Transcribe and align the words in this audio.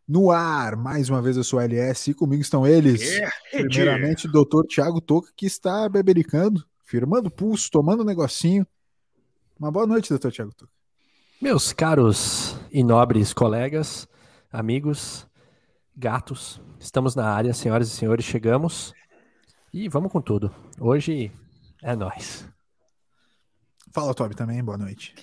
no 0.08 0.32
ar. 0.32 0.76
Mais 0.76 1.10
uma 1.10 1.22
vez 1.22 1.38
eu 1.38 1.44
sou 1.44 1.60
a 1.60 1.64
LS 1.64 2.12
e 2.12 2.14
comigo 2.14 2.42
estão 2.42 2.68
eles. 2.68 3.02
É, 3.02 3.30
Primeiramente, 3.52 4.28
o 4.28 4.32
doutor 4.32 4.66
Tiago 4.66 5.02
Toca, 5.02 5.32
que 5.36 5.46
está 5.46 5.88
bebericando, 5.88 6.66
firmando 6.86 7.30
pulso, 7.30 7.70
tomando 7.72 8.02
um 8.02 8.06
negocinho. 8.06 8.66
Uma 9.60 9.72
boa 9.72 9.86
noite, 9.86 10.10
doutor 10.10 10.32
Tiago 10.32 10.54
Toca. 10.54 10.72
Meus 11.42 11.72
caros 11.72 12.58
e 12.72 12.84
nobres 12.84 13.34
colegas, 13.34 14.08
amigos, 14.52 15.26
gatos, 15.96 16.62
estamos 16.80 17.16
na 17.16 17.30
área, 17.30 17.54
senhoras 17.54 17.88
e 17.88 17.92
senhores, 17.92 18.26
chegamos 18.26 18.94
e 19.74 19.88
vamos 19.88 20.12
com 20.12 20.22
tudo. 20.22 20.54
Hoje 20.80 21.32
é 21.82 21.96
nós. 21.96 22.46
Fala, 23.94 24.14
Toby, 24.14 24.36
também, 24.36 24.64
boa 24.64 24.78
noite. 24.78 25.16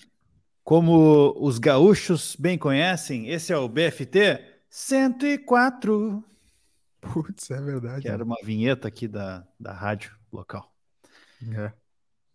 Como 0.66 1.32
os 1.38 1.60
gaúchos 1.60 2.34
bem 2.36 2.58
conhecem, 2.58 3.28
esse 3.30 3.52
é 3.52 3.56
o 3.56 3.68
BFT 3.68 4.44
104, 4.68 6.24
Putz, 7.00 7.52
é 7.52 7.60
verdade. 7.60 8.02
que 8.02 8.08
era 8.08 8.24
uma 8.24 8.34
vinheta 8.42 8.88
aqui 8.88 9.06
da, 9.06 9.46
da 9.60 9.72
rádio 9.72 10.12
local. 10.32 10.74
É. 11.56 11.72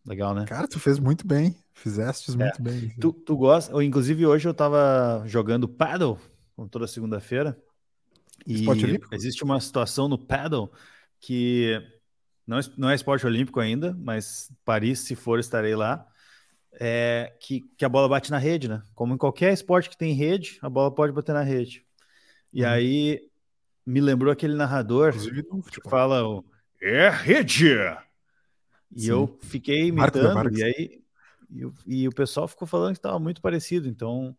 Legal, 0.06 0.34
né? 0.34 0.46
Cara, 0.46 0.66
tu 0.66 0.80
fez 0.80 0.98
muito 0.98 1.28
bem. 1.28 1.58
Fizestes 1.74 2.34
muito 2.34 2.64
bem. 2.64 2.96
Tu, 3.02 3.12
tu 3.12 3.36
gosta? 3.36 3.74
ou, 3.76 3.84
Inclusive, 3.84 4.26
hoje 4.26 4.48
eu 4.48 4.54
tava 4.54 5.24
jogando 5.28 5.68
paddle, 5.68 6.18
como 6.56 6.70
toda 6.70 6.88
segunda-feira. 6.88 7.62
E 8.48 8.62
Esporte 8.62 8.86
olímpico? 8.86 9.14
existe 9.14 9.44
uma 9.44 9.60
situação 9.60 10.08
no 10.08 10.18
paddle 10.18 10.72
que 11.20 11.78
não, 12.48 12.60
é- 12.60 12.74
não 12.78 12.90
é 12.90 12.96
esporte 12.96 13.26
olímpico 13.26 13.60
ainda, 13.60 13.94
mas 14.00 14.50
Paris, 14.64 15.00
se 15.00 15.18
for, 15.18 15.38
estarei 15.38 15.76
lá. 15.76 16.08
É 16.80 17.34
que, 17.40 17.62
que 17.78 17.84
a 17.86 17.90
bola 17.90 18.08
bate 18.08 18.32
na 18.32 18.38
rede, 18.38 18.68
né? 18.68 18.82
Como 18.96 19.14
em 19.14 19.18
qualquer 19.18 19.52
esporte 19.54 19.90
que 19.90 19.98
tem 19.98 20.14
rede, 20.14 20.58
a 20.62 20.70
bola 20.70 20.94
pode 20.94 21.12
bater 21.14 21.34
na 21.34 21.42
rede. 21.44 21.86
E 22.54 22.64
Uhum. 22.64 22.70
aí 22.70 23.22
me 23.86 24.00
lembrou 24.00 24.32
aquele 24.32 24.56
narrador 24.56 25.14
que 25.14 25.90
fala 25.90 26.26
o 26.28 26.46
é 26.82 27.10
rede. 27.10 27.76
E 28.96 29.02
Sim. 29.02 29.10
eu 29.10 29.38
fiquei 29.42 29.80
da 29.80 29.88
imitando, 29.88 30.58
e 30.58 30.64
aí 30.64 31.02
e, 31.50 31.66
o- 31.66 31.74
e 31.86 32.08
o 32.08 32.12
pessoal 32.14 32.48
ficou 32.48 32.68
falando 32.68 32.94
que 32.94 33.00
estava 33.00 33.20
muito 33.20 33.42
parecido. 33.42 33.88
Então, 33.88 34.36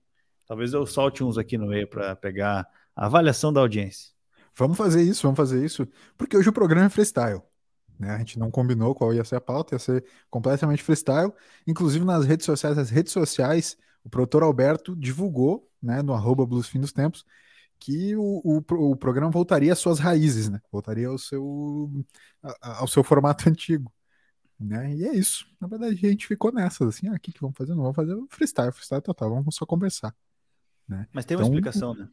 talvez 0.47 0.73
eu 0.73 0.87
solte 0.87 1.23
uns 1.23 1.37
aqui 1.39 1.59
no 1.59 1.67
meio 1.67 1.87
para 1.87 2.17
pegar 2.17 2.67
a 2.97 3.07
avaliação 3.07 3.53
da 3.53 3.61
audiência. 3.61 4.11
Vamos 4.55 4.77
fazer 4.77 5.03
isso, 5.03 5.23
vamos 5.23 5.37
fazer 5.37 5.65
isso, 5.65 5.87
porque 6.17 6.37
hoje 6.37 6.49
o 6.49 6.53
programa 6.53 6.87
é 6.87 6.91
freestyle. 6.91 7.43
Né? 7.99 8.11
A 8.11 8.19
gente 8.19 8.39
não 8.39 8.51
combinou 8.51 8.95
qual 8.95 9.13
ia 9.15 9.25
ser 9.25 9.37
a 9.37 9.41
pauta, 9.41 9.75
ia 9.75 9.79
ser 9.79 10.05
completamente 10.31 10.83
freestyle. 10.83 11.33
Inclusive 11.67 12.05
nas 12.05 12.25
redes 12.25 12.47
sociais, 12.47 12.79
as 12.79 12.91
redes 12.91 13.13
sociais, 13.13 13.77
o 14.05 14.11
produtor 14.11 14.43
Alberto 14.43 14.97
divulgou, 14.97 15.69
né, 15.83 16.03
no 16.03 16.13
arroba 16.15 16.47
Blues 16.47 16.69
Fim 16.69 16.81
dos 16.81 16.93
Tempos, 16.93 17.25
que 17.79 18.15
o, 18.17 18.41
o, 18.45 18.91
o 18.93 18.97
programa 18.97 19.31
voltaria 19.31 19.73
às 19.73 19.79
suas 19.79 19.99
raízes, 19.99 20.49
né? 20.49 20.61
Voltaria 20.71 21.09
ao 21.09 21.19
seu, 21.19 21.91
ao 22.61 22.87
seu 22.87 23.03
formato 23.03 23.49
antigo. 23.51 23.93
Né? 24.59 24.95
E 24.95 25.05
é 25.05 25.15
isso. 25.15 25.47
Na 25.61 25.67
verdade, 25.67 25.95
a 25.95 26.11
gente 26.11 26.27
ficou 26.27 26.53
nessas, 26.53 26.89
assim, 26.89 27.09
ah, 27.09 27.15
o 27.15 27.21
que, 27.21 27.33
que 27.33 27.41
vamos 27.41 27.57
fazer? 27.57 27.75
Não 27.75 27.83
vamos 27.83 27.97
fazer 27.97 28.17
freestyle, 28.31 28.73
freestyle 28.73 29.03
total, 29.03 29.31
vamos 29.31 29.55
só 29.57 29.67
conversar. 29.67 30.15
Mas 31.13 31.25
tem 31.25 31.37
uma 31.37 31.43
Então, 31.43 31.55
explicação, 31.55 31.95
né? 31.95 32.09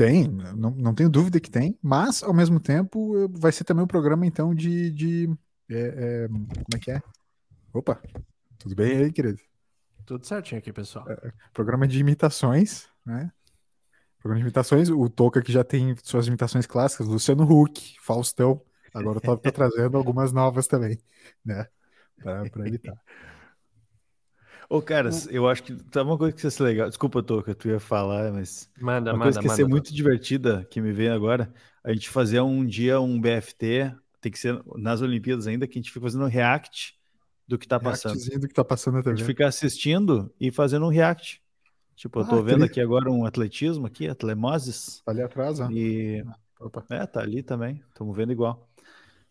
Tem, 0.00 0.26
não, 0.26 0.70
não 0.70 0.94
tenho 0.94 1.10
dúvida 1.10 1.38
que 1.38 1.50
tem, 1.50 1.78
mas 1.82 2.22
ao 2.22 2.32
mesmo 2.32 2.58
tempo 2.58 3.28
vai 3.38 3.52
ser 3.52 3.64
também 3.64 3.84
um 3.84 3.86
programa 3.86 4.24
então 4.24 4.54
de. 4.54 4.90
de 4.90 5.28
é, 5.68 6.24
é, 6.24 6.28
como 6.28 6.64
é 6.74 6.78
que 6.78 6.90
é? 6.90 7.02
Opa, 7.70 8.00
tudo 8.58 8.74
bem 8.74 8.96
aí, 8.96 9.12
querido? 9.12 9.38
Tudo 10.06 10.24
certinho 10.24 10.58
aqui, 10.58 10.72
pessoal. 10.72 11.04
Programa 11.52 11.86
de 11.86 12.00
imitações, 12.00 12.88
né? 13.04 13.30
Programa 14.18 14.40
de 14.40 14.46
imitações, 14.46 14.88
o 14.88 15.06
Toca 15.10 15.42
que 15.42 15.52
já 15.52 15.62
tem 15.62 15.94
suas 16.02 16.26
imitações 16.26 16.66
clássicas, 16.66 17.06
Luciano 17.06 17.44
Huck, 17.44 17.98
Faustão. 18.00 18.62
Agora 18.94 19.18
o 19.18 19.20
Top 19.20 19.42
tá 19.42 19.52
trazendo 19.52 19.98
algumas 19.98 20.32
novas 20.32 20.66
também, 20.66 20.98
né? 21.44 21.66
Pra 22.22 22.66
imitar. 22.66 22.96
Ô, 24.70 24.82
cara, 24.82 25.10
eu 25.30 25.48
acho 25.48 25.64
que 25.64 25.74
tá 25.84 26.02
uma 26.02 26.18
coisa 26.18 26.36
que 26.36 26.44
ia 26.46 26.50
ser 26.50 26.62
legal. 26.62 26.88
Desculpa, 26.88 27.22
Toca, 27.22 27.54
tu 27.54 27.68
ia 27.68 27.80
falar, 27.80 28.32
mas 28.32 28.70
Manda, 28.76 29.12
uma 29.12 29.18
manda, 29.20 29.20
coisa 29.20 29.38
que 29.38 29.46
ia 29.46 29.50
ser 29.50 29.64
manda. 29.64 29.66
muito 29.66 29.92
divertida 29.94 30.64
que 30.70 30.80
me 30.80 30.92
veio 30.92 31.12
agora, 31.14 31.52
a 31.84 31.92
gente 31.92 32.08
fazer 32.08 32.40
um 32.40 32.64
dia 32.64 33.00
um 33.00 33.20
BFT, 33.20 33.92
tem 34.20 34.30
que 34.30 34.38
ser 34.38 34.62
nas 34.76 35.02
Olimpíadas 35.02 35.46
ainda, 35.48 35.66
que 35.66 35.78
a 35.78 35.82
gente 35.82 35.90
fica 35.90 36.02
fazendo 36.06 36.24
um 36.24 36.28
react 36.28 36.96
do 37.48 37.58
que 37.58 37.66
tá 37.66 37.80
passando. 37.80 38.22
Reactzinho 38.22 38.38
do 38.40 38.46
que 38.48 38.54
tá 38.54 38.64
passando 38.64 38.98
A 39.08 39.10
até 39.10 39.12
gente 39.12 39.24
fica 39.24 39.46
assistindo 39.48 40.34
e 40.40 40.52
fazendo 40.52 40.86
um 40.86 40.90
react. 40.90 41.42
Tipo, 41.96 42.20
eu 42.20 42.26
tô 42.26 42.42
Ah, 42.42 42.44
vendo 42.44 42.64
tri- 42.64 42.66
aqui 42.66 42.80
agora 42.80 43.10
um 43.10 43.24
atletismo 43.26 43.86
aqui, 43.86 44.08
Atlemoses, 44.08 45.04
Ali 45.06 45.22
atrás, 45.22 45.60
ó. 45.60 45.70
e 45.70 46.24
Opa. 46.58 46.86
é, 46.90 47.06
tá 47.06 47.20
ali 47.22 47.42
também, 47.42 47.82
estamos 47.90 48.16
vendo 48.16 48.32
igual. 48.32 48.70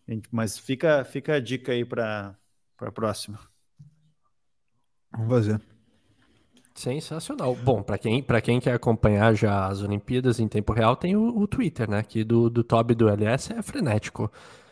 Gente, 0.07 0.29
Mas 0.31 0.57
fica, 0.59 1.03
fica 1.05 1.35
a 1.35 1.39
dica 1.41 1.71
aí 1.73 1.85
para 1.85 2.37
para 2.77 2.91
próxima. 2.91 3.39
Vamos 5.11 5.29
fazer. 5.29 5.61
Sensacional. 6.75 7.55
Bom, 7.55 7.83
para 7.83 7.97
quem, 7.97 8.23
pra 8.23 8.39
quem 8.41 8.59
quer 8.59 8.73
acompanhar 8.73 9.33
já 9.33 9.67
as 9.67 9.81
Olimpíadas 9.81 10.39
em 10.39 10.47
tempo 10.47 10.71
real, 10.71 10.95
tem 10.95 11.15
o, 11.15 11.37
o 11.37 11.47
Twitter, 11.47 11.89
né? 11.89 12.01
Que 12.03 12.23
do, 12.23 12.49
do 12.49 12.63
Toby 12.63 12.93
e 12.93 12.95
do 12.95 13.09
LS 13.09 13.51
é 13.53 13.61
frenético. 13.61 14.31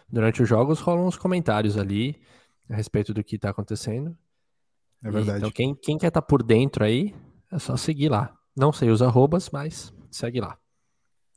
Durante 0.10 0.42
os 0.42 0.48
jogos 0.48 0.80
rolam 0.80 1.06
uns 1.06 1.18
comentários 1.18 1.78
ali 1.78 2.22
a 2.70 2.76
respeito 2.76 3.14
do 3.14 3.24
que 3.24 3.38
tá 3.38 3.50
acontecendo. 3.50 4.18
É 5.04 5.10
E, 5.10 5.12
verdade. 5.12 5.40
Então, 5.40 5.52
quem, 5.52 5.76
quem 5.76 5.98
quer 5.98 6.08
estar 6.08 6.22
por 6.22 6.42
dentro 6.44 6.84
aí, 6.84 7.14
é 7.52 7.60
só 7.60 7.76
seguir 7.76 8.10
lá. 8.10 8.34
Não 8.56 8.72
sei 8.72 8.90
os 8.90 9.02
arrobas, 9.02 9.50
mas 9.50 9.94
segue 10.10 10.40
lá. 10.40 10.58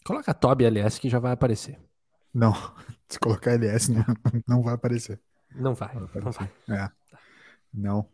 Coloca 0.04 0.32
Toby 0.32 0.64
LS 0.64 1.00
que 1.00 1.08
já 1.08 1.18
vai 1.18 1.32
aparecer. 1.32 1.78
Não, 2.32 2.52
se 3.08 3.18
colocar 3.18 3.52
LS 3.52 3.92
não, 3.92 4.04
não 4.46 4.62
vai 4.62 4.74
aparecer. 4.74 5.20
Não 5.52 5.74
vai, 5.74 5.88
Vai 5.94 6.22
não 6.22 6.30
vai. 6.30 6.50
É. 6.68 6.88
Não. 7.74 8.08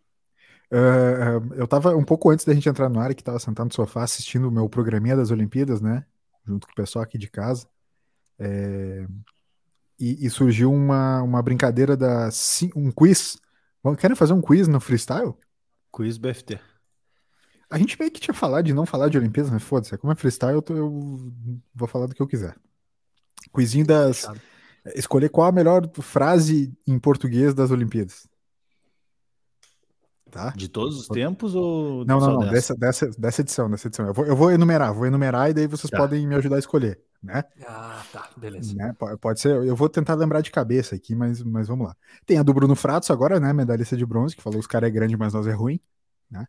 Eu 0.71 1.67
tava 1.67 1.97
um 1.97 2.05
pouco 2.05 2.31
antes 2.31 2.45
da 2.45 2.53
gente 2.55 2.69
entrar 2.69 2.89
no 2.89 2.99
ar, 3.01 3.15
que 3.15 3.23
tava 3.23 3.39
sentado 3.39 3.67
no 3.69 3.75
sofá 3.75 4.03
assistindo 4.03 4.49
o 4.49 4.51
meu 4.51 4.69
programinha 4.69 5.17
das 5.17 5.31
Olimpíadas, 5.31 5.81
né? 5.81 6.05
Junto 6.45 6.67
com 6.67 6.73
o 6.73 6.77
pessoal 6.77 7.03
aqui 7.03 7.19
de 7.19 7.29
casa. 7.29 7.67
É, 8.39 9.07
e, 9.99 10.27
e 10.27 10.31
surgiu 10.31 10.73
uma, 10.73 11.23
uma 11.23 11.43
brincadeira 11.43 11.97
da 11.97 12.29
um 12.75 12.91
quiz. 12.91 13.39
Querem 13.99 14.17
fazer 14.17 14.33
um 14.33 14.43
quiz 14.43 14.69
no 14.69 14.81
freestyle? 14.81 15.35
Quiz 15.93 16.19
BFT. 16.19 16.61
A 17.71 17.79
gente 17.79 17.99
meio 17.99 18.11
que 18.13 18.21
tinha 18.21 18.35
falado 18.35 18.65
de 18.65 18.75
não 18.75 18.87
falar 18.87 19.09
de 19.09 19.19
Olimpíadas, 19.19 19.51
mas 19.51 19.63
foda-se, 19.63 19.97
como 19.99 20.13
é 20.13 20.17
freestyle, 20.17 20.55
eu, 20.55 20.63
tô- 20.63 20.77
eu 20.77 21.33
vou 21.75 21.89
falar 21.89 22.07
do 22.07 22.15
que 22.15 22.23
eu 22.23 22.27
quiser. 22.27 22.57
Quizinho 23.55 23.87
das. 23.87 24.25
Escolher 24.95 25.31
qual 25.31 25.49
a 25.49 25.53
melhor 25.53 25.89
frase 26.01 26.73
em 26.87 26.97
português 26.99 27.55
das 27.55 27.71
Olimpíadas. 27.73 28.29
Tá? 30.37 30.51
De 30.51 30.69
todos 30.69 30.99
os 30.99 31.09
tempos 31.09 31.55
ou 31.55 32.05
Não, 32.05 32.21
não, 32.21 32.33
não. 32.35 32.39
dessa? 32.41 32.75
Dessa, 32.75 33.07
dessa, 33.07 33.21
dessa 33.21 33.41
edição, 33.41 33.71
dessa 33.71 33.89
edição. 33.89 34.07
Eu 34.07 34.15
vou, 34.15 34.27
eu 34.27 34.37
vou 34.37 34.51
enumerar, 34.51 34.93
vou 34.95 35.07
enumerar 35.07 35.51
e 35.51 35.55
daí 35.55 35.67
vocês 35.67 35.91
Tá. 35.91 35.97
podem 35.99 36.27
me 36.27 36.35
ajudar 36.35 36.57
a 36.57 36.59
escolher, 36.59 37.01
né? 37.23 37.43
Ah, 37.67 38.03
tá, 38.13 38.31
beleza. 38.37 38.75
Né? 38.75 38.95
Po- 38.99 39.17
Pode 39.19 39.41
ser, 39.41 39.51
eu 39.65 39.75
vou 39.75 39.89
tentar 39.89 40.15
lembrar 40.15 40.41
de 40.41 40.51
cabeça 40.51 40.95
aqui, 40.95 41.15
mas, 41.15 41.43
mas 41.43 41.69
vamos 41.69 41.87
lá. 41.87 41.97
Tem 42.25 42.39
a 42.39 42.43
do 42.43 42.53
Bruno 42.55 42.75
Fratos 42.77 43.11
agora, 43.11 43.41
né? 43.41 43.53
Medalhista 43.53 43.97
de 43.97 44.05
bronze, 44.07 44.37
que 44.37 44.43
falou 44.43 44.59
os 44.61 44.67
caras 44.67 44.89
é 44.89 44.91
grande, 44.91 45.17
mas 45.17 45.33
nós 45.33 45.47
é 45.47 45.53
ruim, 45.53 45.81
né? 46.31 46.47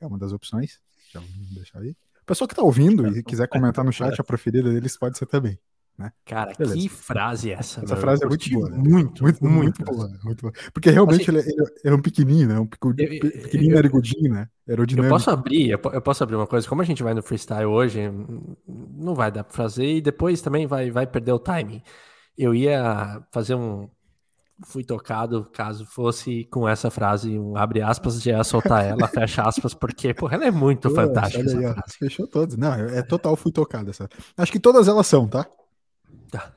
É 0.00 0.06
uma 0.06 0.18
das 0.18 0.32
opções. 0.32 0.78
Já 1.12 1.20
vamos 1.20 1.54
deixar 1.54 1.78
aí. 1.80 1.90
O 2.22 2.26
pessoal 2.26 2.48
que 2.48 2.54
tá 2.54 2.62
ouvindo 2.62 3.06
e 3.16 3.22
quiser 3.22 3.46
comentar 3.48 3.84
no 3.84 3.92
chat 3.92 4.18
a 4.18 4.24
preferida 4.24 4.70
deles, 4.72 4.96
pode 4.96 5.18
ser 5.18 5.26
também. 5.26 5.58
Cara, 6.24 6.52
Beleza. 6.58 6.76
que 6.76 6.88
frase 6.88 7.50
é 7.50 7.54
essa? 7.54 7.80
Essa 7.84 7.94
meu? 7.94 8.02
frase 8.02 8.22
Eu 8.22 8.26
é 8.26 8.28
muito 8.28 8.50
boa. 8.50 8.68
né? 8.70 8.76
Muito, 8.76 9.22
muito, 9.22 9.44
muito, 9.44 9.54
muito. 9.54 9.84
boa, 9.84 10.08
muito 10.24 10.40
boa. 10.42 10.52
Porque 10.72 10.90
realmente 10.90 11.22
Assim, 11.30 11.30
ele, 11.30 11.40
é- 11.40 11.52
ele 11.52 11.62
é- 11.84 11.88
é 11.90 11.94
um 11.94 12.02
pequenininho, 12.02 12.48
né? 12.48 12.58
Um 12.58 12.62
Eu- 12.62 12.90
eu- 12.90 13.20
pequenininho 13.42 13.72
eu- 13.72 13.76
narigudinho, 13.76 14.32
né? 14.34 14.48
Eu 14.66 14.72
Aerodinâmico. 14.72 15.14
posso 15.14 15.30
abrir, 15.30 15.70
eu 15.70 15.78
po- 15.78 15.90
eu 15.90 16.02
posso 16.02 16.22
abrir 16.24 16.36
uma 16.36 16.46
coisa. 16.46 16.68
Como 16.68 16.82
a 16.82 16.84
gente 16.84 17.02
vai 17.02 17.14
no 17.14 17.22
freestyle 17.22 17.66
hoje, 17.66 18.00
não 18.66 19.14
vai 19.14 19.30
dar 19.30 19.44
pra 19.44 19.54
fazer 19.54 19.86
e 19.86 20.00
depois 20.00 20.40
também 20.42 20.66
vai, 20.66 20.90
vai 20.90 21.06
perder 21.06 21.32
o 21.32 21.38
timing. 21.38 21.80
Eu 22.36 22.54
ia 22.54 23.22
fazer 23.32 23.54
um. 23.54 23.88
Fui 24.66 24.84
tocado, 24.84 25.48
caso 25.52 25.84
fosse 25.84 26.44
com 26.44 26.68
essa 26.68 26.88
frase, 26.88 27.36
um 27.38 27.56
abre 27.56 27.82
aspas, 27.82 28.22
já 28.22 28.32
ia 28.38 28.44
soltar 28.44 28.84
ela, 28.84 29.08
fecha 29.28 29.42
aspas, 29.42 29.74
porque, 29.74 30.14
porra, 30.14 30.36
ela 30.36 30.46
é 30.46 30.50
muito 30.50 30.88
Pô, 30.88 30.94
fantástica 30.94 31.50
aí, 31.58 31.66
ó. 31.66 31.74
Fechou 31.98 32.26
todas. 32.28 32.56
Não, 32.56 32.72
é 32.72 32.98
é 32.98 33.02
total, 33.02 33.34
fui 33.36 33.50
tocado 33.50 33.90
essa. 33.90 34.08
Acho 34.36 34.52
que 34.52 34.60
todas 34.60 34.86
elas 34.86 35.06
são, 35.08 35.26
tá? 35.28 35.44
Tá. 36.30 36.52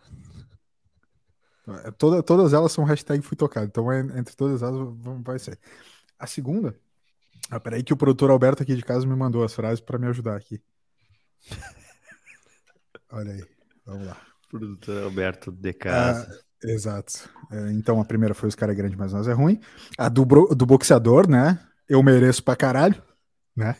É, 1.85 1.91
Toda, 1.91 2.23
todas 2.23 2.53
elas 2.53 2.71
são 2.71 2.83
hashtag 2.83 3.21
fui 3.21 3.35
tocado. 3.35 3.67
Então, 3.67 3.91
é- 3.91 3.99
entre 3.99 4.35
todas 4.35 4.61
elas, 4.61 4.87
vai 5.23 5.37
ser. 5.37 5.59
A 6.17 6.25
segunda. 6.25 6.75
Ah, 7.49 7.59
peraí, 7.59 7.83
que 7.83 7.93
o 7.93 7.97
produtor 7.97 8.29
Alberto 8.29 8.63
aqui 8.63 8.75
de 8.75 8.83
casa 8.83 9.05
me 9.05 9.15
mandou 9.15 9.43
as 9.43 9.53
frases 9.53 9.79
para 9.79 9.97
me 9.97 10.07
ajudar 10.07 10.35
aqui. 10.35 10.61
Olha 13.11 13.31
aí. 13.31 13.45
Vamos 13.85 14.07
lá. 14.07 14.17
Produtor 14.49 15.03
Alberto 15.03 15.51
de 15.51 15.73
casa. 15.73 16.27
Ah, 16.29 16.67
exato. 16.67 17.29
É, 17.51 17.71
então, 17.71 18.01
a 18.01 18.05
primeira 18.05 18.33
foi 18.33 18.49
Os 18.49 18.55
Cara 18.55 18.71
é 18.71 18.75
Grande, 18.75 18.97
mas 18.97 19.13
nós 19.13 19.27
é 19.27 19.33
ruim. 19.33 19.59
A 19.97 20.09
do, 20.09 20.25
do 20.25 20.65
boxeador, 20.65 21.29
né? 21.29 21.59
Eu 21.87 22.03
mereço 22.03 22.43
pra 22.43 22.55
caralho, 22.55 23.01
né? 23.55 23.75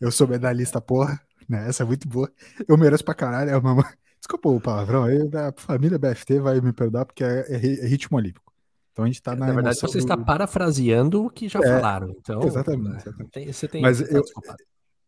Eu 0.00 0.10
sou 0.10 0.26
medalhista, 0.28 0.80
porra. 0.80 1.20
Né? 1.48 1.68
Essa 1.68 1.82
é 1.82 1.86
muito 1.86 2.08
boa. 2.08 2.30
Eu 2.66 2.76
mereço 2.76 3.04
pra 3.04 3.14
caralho. 3.14 3.50
É 3.50 3.56
uma... 3.56 3.86
Desculpa 4.18 4.48
o 4.48 4.60
palavrão 4.60 5.04
aí. 5.04 5.18
A 5.34 5.52
família 5.56 5.98
BFT 5.98 6.40
vai 6.40 6.60
me 6.60 6.72
perdoar 6.72 7.04
porque 7.04 7.22
é, 7.22 7.46
é 7.52 7.86
ritmo 7.86 8.16
olímpico. 8.16 8.52
Então 8.92 9.04
a 9.04 9.08
gente 9.08 9.22
tá 9.22 9.36
na. 9.36 9.46
Na 9.46 9.52
verdade, 9.52 9.78
você 9.78 9.92
do... 9.92 9.98
está 9.98 10.16
parafraseando 10.16 11.24
o 11.24 11.30
que 11.30 11.48
já 11.48 11.60
é, 11.60 11.62
falaram. 11.62 12.14
Então, 12.18 12.42
exatamente. 12.42 12.88
Né, 12.88 12.96
exatamente. 12.96 13.30
Tem, 13.30 13.52
você 13.52 13.68
tem. 13.68 13.82
Mas 13.82 14.00
eu, 14.00 14.22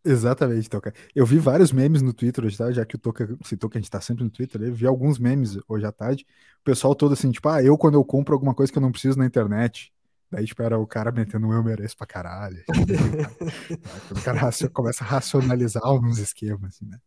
Exatamente, 0.05 0.71
Toca. 0.71 0.95
Eu 1.15 1.27
vi 1.27 1.39
vários 1.39 1.73
memes 1.73 2.01
no 2.01 2.13
Twitter 2.13 2.45
hoje, 2.45 2.57
tá? 2.57 2.71
Já 2.71 2.85
que 2.85 2.97
o 2.97 2.99
Toca 2.99 3.37
citou 3.45 3.69
que 3.69 3.79
a 3.79 3.81
gente 3.81 3.91
tá 3.91 4.01
sempre 4.01 4.25
no 4.25 4.31
Twitter, 4.31 4.63
eu 4.63 4.73
vi 4.73 4.87
alguns 4.87 5.19
memes 5.19 5.59
hoje 5.69 5.85
à 5.85 5.93
tarde. 5.93 6.25
O 6.61 6.65
pessoal 6.65 6.95
todo 6.95 7.13
assim, 7.13 7.31
tipo, 7.31 7.49
ah, 7.49 7.63
eu 7.63 7.77
quando 7.77 7.95
eu 7.95 8.05
compro 8.05 8.35
alguma 8.35 8.55
coisa 8.55 8.73
que 8.73 8.79
eu 8.79 8.83
não 8.83 8.93
preciso 8.93 9.19
na 9.19 9.27
internet. 9.27 9.93
Daí, 10.31 10.45
tipo, 10.45 10.63
era 10.63 10.79
o 10.79 10.87
cara 10.87 11.11
metendo 11.11 11.53
eu 11.53 11.63
mereço 11.63 11.97
pra 11.97 12.07
caralho. 12.07 12.63
o 14.11 14.23
cara 14.23 14.51
começa 14.73 15.03
a 15.03 15.07
racionalizar 15.07 15.83
alguns 15.85 16.19
esquemas, 16.19 16.75
assim, 16.75 16.87
né? 16.87 16.99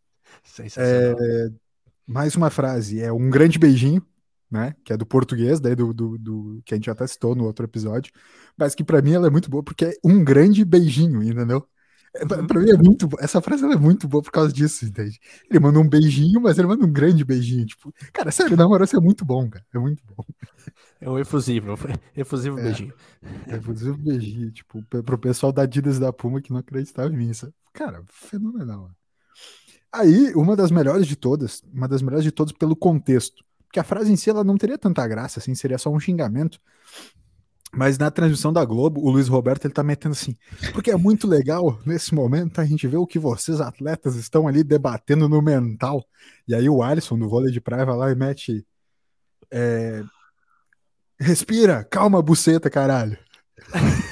Sensacional. 0.43 1.17
É, 1.19 1.49
mais 2.11 2.35
uma 2.35 2.49
frase, 2.49 3.01
é 3.01 3.11
um 3.11 3.29
grande 3.29 3.57
beijinho, 3.57 4.05
né? 4.49 4.75
Que 4.83 4.93
é 4.93 4.97
do 4.97 5.05
português, 5.05 5.59
daí 5.59 5.75
do, 5.75 5.93
do, 5.93 6.17
do 6.17 6.61
que 6.65 6.73
a 6.73 6.77
gente 6.77 6.89
até 6.89 7.07
citou 7.07 7.35
no 7.35 7.45
outro 7.45 7.65
episódio, 7.65 8.11
mas 8.57 8.75
que 8.75 8.83
para 8.83 9.01
mim 9.01 9.13
ela 9.13 9.27
é 9.27 9.29
muito 9.29 9.49
boa 9.49 9.63
porque 9.63 9.85
é 9.85 9.93
um 10.03 10.23
grande 10.23 10.65
beijinho, 10.65 11.23
entendeu? 11.23 11.65
É, 12.13 12.25
pra, 12.25 12.43
pra, 12.43 12.59
mim 12.59 12.69
é 12.69 12.75
muito 12.75 13.07
Essa 13.19 13.41
frase 13.41 13.63
é 13.63 13.75
muito 13.77 14.05
boa 14.07 14.21
por 14.21 14.31
causa 14.31 14.51
disso, 14.51 14.85
entende? 14.85 15.17
Ele 15.49 15.59
manda 15.59 15.79
um 15.79 15.87
beijinho, 15.87 16.41
mas 16.41 16.57
ele 16.57 16.67
manda 16.67 16.85
um 16.85 16.91
grande 16.91 17.23
beijinho. 17.23 17.65
Tipo, 17.65 17.93
cara, 18.11 18.31
sério, 18.31 18.57
na 18.57 18.67
moral, 18.67 18.83
isso 18.83 18.97
é 18.97 18.99
muito 18.99 19.23
bom, 19.23 19.49
cara. 19.49 19.65
É 19.73 19.79
muito 19.79 20.03
bom. 20.05 20.25
É 20.99 21.09
um 21.09 21.17
efusivo, 21.17 21.73
efusivo 22.15 22.59
é, 22.59 22.63
beijinho. 22.63 22.93
É 23.47 23.55
efusivo 23.55 23.97
beijinho, 23.97 24.51
tipo, 24.51 24.83
pro 24.83 25.17
pessoal 25.17 25.53
da 25.53 25.61
Adidas 25.61 25.97
da 25.97 26.11
Puma 26.11 26.41
que 26.41 26.51
não 26.51 26.59
acreditava 26.59 27.11
em 27.13 27.17
mim. 27.17 27.29
Isso, 27.29 27.51
cara, 27.71 28.03
fenomenal. 28.07 28.91
Aí, 29.93 30.33
uma 30.35 30.55
das 30.55 30.71
melhores 30.71 31.05
de 31.05 31.15
todas, 31.15 31.61
uma 31.73 31.87
das 31.87 32.01
melhores 32.01 32.23
de 32.23 32.31
todas 32.31 32.53
pelo 32.53 32.75
contexto. 32.75 33.43
Porque 33.65 33.79
a 33.79 33.83
frase 33.83 34.11
em 34.11 34.15
si 34.15 34.29
ela 34.29 34.43
não 34.43 34.57
teria 34.57 34.77
tanta 34.77 35.05
graça, 35.07 35.39
assim, 35.39 35.55
seria 35.55 35.77
só 35.77 35.89
um 35.89 35.99
xingamento. 35.99 36.59
Mas 37.73 37.97
na 37.97 38.11
transmissão 38.11 38.51
da 38.51 38.65
Globo, 38.65 39.01
o 39.01 39.09
Luiz 39.09 39.29
Roberto 39.29 39.65
ele 39.65 39.73
tá 39.73 39.81
metendo 39.81 40.11
assim, 40.11 40.35
porque 40.73 40.91
é 40.91 40.97
muito 40.97 41.25
legal 41.25 41.79
nesse 41.85 42.13
momento 42.13 42.59
a 42.59 42.65
gente 42.65 42.85
ver 42.85 42.97
o 42.97 43.07
que 43.07 43.17
vocês 43.17 43.61
atletas 43.61 44.15
estão 44.15 44.45
ali 44.45 44.61
debatendo 44.61 45.29
no 45.29 45.41
mental. 45.41 46.05
E 46.45 46.53
aí 46.53 46.67
o 46.67 46.83
Alisson 46.83 47.17
do 47.17 47.29
vôlei 47.29 47.51
de 47.51 47.61
praia 47.61 47.85
vai 47.85 47.95
lá 47.95 48.11
e 48.11 48.15
mete 48.15 48.65
é, 49.49 50.03
respira, 51.17 51.83
calma, 51.85 52.21
buceta, 52.21 52.69
caralho. 52.69 53.17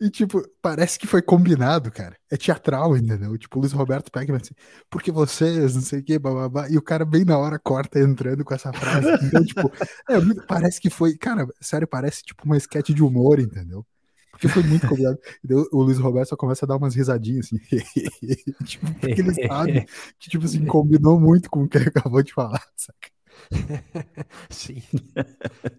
E, 0.00 0.08
tipo, 0.08 0.42
parece 0.62 0.98
que 0.98 1.06
foi 1.06 1.20
combinado, 1.20 1.90
cara. 1.92 2.16
É 2.30 2.36
teatral, 2.36 2.96
entendeu? 2.96 3.36
Tipo, 3.36 3.58
o 3.58 3.60
Luiz 3.60 3.72
Roberto 3.72 4.10
pega 4.10 4.24
e 4.24 4.32
vai 4.32 4.40
assim, 4.40 4.54
porque 4.88 5.12
vocês, 5.12 5.74
não 5.74 5.82
sei 5.82 6.00
o 6.00 6.02
quê, 6.02 6.18
bababá. 6.18 6.70
E 6.70 6.78
o 6.78 6.82
cara, 6.82 7.04
bem 7.04 7.22
na 7.22 7.36
hora, 7.36 7.58
corta 7.58 8.00
entrando 8.00 8.42
com 8.42 8.54
essa 8.54 8.72
frase. 8.72 9.06
Então, 9.30 9.44
tipo, 9.44 9.70
é, 10.08 10.44
parece 10.46 10.80
que 10.80 10.88
foi. 10.88 11.16
Cara, 11.18 11.46
sério, 11.60 11.86
parece 11.86 12.22
tipo 12.22 12.44
uma 12.46 12.56
esquete 12.56 12.94
de 12.94 13.02
humor, 13.02 13.38
entendeu? 13.38 13.84
Porque 14.30 14.48
foi 14.48 14.62
muito 14.62 14.88
combinado. 14.88 15.18
o 15.70 15.82
Luiz 15.82 15.98
Roberto 15.98 16.30
só 16.30 16.36
começa 16.36 16.64
a 16.64 16.68
dar 16.68 16.76
umas 16.76 16.94
risadinhas 16.94 17.46
assim. 17.46 17.58
tipo, 18.64 18.90
porque 18.94 19.20
ele 19.20 19.34
sabe 19.46 19.86
que, 20.18 20.30
tipo 20.30 20.46
assim, 20.46 20.64
combinou 20.64 21.20
muito 21.20 21.50
com 21.50 21.64
o 21.64 21.68
que 21.68 21.76
ele 21.76 21.90
acabou 21.90 22.22
de 22.22 22.32
falar, 22.32 22.64
saca? 22.74 23.10
Sim. 24.50 24.82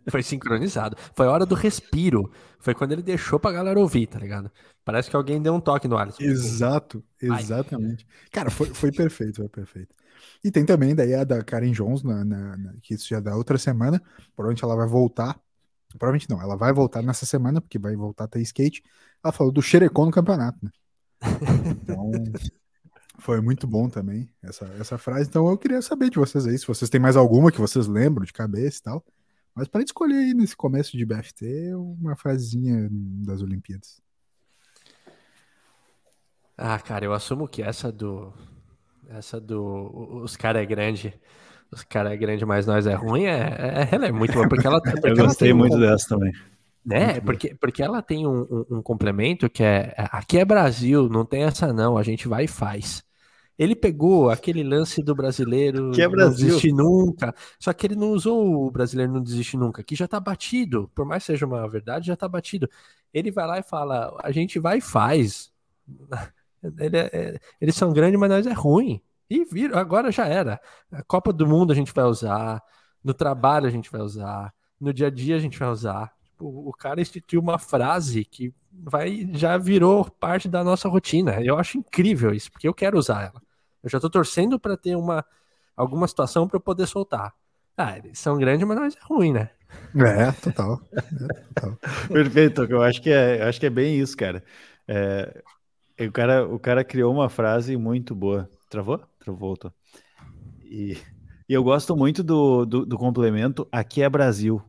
Foi 0.10 0.24
sincronizado. 0.24 0.96
Foi 1.14 1.28
a 1.28 1.32
hora 1.32 1.46
do 1.46 1.56
respiro. 1.56 2.32
Foi 2.60 2.74
quando 2.74 2.92
ele 2.92 3.02
deixou 3.02 3.40
pra 3.40 3.52
galera 3.52 3.80
ouvir, 3.80 4.08
tá 4.08 4.20
ligado? 4.20 4.52
Parece 4.84 5.10
que 5.10 5.16
alguém 5.16 5.42
deu 5.42 5.54
um 5.54 5.60
toque 5.60 5.88
no 5.88 5.98
Alisson. 5.98 6.24
Exato, 6.24 7.04
exatamente. 7.22 8.06
Ai. 8.10 8.30
Cara, 8.32 8.50
foi, 8.50 8.68
foi 8.68 8.92
perfeito, 8.92 9.38
foi 9.38 9.50
perfeito. 9.50 9.96
E 10.44 10.52
tem 10.52 10.66
também 10.66 10.96
daí 10.96 11.14
a 11.14 11.24
da 11.24 11.44
Karen 11.44 11.72
Jones, 11.72 12.04
na, 12.04 12.24
na, 12.24 12.58
na, 12.58 12.74
que 12.82 12.94
isso 12.94 13.08
já 13.08 13.20
da 13.20 13.36
outra 13.36 13.58
semana. 13.58 14.02
Provavelmente 14.36 14.64
ela 14.64 14.76
vai 14.76 14.88
voltar. 14.88 15.40
Provavelmente 15.98 16.30
não, 16.30 16.42
ela 16.42 16.56
vai 16.56 16.74
voltar 16.74 17.02
nessa 17.02 17.26
semana, 17.26 17.62
porque 17.62 17.78
vai 17.78 17.96
voltar 17.96 18.26
a 18.26 18.28
ter 18.28 18.42
skate. 18.42 18.84
Ela 19.24 19.32
falou 19.32 19.52
do 19.52 19.62
xerecon 19.62 20.06
no 20.06 20.12
campeonato, 20.12 20.58
né? 20.64 20.72
Então, 21.84 22.12
foi 23.22 23.40
muito 23.40 23.68
bom 23.68 23.88
também 23.88 24.30
essa, 24.42 24.66
essa 24.80 24.98
frase. 24.98 25.30
Então 25.30 25.48
eu 25.48 25.58
queria 25.58 25.82
saber 25.82 26.10
de 26.10 26.18
vocês 26.18 26.46
aí, 26.48 26.58
se 26.58 26.68
vocês 26.68 26.90
têm 26.90 27.00
mais 27.00 27.16
alguma 27.16 27.52
que 27.52 27.62
vocês 27.62 27.88
lembram 27.88 28.26
de 28.26 28.34
cabeça 28.34 28.80
e 28.80 28.84
tal. 28.84 29.06
Mas 29.54 29.68
para 29.68 29.84
escolher 29.84 30.16
aí 30.16 30.34
nesse 30.34 30.56
começo 30.56 30.98
de 30.98 31.06
BFT 31.06 31.76
uma 31.76 32.16
frasezinha 32.16 32.88
das 32.92 33.42
Olimpíadas. 33.42 34.02
Ah, 36.58 36.80
cara, 36.80 37.06
eu 37.06 37.14
assumo 37.14 37.48
que 37.48 37.62
essa 37.62 37.92
do. 37.92 38.34
Essa 39.10 39.40
do. 39.40 40.22
Os 40.24 40.36
caras 40.36 40.62
é 40.62 40.66
grande. 40.66 41.14
Os 41.72 41.84
caras 41.84 42.14
é 42.14 42.18
grande, 42.18 42.46
mas 42.46 42.66
nós 42.66 42.86
é 42.88 42.94
ruim. 42.94 43.26
É, 43.26 43.88
é, 43.90 43.90
ela 43.92 44.08
é 44.08 44.12
muito 44.12 44.34
boa. 44.34 44.48
Porque 44.48 44.66
ela, 44.66 44.82
porque 44.82 45.08
eu 45.08 45.16
gostei 45.16 45.54
muito 45.54 45.76
um... 45.76 45.80
dessa 45.80 46.08
também. 46.10 46.32
Né? 46.84 47.20
Porque, 47.22 47.56
porque 47.56 47.84
ela 47.84 48.02
tem 48.02 48.26
um, 48.26 48.42
um, 48.42 48.78
um, 48.78 48.82
complemento 48.82 49.48
que 49.48 49.64
é 49.64 49.94
aqui 49.98 50.40
é 50.40 50.46
Brasil, 50.46 51.08
não 51.08 51.24
tem 51.24 51.44
essa 51.44 51.72
não, 51.72 51.96
a 51.96 52.02
gente 52.02 52.28
vai 52.28 52.46
e 52.46 52.48
faz. 52.48 53.04
Ele 53.62 53.76
pegou 53.76 54.32
aquele 54.32 54.64
lance 54.64 55.04
do 55.04 55.14
brasileiro 55.14 55.92
que 55.92 56.02
é 56.02 56.10
Brasil. 56.10 56.48
não 56.48 56.48
desiste 56.48 56.74
nunca, 56.74 57.36
só 57.60 57.72
que 57.72 57.86
ele 57.86 57.96
não 57.96 58.10
usou 58.10 58.66
o 58.66 58.72
brasileiro 58.72 59.14
não 59.14 59.22
desiste 59.22 59.56
nunca, 59.56 59.84
que 59.84 59.96
já 59.96 60.08
tá 60.08 60.20
batido, 60.20 60.90
por 60.96 61.06
mais 61.06 61.22
que 61.22 61.28
seja 61.28 61.46
uma 61.46 61.70
verdade, 61.70 62.08
já 62.08 62.16
tá 62.16 62.28
batido. 62.28 62.68
Ele 63.14 63.30
vai 63.30 63.46
lá 63.46 63.60
e 63.60 63.64
fala, 63.64 64.20
a 64.24 64.32
gente 64.32 64.58
vai 64.58 64.80
e 64.80 64.82
faz. 64.82 65.54
Ele 66.80 66.98
é, 66.98 67.10
é, 67.12 67.40
eles 67.60 67.76
são 67.76 67.92
grandes, 67.92 68.20
mas 68.20 68.30
nós 68.30 68.46
é 68.46 68.54
ruim. 68.54 69.02
E 69.28 69.44
vira, 69.46 69.80
agora 69.80 70.12
já 70.12 70.28
era. 70.28 70.62
A 70.92 71.02
Copa 71.04 71.34
do 71.34 71.48
Mundo 71.48 71.72
a 71.72 71.76
gente 71.76 71.92
vai 71.92 72.06
usar, 72.06 72.62
no 73.04 73.16
trabalho 73.16 73.66
a 73.66 73.72
gente 73.72 73.92
vai 73.92 74.02
usar, 74.02 74.54
no 74.80 74.94
dia 74.94 75.08
a 75.08 75.10
dia 75.10 75.36
a 75.36 75.40
gente 75.40 75.58
vai 75.58 75.70
usar. 75.70 76.14
Tipo, 76.24 76.68
o 76.68 76.72
cara 76.72 77.02
instituiu 77.02 77.42
uma 77.42 77.58
frase 77.58 78.26
que 78.26 78.54
vai 78.72 79.28
já 79.34 79.58
virou 79.58 80.06
parte 80.06 80.48
da 80.48 80.64
nossa 80.64 80.88
rotina. 80.88 81.40
Eu 81.44 81.58
acho 81.58 81.80
incrível 81.80 82.32
isso, 82.32 82.52
porque 82.52 82.68
eu 82.68 82.74
quero 82.74 82.98
usar 82.98 83.24
ela. 83.24 83.42
Eu 83.84 83.90
já 83.90 84.00
tô 84.00 84.10
torcendo 84.10 84.60
para 84.60 84.78
ter 84.78 84.96
uma 84.96 85.26
alguma 85.76 86.08
situação 86.08 86.48
para 86.48 86.58
eu 86.58 86.62
poder 86.62 86.88
soltar. 86.88 87.34
Ah, 87.78 87.98
eles 87.98 88.20
são 88.20 88.38
grandes, 88.38 88.68
mas 88.68 88.78
não 88.78 88.86
é 88.86 88.90
ruim, 89.04 89.34
né? 89.34 89.50
É, 89.96 90.32
total. 90.34 90.82
É, 90.92 91.02
total. 91.54 91.78
Perfeito, 92.12 92.64
eu 92.66 92.82
acho 92.82 93.02
que 93.02 93.10
é, 93.10 93.42
acho 93.44 93.60
que 93.60 93.66
é 93.66 93.70
bem 93.70 94.00
isso, 94.00 94.16
cara. 94.16 94.44
É, 94.88 95.42
o 96.00 96.12
cara. 96.12 96.48
O 96.48 96.60
cara 96.60 96.84
criou 96.84 97.14
uma 97.14 97.30
frase 97.30 97.76
muito 97.78 98.14
boa. 98.14 98.50
Travou? 98.70 99.00
Travou, 99.20 99.50
voltou. 99.50 99.74
E, 100.64 100.98
e 101.48 101.54
eu 101.54 101.64
gosto 101.64 101.96
muito 101.96 102.24
do, 102.24 102.66
do, 102.66 102.86
do, 102.86 102.98
complemento 102.98 103.68
aqui 103.72 104.02
é 104.02 104.10
Brasil. 104.10 104.62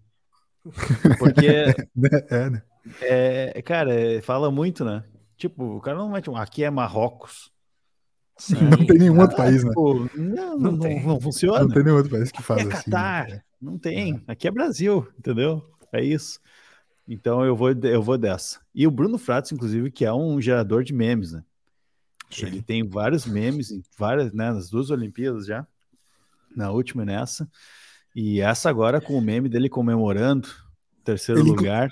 Porque. 1.18 1.46
é, 2.30 2.50
né? 2.50 2.62
É, 3.00 3.62
cara, 3.62 3.92
fala 4.22 4.50
muito, 4.50 4.84
né? 4.84 5.04
Tipo, 5.36 5.76
o 5.76 5.80
cara 5.80 5.98
não 5.98 6.10
mete 6.10 6.30
um 6.30 6.36
aqui 6.36 6.64
é 6.64 6.70
Marrocos. 6.70 7.51
Sim. 8.38 8.56
Não 8.56 8.86
tem 8.86 8.98
nenhum 8.98 9.20
outro 9.20 9.36
país, 9.36 9.62
né? 9.62 9.70
Não, 9.74 10.08
não, 10.16 10.56
não, 10.56 10.72
não, 10.72 11.02
não 11.02 11.20
funciona. 11.20 11.60
Não 11.60 11.68
tem 11.68 11.84
nenhum 11.84 11.96
outro 11.96 12.10
país 12.10 12.32
que 12.32 12.42
faz 12.42 12.60
é 12.60 12.72
assim. 12.72 12.90
Catar, 12.90 13.28
né? 13.28 13.42
não 13.60 13.78
tem. 13.78 14.22
É. 14.26 14.32
Aqui 14.32 14.48
é 14.48 14.50
Brasil, 14.50 15.06
entendeu? 15.18 15.64
É 15.92 16.02
isso. 16.02 16.40
Então 17.06 17.44
eu 17.44 17.54
vou, 17.54 17.70
eu 17.70 18.02
vou 18.02 18.16
dessa. 18.16 18.60
E 18.74 18.86
o 18.86 18.90
Bruno 18.90 19.18
Fratos, 19.18 19.52
inclusive, 19.52 19.90
que 19.90 20.04
é 20.04 20.12
um 20.12 20.40
gerador 20.40 20.82
de 20.82 20.92
memes, 20.92 21.32
né? 21.32 21.44
Sim. 22.30 22.46
Ele 22.46 22.62
tem 22.62 22.88
vários 22.88 23.26
memes 23.26 23.70
em 23.70 23.82
várias, 23.98 24.32
né, 24.32 24.50
nas 24.50 24.70
duas 24.70 24.90
Olimpíadas 24.90 25.46
já, 25.46 25.66
na 26.56 26.70
última 26.70 27.02
e 27.02 27.06
nessa. 27.06 27.48
E 28.14 28.40
essa 28.40 28.70
agora 28.70 29.00
com 29.00 29.16
o 29.16 29.20
meme 29.20 29.48
dele 29.48 29.68
comemorando 29.68 30.48
terceiro 31.04 31.40
ele, 31.40 31.50
lugar. 31.50 31.90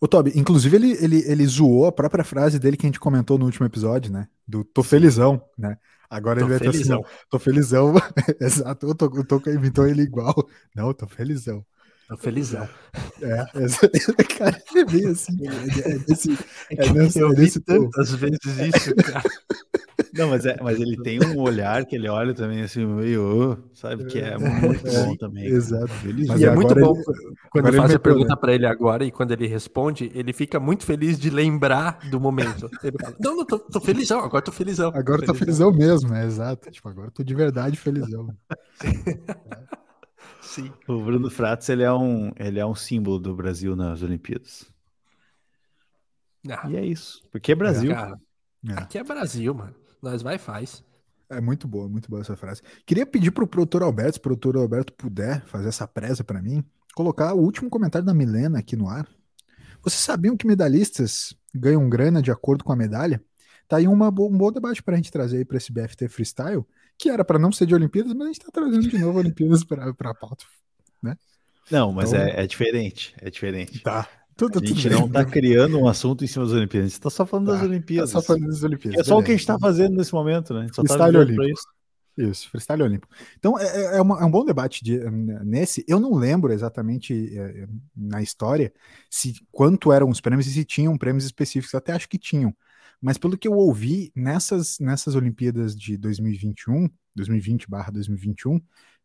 O 0.00 0.06
Toby, 0.06 0.32
inclusive 0.34 0.76
ele, 0.76 0.92
ele, 1.00 1.24
ele 1.26 1.46
zoou 1.46 1.86
a 1.86 1.92
própria 1.92 2.24
frase 2.24 2.58
dele 2.58 2.76
que 2.76 2.86
a 2.86 2.88
gente 2.88 3.00
comentou 3.00 3.38
no 3.38 3.46
último 3.46 3.66
episódio, 3.66 4.12
né? 4.12 4.28
Do 4.46 4.62
tô 4.62 4.82
felizão, 4.82 5.42
né? 5.56 5.76
Agora 6.08 6.38
tô 6.38 6.46
ele 6.46 6.58
vai 6.58 6.68
estar 6.68 6.94
assim, 6.94 7.04
tô 7.30 7.38
felizão. 7.38 7.94
Exato, 8.40 8.86
o 8.88 8.94
Toco 8.94 9.50
inventou 9.50 9.86
ele 9.86 10.02
igual. 10.02 10.34
Não, 10.74 10.92
tô 10.92 11.06
felizão. 11.06 11.64
Tô 12.08 12.16
felizão. 12.16 12.68
É, 13.20 13.46
é 13.54 14.24
cara, 14.38 14.62
ele 14.70 14.80
é 14.80 14.84
bem 14.84 15.06
assim. 15.06 15.36
É, 15.46 15.90
é, 15.90 15.98
desse, 15.98 16.38
é, 16.70 16.92
nesse, 16.92 17.18
eu 17.18 17.32
é 17.32 17.34
vi 17.34 17.60
tantas 17.60 18.14
vezes 18.14 18.38
isso, 18.44 18.94
cara. 18.94 19.22
Não, 20.14 20.30
mas, 20.30 20.46
é, 20.46 20.56
mas 20.62 20.78
ele 20.78 20.96
tem 21.02 21.18
um 21.24 21.40
olhar 21.40 21.84
que 21.84 21.96
ele 21.96 22.08
olha 22.08 22.34
também 22.34 22.62
assim, 22.62 22.84
meio, 22.86 23.58
sabe, 23.74 24.04
que 24.06 24.18
é 24.18 24.36
muito 24.38 24.86
é, 24.86 25.04
bom 25.04 25.16
também. 25.16 25.46
Exato. 25.46 25.92
Mas 26.28 26.40
e 26.40 26.44
é 26.44 26.54
muito 26.54 26.74
bom 26.74 26.94
ele, 26.96 27.34
quando 27.50 27.72
faz 27.72 27.94
a 27.94 27.98
pergunta 27.98 28.30
né? 28.30 28.36
para 28.36 28.54
ele 28.54 28.66
agora 28.66 29.04
e 29.04 29.10
quando 29.10 29.32
ele 29.32 29.46
responde, 29.46 30.10
ele 30.14 30.32
fica 30.32 30.60
muito 30.60 30.84
feliz 30.84 31.18
de 31.18 31.30
lembrar 31.30 31.98
do 32.10 32.20
momento. 32.20 32.70
Ele 32.82 32.96
fala, 32.98 33.16
não, 33.18 33.36
não, 33.36 33.44
tô, 33.44 33.58
tô 33.58 33.80
felizão, 33.80 34.20
agora 34.20 34.42
tô 34.42 34.52
felizão. 34.52 34.90
Agora 34.94 35.24
tô 35.24 35.34
felizão, 35.34 35.70
tô 35.70 35.78
felizão 35.78 36.02
mesmo, 36.02 36.14
é 36.14 36.24
exato. 36.24 36.70
Tipo, 36.70 36.88
agora 36.88 37.10
tô 37.10 37.22
de 37.22 37.34
verdade 37.34 37.76
felizão. 37.76 38.28
Sim. 40.46 40.72
O 40.86 41.02
Bruno 41.02 41.28
Fratos, 41.28 41.68
ele 41.68 41.82
é 41.82 41.92
um, 41.92 42.32
ele 42.36 42.58
é 42.58 42.64
um 42.64 42.74
símbolo 42.74 43.18
do 43.18 43.34
Brasil 43.34 43.74
nas 43.74 44.02
Olimpíadas. 44.02 44.64
Ah. 46.48 46.70
E 46.70 46.76
é 46.76 46.86
isso. 46.86 47.20
Porque 47.30 47.52
é 47.52 47.54
Brasil. 47.54 47.92
Cara, 47.92 48.18
É. 48.68 48.72
Aqui 48.74 48.98
é 48.98 49.04
Brasil, 49.04 49.52
mano. 49.54 49.74
Nós 50.00 50.22
vai 50.22 50.36
e 50.36 50.38
faz. 50.38 50.84
É 51.28 51.40
muito 51.40 51.66
boa, 51.66 51.88
muito 51.88 52.08
boa 52.08 52.22
essa 52.22 52.36
frase. 52.36 52.62
Queria 52.86 53.04
pedir 53.04 53.32
pro 53.32 53.46
produtor 53.46 53.82
Alberto, 53.82 54.12
se 54.12 54.18
o 54.18 54.22
produtor 54.22 54.56
Alberto 54.56 54.92
puder 54.92 55.44
fazer 55.46 55.68
essa 55.68 55.86
presa 55.86 56.22
para 56.22 56.40
mim, 56.40 56.64
colocar 56.94 57.34
o 57.34 57.40
último 57.40 57.68
comentário 57.68 58.06
da 58.06 58.14
Milena 58.14 58.60
aqui 58.60 58.76
no 58.76 58.88
ar. 58.88 59.08
Vocês 59.82 60.00
sabiam 60.00 60.36
que 60.36 60.46
medalhistas 60.46 61.36
ganham 61.52 61.88
grana 61.88 62.22
de 62.22 62.30
acordo 62.30 62.62
com 62.62 62.72
a 62.72 62.76
medalha? 62.76 63.22
Tá 63.66 63.78
aí 63.78 63.88
uma, 63.88 64.08
um 64.08 64.38
bom 64.38 64.52
debate 64.52 64.82
para 64.82 64.94
a 64.94 64.96
gente 64.96 65.10
trazer 65.10 65.38
aí 65.38 65.44
para 65.44 65.56
esse 65.56 65.72
BFT 65.72 66.08
Freestyle, 66.08 66.64
que 66.98 67.10
era 67.10 67.24
para 67.24 67.38
não 67.38 67.52
ser 67.52 67.66
de 67.66 67.74
Olimpíadas, 67.74 68.12
mas 68.12 68.22
a 68.22 68.26
gente 68.26 68.40
está 68.40 68.50
trazendo 68.50 68.88
de 68.88 68.98
novo 68.98 69.18
Olimpíadas 69.18 69.64
para 69.64 69.90
a 69.90 70.14
pauta, 70.14 70.44
né? 71.02 71.16
Não, 71.70 71.92
mas 71.92 72.12
então, 72.12 72.24
é, 72.24 72.44
é, 72.44 72.46
diferente, 72.46 73.14
é 73.20 73.30
diferente. 73.30 73.80
Tá. 73.80 74.08
Tudo, 74.36 74.60
a 74.62 74.66
gente 74.66 74.90
não 74.90 75.06
está 75.06 75.24
criando 75.24 75.78
um 75.78 75.88
assunto 75.88 76.22
em 76.22 76.26
cima 76.26 76.44
das 76.44 76.52
Olimpíadas, 76.52 76.84
a 76.84 76.88
gente 76.88 76.98
está 76.98 77.10
só 77.10 77.24
falando 77.24 77.46
tá, 77.46 77.52
das 77.54 77.62
Olimpíadas. 77.62 78.12
Tá 78.12 78.20
só 78.20 78.26
falando 78.26 78.46
das 78.46 78.62
Olimpíadas. 78.62 79.00
É 79.00 79.04
só 79.04 79.14
beleza. 79.14 79.22
o 79.22 79.24
que 79.24 79.30
a 79.30 79.34
gente 79.34 79.40
está 79.40 79.58
fazendo 79.58 79.96
nesse 79.96 80.12
momento, 80.12 80.52
né? 80.52 80.68
só 80.72 80.82
tá 80.82 80.88
freestyle 80.94 81.12
tá 81.12 81.18
olímpico. 81.18 81.42
Isso. 81.44 81.66
isso, 82.30 82.50
freestyle 82.50 82.82
olímpico. 82.82 83.14
Então, 83.38 83.58
é, 83.58 83.64
é, 83.64 83.96
é, 83.96 84.02
uma, 84.02 84.20
é, 84.20 84.24
um 84.26 84.30
bom 84.30 84.44
debate 84.44 84.84
de, 84.84 84.98
nesse. 85.42 85.82
Eu 85.88 85.98
não 85.98 86.14
lembro 86.14 86.52
exatamente 86.52 87.34
é, 87.34 87.66
na 87.96 88.20
história 88.20 88.70
se 89.08 89.34
quanto 89.50 89.90
eram 89.90 90.10
os 90.10 90.20
prêmios 90.20 90.46
e 90.46 90.50
se 90.50 90.64
tinham 90.66 90.98
prêmios 90.98 91.24
específicos. 91.24 91.74
Até 91.74 91.92
acho 91.92 92.08
que 92.08 92.18
tinham. 92.18 92.54
Mas 93.00 93.18
pelo 93.18 93.36
que 93.36 93.46
eu 93.46 93.52
ouvi 93.52 94.10
nessas, 94.14 94.78
nessas 94.78 95.14
Olimpíadas 95.14 95.76
de 95.76 95.96
2021, 95.96 96.88
2020/2021, 97.14 98.60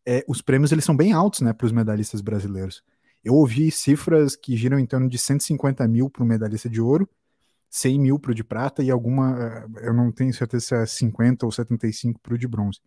é, 0.05 0.23
os 0.27 0.41
prêmios 0.41 0.71
eles 0.71 0.85
são 0.85 0.95
bem 0.95 1.11
altos, 1.11 1.41
né, 1.41 1.53
para 1.53 1.65
os 1.65 1.71
medalhistas 1.71 2.21
brasileiros. 2.21 2.83
Eu 3.23 3.35
ouvi 3.35 3.69
cifras 3.71 4.35
que 4.35 4.57
giram 4.57 4.79
em 4.79 4.85
torno 4.85 5.07
de 5.07 5.17
150 5.17 5.87
mil 5.87 6.09
para 6.09 6.23
o 6.23 6.25
medalhista 6.25 6.69
de 6.69 6.81
ouro, 6.81 7.07
100 7.69 7.99
mil 7.99 8.19
para 8.19 8.31
o 8.31 8.35
de 8.35 8.43
prata 8.43 8.83
e 8.83 8.91
alguma, 8.91 9.37
eh, 9.39 9.87
eu 9.87 9.93
não 9.93 10.11
tenho 10.11 10.33
certeza 10.33 10.65
se 10.65 10.75
é 10.75 10.85
50 10.85 11.45
ou 11.45 11.51
75 11.51 12.19
para 12.19 12.33
o 12.33 12.37
de 12.37 12.47
bronze. 12.47 12.79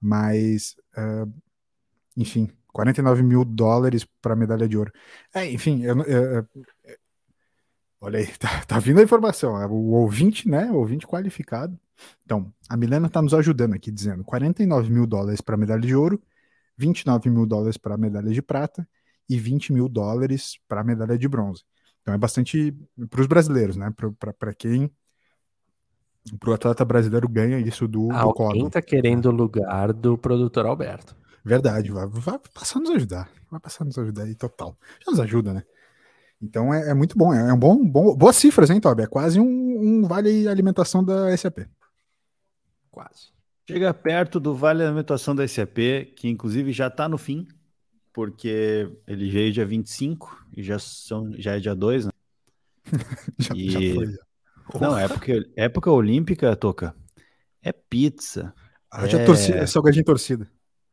Mas, 0.00 0.76
uh, 0.96 1.32
enfim, 2.16 2.50
49 2.72 3.22
mil 3.22 3.44
dólares 3.44 4.06
para 4.20 4.36
medalha 4.36 4.68
de 4.68 4.76
ouro. 4.76 4.92
É, 5.32 5.50
enfim, 5.50 5.82
eu, 5.84 6.02
eu, 6.02 6.22
eu, 6.34 6.48
olha 8.04 8.18
aí, 8.18 8.26
tá, 8.38 8.64
tá, 8.66 8.78
vindo 8.78 9.00
a 9.00 9.02
informação. 9.02 9.60
É, 9.60 9.66
o 9.66 9.92
ouvinte, 9.92 10.48
né? 10.48 10.70
O 10.70 10.76
ouvinte 10.76 11.06
qualificado. 11.06 11.78
Então, 12.24 12.52
a 12.68 12.76
Milena 12.76 13.06
está 13.06 13.22
nos 13.22 13.34
ajudando 13.34 13.74
aqui, 13.74 13.90
dizendo 13.90 14.24
49 14.24 14.90
mil 14.90 15.06
dólares 15.06 15.40
para 15.40 15.54
a 15.54 15.58
medalha 15.58 15.80
de 15.80 15.94
ouro, 15.94 16.20
29 16.76 17.30
mil 17.30 17.46
dólares 17.46 17.76
para 17.76 17.94
a 17.94 17.98
medalha 17.98 18.30
de 18.30 18.42
prata 18.42 18.86
e 19.28 19.38
20 19.38 19.72
mil 19.72 19.88
dólares 19.88 20.58
para 20.68 20.80
a 20.80 20.84
medalha 20.84 21.16
de 21.16 21.28
bronze. 21.28 21.62
Então 22.02 22.12
é 22.12 22.18
bastante 22.18 22.76
para 23.08 23.20
os 23.20 23.26
brasileiros, 23.26 23.76
né? 23.76 23.92
Para 24.38 24.52
quem. 24.52 24.90
Para 26.38 26.50
o 26.50 26.54
atleta 26.54 26.84
brasileiro 26.84 27.28
ganha 27.28 27.58
isso 27.58 27.86
do, 27.86 28.10
Alguém 28.10 28.62
do 28.62 28.68
está 28.68 28.80
querendo 28.80 29.26
o 29.26 29.30
lugar 29.30 29.92
do 29.92 30.16
produtor 30.16 30.66
Alberto. 30.66 31.14
Verdade, 31.44 31.92
vai, 31.92 32.06
vai 32.06 32.38
passar 32.52 32.78
a 32.78 32.82
nos 32.82 32.90
ajudar. 32.90 33.30
Vai 33.50 33.60
passar 33.60 33.84
a 33.84 33.86
nos 33.86 33.98
ajudar 33.98 34.22
aí 34.22 34.34
total. 34.34 34.76
Já 35.04 35.12
nos 35.12 35.20
ajuda, 35.20 35.52
né? 35.52 35.62
Então 36.44 36.72
é, 36.72 36.90
é 36.90 36.94
muito 36.94 37.16
bom. 37.16 37.32
É, 37.32 37.48
é 37.48 37.52
um 37.52 37.58
bom, 37.58 37.84
bom. 37.84 38.14
Boas 38.14 38.36
cifras, 38.36 38.70
hein, 38.70 38.80
Toby? 38.80 39.02
É 39.02 39.06
quase 39.06 39.40
um, 39.40 39.44
um 39.46 40.06
vale 40.06 40.46
alimentação 40.46 41.02
da 41.02 41.34
SAP. 41.36 41.60
Quase. 42.90 43.32
Chega 43.68 43.94
perto 43.94 44.38
do 44.38 44.54
vale 44.54 44.84
alimentação 44.84 45.34
da 45.34 45.46
SAP, 45.48 45.78
que 46.16 46.28
inclusive 46.28 46.72
já 46.72 46.88
está 46.88 47.08
no 47.08 47.16
fim 47.16 47.48
porque 48.14 48.88
ele 49.08 49.28
veio 49.28 49.52
dia 49.52 49.66
25 49.66 50.46
e 50.56 50.62
já, 50.62 50.78
são, 50.78 51.32
já 51.36 51.56
é 51.56 51.58
dia 51.58 51.74
2, 51.74 52.06
né? 52.06 52.12
já, 53.38 53.54
e... 53.54 53.70
já 53.70 53.94
foi. 53.94 54.80
Não, 54.80 54.96
época, 54.96 55.32
época 55.56 55.90
olímpica, 55.90 56.54
Toca, 56.56 56.94
é 57.60 57.72
pizza. 57.72 58.54
Ah, 58.90 59.04
é... 59.04 59.24
torcida, 59.24 59.58
é 59.58 59.66
salgadinho 59.66 60.04
torcida. 60.04 60.48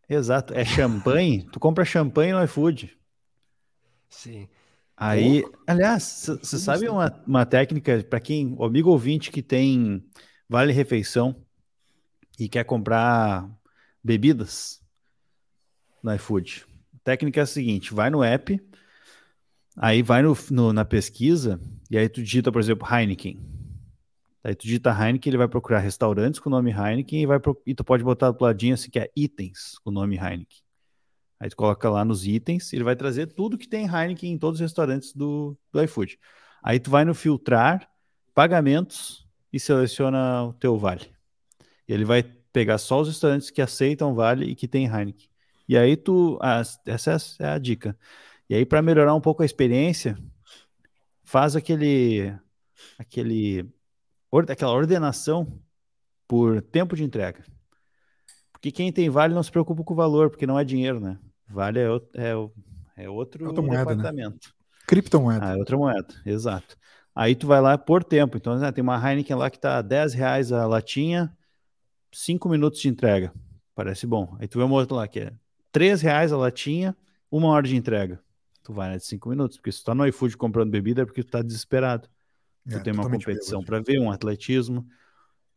Exato, 0.10 0.54
é 0.54 0.66
champanhe. 0.66 1.48
tu 1.52 1.60
compra 1.60 1.86
champanhe 1.86 2.34
no 2.34 2.44
iFood. 2.44 2.98
Sim. 4.10 4.50
Aí, 5.02 5.44
aliás, 5.66 6.30
você 6.42 6.60
sabe 6.60 6.88
uma, 6.88 7.24
uma 7.26 7.46
técnica 7.46 8.04
para 8.04 8.20
quem, 8.20 8.54
o 8.58 8.64
amigo 8.64 8.90
ouvinte 8.90 9.32
que 9.32 9.42
tem 9.42 10.04
vale 10.48 10.72
refeição 10.72 11.36
e 12.40 12.48
quer 12.48 12.64
comprar 12.64 13.50
bebidas 14.04 14.82
no 16.04 16.14
iFood? 16.14 16.68
técnica 17.04 17.40
é 17.40 17.44
a 17.44 17.48
seguinte: 17.48 17.94
vai 17.94 18.10
no 18.10 18.24
app, 18.24 18.60
aí 19.78 20.02
vai 20.02 20.22
no, 20.22 20.38
no, 20.50 20.74
na 20.74 20.86
pesquisa, 20.86 21.60
e 21.90 21.98
aí 21.98 22.08
tu 22.08 22.22
digita, 22.22 22.52
por 22.52 22.62
exemplo, 22.62 22.88
Heineken. 22.88 23.40
Aí 24.44 24.56
tu 24.56 24.64
digita 24.64 24.92
Heineken, 24.92 25.30
ele 25.30 25.38
vai 25.38 25.48
procurar 25.48 25.80
restaurantes 25.80 26.40
com 26.40 26.50
o 26.50 26.52
nome 26.52 26.72
Heineken 26.72 27.22
e, 27.22 27.26
vai 27.26 27.40
pro, 27.40 27.62
e 27.66 27.76
tu 27.76 27.84
pode 27.84 28.04
botar 28.04 28.32
do 28.32 28.44
ladinho 28.44 28.74
assim 28.74 28.90
que 28.90 29.00
é 29.00 29.12
itens 29.16 29.78
com 29.84 29.92
o 29.92 29.94
nome 29.94 30.16
Heineken. 30.16 30.64
Aí 31.42 31.50
tu 31.50 31.56
coloca 31.56 31.90
lá 31.90 32.06
nos 32.06 32.28
itens, 32.28 32.72
ele 32.72 32.84
vai 32.84 32.96
trazer 32.96 33.26
tudo 33.26 33.58
que 33.58 33.68
tem 33.68 33.88
Heineken 33.88 34.32
em 34.32 34.38
todos 34.38 34.60
os 34.60 34.62
restaurantes 34.62 35.12
do, 35.12 35.58
do 35.72 35.82
iFood. 35.82 36.20
Aí 36.62 36.80
tu 36.80 36.92
vai 36.92 37.04
no 37.04 37.16
filtrar, 37.16 37.90
pagamentos 38.32 39.28
e 39.52 39.60
seleciona 39.60 40.44
o 40.44 40.54
teu 40.54 40.78
vale. 40.78 41.12
Ele 41.88 42.06
vai 42.06 42.22
pegar 42.22 42.78
só 42.78 43.02
os 43.02 43.08
restaurantes 43.08 43.50
que 43.50 43.60
aceitam 43.60 44.14
vale 44.14 44.52
e 44.52 44.56
que 44.56 44.68
tem 44.68 44.86
Heineken. 44.86 45.28
E 45.68 45.76
aí 45.76 45.98
tu, 45.98 46.38
ah, 46.44 46.62
essa 46.86 47.18
é 47.40 47.48
a 47.48 47.58
dica. 47.58 47.98
E 48.48 48.54
aí 48.54 48.64
para 48.64 48.84
melhorar 48.84 49.16
um 49.16 49.22
pouco 49.22 49.42
a 49.42 49.46
experiência, 49.46 50.16
faz 51.24 51.56
aquele 51.56 52.32
aquele 53.00 53.68
aquela 54.48 54.74
ordenação 54.74 55.60
por 56.28 56.62
tempo 56.62 56.96
de 56.96 57.04
entrega. 57.04 57.44
Porque 58.52 58.72
quem 58.72 58.94
tem 58.94 59.10
vale 59.10 59.34
não 59.34 59.42
se 59.42 59.50
preocupa 59.50 59.84
com 59.84 59.94
o 59.96 59.98
valor, 59.98 60.30
porque 60.30 60.46
não 60.46 60.60
é 60.60 60.64
dinheiro, 60.64 61.00
né? 61.00 61.18
Vale 61.52 61.80
é, 61.80 61.88
é, 62.16 62.32
é 63.04 63.10
outro 63.10 63.46
outra 63.46 63.62
moeda, 63.62 63.86
né? 63.86 63.96
departamento. 63.96 64.48
Né? 64.48 64.54
Criptomoeda. 64.88 65.46
Ah, 65.46 65.54
é 65.54 65.58
outra 65.58 65.78
moeda, 65.78 66.14
exato. 66.26 66.78
Aí 67.16 67.36
tu 67.36 67.48
vai 67.48 67.62
lá 67.62 67.78
por 67.78 68.04
tempo. 68.04 68.38
Então, 68.38 68.58
né, 68.58 68.72
tem 68.72 68.82
uma 68.82 68.98
Heineken 68.98 69.36
lá 69.36 69.50
que 69.50 69.60
tá 69.60 69.82
10 69.82 70.14
reais 70.14 70.52
a 70.52 70.66
latinha, 70.66 71.36
5 72.12 72.50
minutos 72.50 72.82
de 72.82 72.90
entrega. 72.90 73.34
Parece 73.76 74.08
bom. 74.08 74.36
Aí 74.40 74.48
tu 74.48 74.58
vê 74.58 74.64
uma 74.64 74.76
outra 74.76 74.96
lá 74.96 75.08
que 75.08 75.20
é 75.20 75.34
3 75.72 76.02
reais 76.02 76.32
a 76.32 76.38
latinha, 76.38 76.96
uma 77.30 77.50
hora 77.50 77.68
de 77.68 77.76
entrega. 77.76 78.20
Tu 78.64 78.74
vai 78.74 78.90
né, 78.90 78.98
de 78.98 79.06
5 79.06 79.30
minutos, 79.30 79.58
porque 79.58 79.72
se 79.72 79.80
tu 79.80 79.86
tá 79.86 79.96
no 79.96 80.06
iFood 80.08 80.38
comprando 80.38 80.70
bebida 80.70 81.02
é 81.02 81.06
porque 81.06 81.24
tu 81.24 81.32
tá 81.32 81.42
desesperado. 81.42 82.08
Tu 82.70 82.78
é, 82.78 82.80
tem 82.80 82.94
uma 82.94 83.10
competição 83.10 83.64
para 83.64 83.80
ver, 83.80 84.00
um 84.00 84.12
atletismo. 84.12 84.88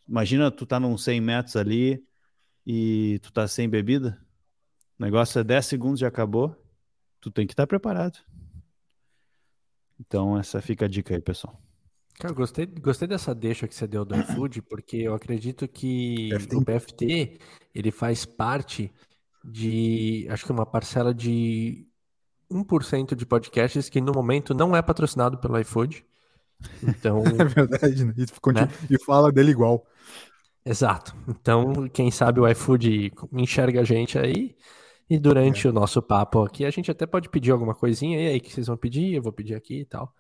Imagina 0.09 0.51
tu 0.51 0.65
tá 0.65 0.81
num 0.81 0.97
100 0.97 1.21
metros 1.21 1.57
ali 1.57 2.03
e 2.67 3.19
tu 3.23 3.33
tá 3.33 3.47
sem 3.47 3.69
bebida. 3.69 4.19
O 4.99 5.03
negócio 5.03 5.41
é 5.41 5.45
10 5.45 5.67
segundos 5.67 6.01
e 6.01 6.07
acabou. 6.07 6.55
Tu 7.21 7.31
tem 7.31 7.47
que 7.47 7.53
estar 7.53 7.65
tá 7.65 7.67
preparado. 7.67 8.19
Então, 9.99 10.39
essa 10.39 10.61
fica 10.61 10.85
a 10.85 10.89
dica 10.89 11.15
aí, 11.15 11.21
pessoal. 11.21 11.61
Cara, 12.19 12.33
gostei, 12.33 12.67
gostei 12.67 13.09
dessa 13.09 13.35
deixa 13.35 13.67
que 13.67 13.75
você 13.75 13.87
deu 13.87 14.05
do 14.05 14.17
iFood, 14.17 14.63
porque 14.69 14.99
eu 14.99 15.15
acredito 15.15 15.67
que 15.67 16.31
o 16.53 16.61
BFT 16.61 17.39
ele 17.75 17.91
faz 17.91 18.25
parte 18.25 18.93
de, 19.45 20.27
acho 20.31 20.45
que 20.45 20.53
uma 20.53 20.65
parcela 20.65 21.13
de 21.13 21.87
1% 22.51 23.15
de 23.15 23.27
podcasts 23.27 23.89
que 23.89 24.01
no 24.01 24.13
momento 24.13 24.55
não 24.55 24.77
é 24.77 24.81
patrocinado 24.81 25.39
pelo 25.39 25.59
iFood. 25.59 26.05
Então, 26.83 27.23
é 27.39 27.45
verdade, 27.45 28.05
né? 28.05 28.15
E, 28.17 28.53
né? 28.53 28.69
e 28.91 28.99
fala 29.05 29.33
dele 29.33 29.51
igual. 29.51 29.85
Exato. 30.65 31.15
Então, 31.29 31.89
quem 31.89 32.11
sabe 32.11 32.41
o 32.41 32.49
iFood 32.49 33.13
enxerga 33.33 33.81
a 33.81 33.85
gente 33.85 34.19
aí 34.19 34.57
e 35.15 35.19
durante 35.19 35.67
é. 35.67 35.71
o 35.71 35.73
nosso 35.73 36.03
papo 36.03 36.43
aqui 36.43 36.65
a 36.65 36.71
gente 36.71 36.91
até 36.91 37.07
pode 37.07 37.29
pedir 37.29 37.51
alguma 37.51 37.75
coisinha 37.75 38.21
e 38.21 38.29
aí 38.29 38.41
que 38.41 38.53
vocês 38.53 38.67
vão 38.67 38.77
pedir, 38.77 39.15
eu 39.15 39.23
vou 39.23 39.33
pedir 39.33 39.55
aqui 39.55 39.81
e 39.81 39.85
tal. 39.85 40.13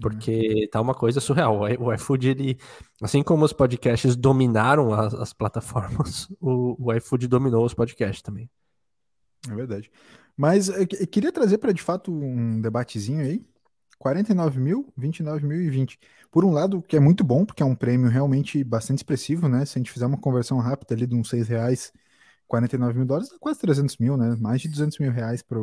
Porque 0.00 0.68
tá 0.70 0.80
uma 0.80 0.94
coisa 0.94 1.20
surreal. 1.20 1.60
O 1.60 1.92
iFood, 1.94 2.28
ele, 2.28 2.58
assim 3.00 3.22
como 3.22 3.44
os 3.44 3.52
podcasts 3.52 4.14
dominaram 4.14 4.92
as, 4.92 5.14
as 5.14 5.32
plataformas, 5.32 6.28
o, 6.40 6.76
o, 6.78 6.92
iFood 6.92 7.26
dominou 7.26 7.64
os 7.64 7.72
podcasts 7.72 8.20
também. 8.20 8.50
É 9.50 9.54
verdade. 9.54 9.90
Mas 10.36 10.68
eu, 10.68 10.80
eu 10.80 11.06
queria 11.06 11.32
trazer 11.32 11.58
para 11.58 11.72
de 11.72 11.82
fato 11.82 12.12
um 12.12 12.60
debatezinho 12.60 13.22
aí. 13.22 13.42
49 13.98 14.60
mil, 14.60 14.92
29 14.94 15.46
mil 15.46 15.62
e 15.62 15.70
20. 15.70 15.98
Por 16.30 16.44
um 16.44 16.50
lado, 16.52 16.82
que 16.82 16.96
é 16.96 17.00
muito 17.00 17.24
bom, 17.24 17.46
porque 17.46 17.62
é 17.62 17.66
um 17.66 17.74
prêmio 17.74 18.10
realmente 18.10 18.62
bastante 18.62 18.98
expressivo, 18.98 19.48
né? 19.48 19.64
Se 19.64 19.78
a 19.78 19.80
gente 19.80 19.90
fizer 19.90 20.04
uma 20.04 20.18
conversão 20.18 20.58
rápida 20.58 20.94
ali 20.94 21.06
de 21.06 21.14
uns 21.14 21.30
6 21.30 21.48
reais 21.48 21.92
49 22.46 22.96
mil 22.96 23.06
dólares 23.06 23.32
é 23.32 23.36
quase 23.38 23.60
300 23.60 23.98
mil, 23.98 24.16
né? 24.16 24.36
Mais 24.40 24.60
de 24.60 24.68
200 24.68 24.98
mil 24.98 25.10
reais 25.10 25.42
para 25.42 25.58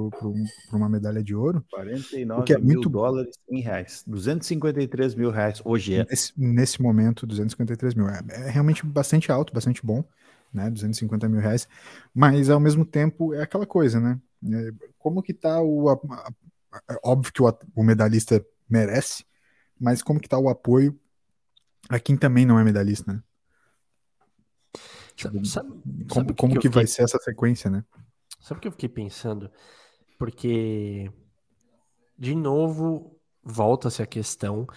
uma 0.71 0.89
medalha 0.89 1.23
de 1.23 1.33
ouro. 1.33 1.63
49 1.71 2.45
que 2.45 2.53
é 2.53 2.57
mil 2.57 2.75
muito... 2.75 2.89
dólares 2.89 3.35
em 3.49 3.61
reais. 3.61 4.03
253 4.05 5.15
mil 5.15 5.31
reais 5.31 5.61
hoje 5.63 5.95
é. 5.95 6.05
Nesse, 6.09 6.33
nesse 6.37 6.81
momento, 6.81 7.25
253 7.25 7.93
mil. 7.95 8.09
É, 8.09 8.21
é, 8.29 8.49
realmente 8.49 8.85
bastante 8.85 9.31
alto, 9.31 9.53
bastante 9.53 9.85
bom, 9.85 10.03
né? 10.53 10.69
250 10.69 11.29
mil 11.29 11.39
reais. 11.39 11.67
Mas, 12.13 12.49
ao 12.49 12.59
mesmo 12.59 12.85
tempo, 12.85 13.33
é 13.33 13.41
aquela 13.41 13.65
coisa, 13.65 13.99
né? 13.99 14.19
É, 14.51 14.71
como 14.97 15.23
que 15.23 15.33
tá 15.33 15.61
o... 15.61 15.89
A, 15.89 15.93
a, 15.93 16.31
é 16.89 16.99
óbvio 17.03 17.31
que 17.31 17.41
o, 17.41 17.57
o 17.75 17.83
medalhista 17.83 18.45
merece, 18.69 19.23
mas 19.79 20.01
como 20.01 20.19
que 20.19 20.27
tá 20.27 20.39
o 20.39 20.49
apoio 20.49 20.97
A 21.87 21.99
Kim 21.99 22.17
também 22.17 22.45
não 22.45 22.59
é 22.59 22.63
medalhista, 22.63 23.13
né? 23.13 23.21
Sabe, 25.15 25.47
sabe- 25.47 25.69
Como, 25.69 26.13
sabe 26.13 26.31
o 26.31 26.35
como 26.35 26.55
eu 26.55 26.61
que 26.61 26.69
vai 26.69 26.83
fiquei- 26.85 26.95
ser 26.95 27.03
essa 27.03 27.17
sequência, 27.19 27.69
né? 27.69 27.83
Sabe 28.39 28.57
o 28.57 28.61
que 28.61 28.67
eu 28.67 28.71
fiquei 28.71 28.89
pensando? 28.89 29.49
Porque, 30.17 31.09
de 32.17 32.35
novo, 32.35 33.17
volta-se 33.43 34.01
a 34.01 34.05
questão 34.07 34.67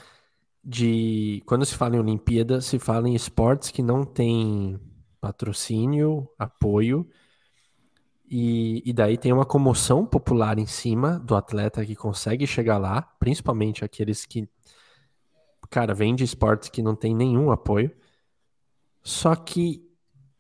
de 0.62 1.42
quando 1.46 1.64
se 1.64 1.74
fala 1.74 1.96
em 1.96 2.00
Olimpíada, 2.00 2.60
se 2.60 2.78
fala 2.78 3.08
em 3.08 3.14
esportes 3.14 3.70
que 3.70 3.82
não 3.82 4.04
têm 4.04 4.78
patrocínio, 5.20 6.28
apoio, 6.38 7.08
e, 8.28 8.82
e 8.84 8.92
daí 8.92 9.16
tem 9.16 9.32
uma 9.32 9.46
comoção 9.46 10.04
popular 10.04 10.58
em 10.58 10.66
cima 10.66 11.18
do 11.20 11.36
atleta 11.36 11.86
que 11.86 11.94
consegue 11.94 12.46
chegar 12.46 12.76
lá, 12.78 13.02
principalmente 13.02 13.84
aqueles 13.84 14.26
que, 14.26 14.48
cara, 15.70 15.94
vêm 15.94 16.14
de 16.14 16.24
esportes 16.24 16.68
que 16.68 16.82
não 16.82 16.96
tem 16.96 17.14
nenhum 17.14 17.52
apoio. 17.52 17.90
Só 19.02 19.36
que 19.36 19.85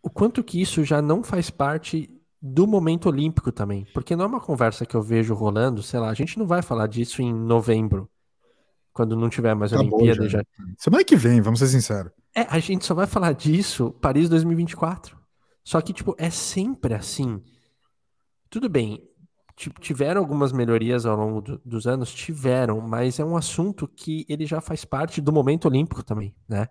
o 0.06 0.10
quanto 0.10 0.44
que 0.44 0.60
isso 0.62 0.84
já 0.84 1.02
não 1.02 1.22
faz 1.24 1.50
parte 1.50 2.08
do 2.40 2.64
momento 2.66 3.08
olímpico 3.08 3.50
também. 3.50 3.84
Porque 3.92 4.14
não 4.14 4.24
é 4.24 4.28
uma 4.28 4.40
conversa 4.40 4.86
que 4.86 4.94
eu 4.94 5.02
vejo 5.02 5.34
rolando, 5.34 5.82
sei 5.82 5.98
lá, 5.98 6.10
a 6.10 6.14
gente 6.14 6.38
não 6.38 6.46
vai 6.46 6.62
falar 6.62 6.86
disso 6.86 7.20
em 7.22 7.32
novembro, 7.34 8.08
quando 8.92 9.16
não 9.16 9.28
tiver 9.28 9.54
mais 9.54 9.72
Acabou 9.72 9.98
Olimpíada. 10.02 10.28
já. 10.28 10.38
Já. 10.38 10.44
Semana 10.78 11.02
que 11.02 11.16
vem, 11.16 11.40
vamos 11.40 11.58
ser 11.58 11.66
sinceros. 11.66 12.12
É, 12.34 12.42
a 12.42 12.58
gente 12.60 12.84
só 12.84 12.94
vai 12.94 13.06
falar 13.06 13.32
disso 13.32 13.90
Paris 14.00 14.28
2024. 14.28 15.18
Só 15.64 15.80
que, 15.80 15.92
tipo, 15.92 16.14
é 16.18 16.30
sempre 16.30 16.94
assim. 16.94 17.42
Tudo 18.48 18.68
bem, 18.68 19.02
ti- 19.56 19.72
tiveram 19.80 20.20
algumas 20.20 20.52
melhorias 20.52 21.04
ao 21.04 21.16
longo 21.16 21.40
do- 21.40 21.60
dos 21.64 21.86
anos? 21.86 22.14
Tiveram, 22.14 22.80
mas 22.80 23.18
é 23.18 23.24
um 23.24 23.36
assunto 23.36 23.88
que 23.88 24.24
ele 24.28 24.46
já 24.46 24.60
faz 24.60 24.84
parte 24.84 25.20
do 25.20 25.32
momento 25.32 25.66
olímpico 25.66 26.04
também, 26.04 26.32
né? 26.48 26.68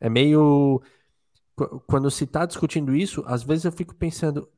É 0.00 0.08
meio. 0.08 0.80
Qu- 1.56 1.80
Quando 1.86 2.10
se 2.10 2.26
tá 2.26 2.46
discutindo 2.46 2.94
isso, 2.94 3.24
às 3.26 3.42
vezes 3.42 3.64
eu 3.64 3.72
fico 3.72 3.94
pensando, 3.94 4.48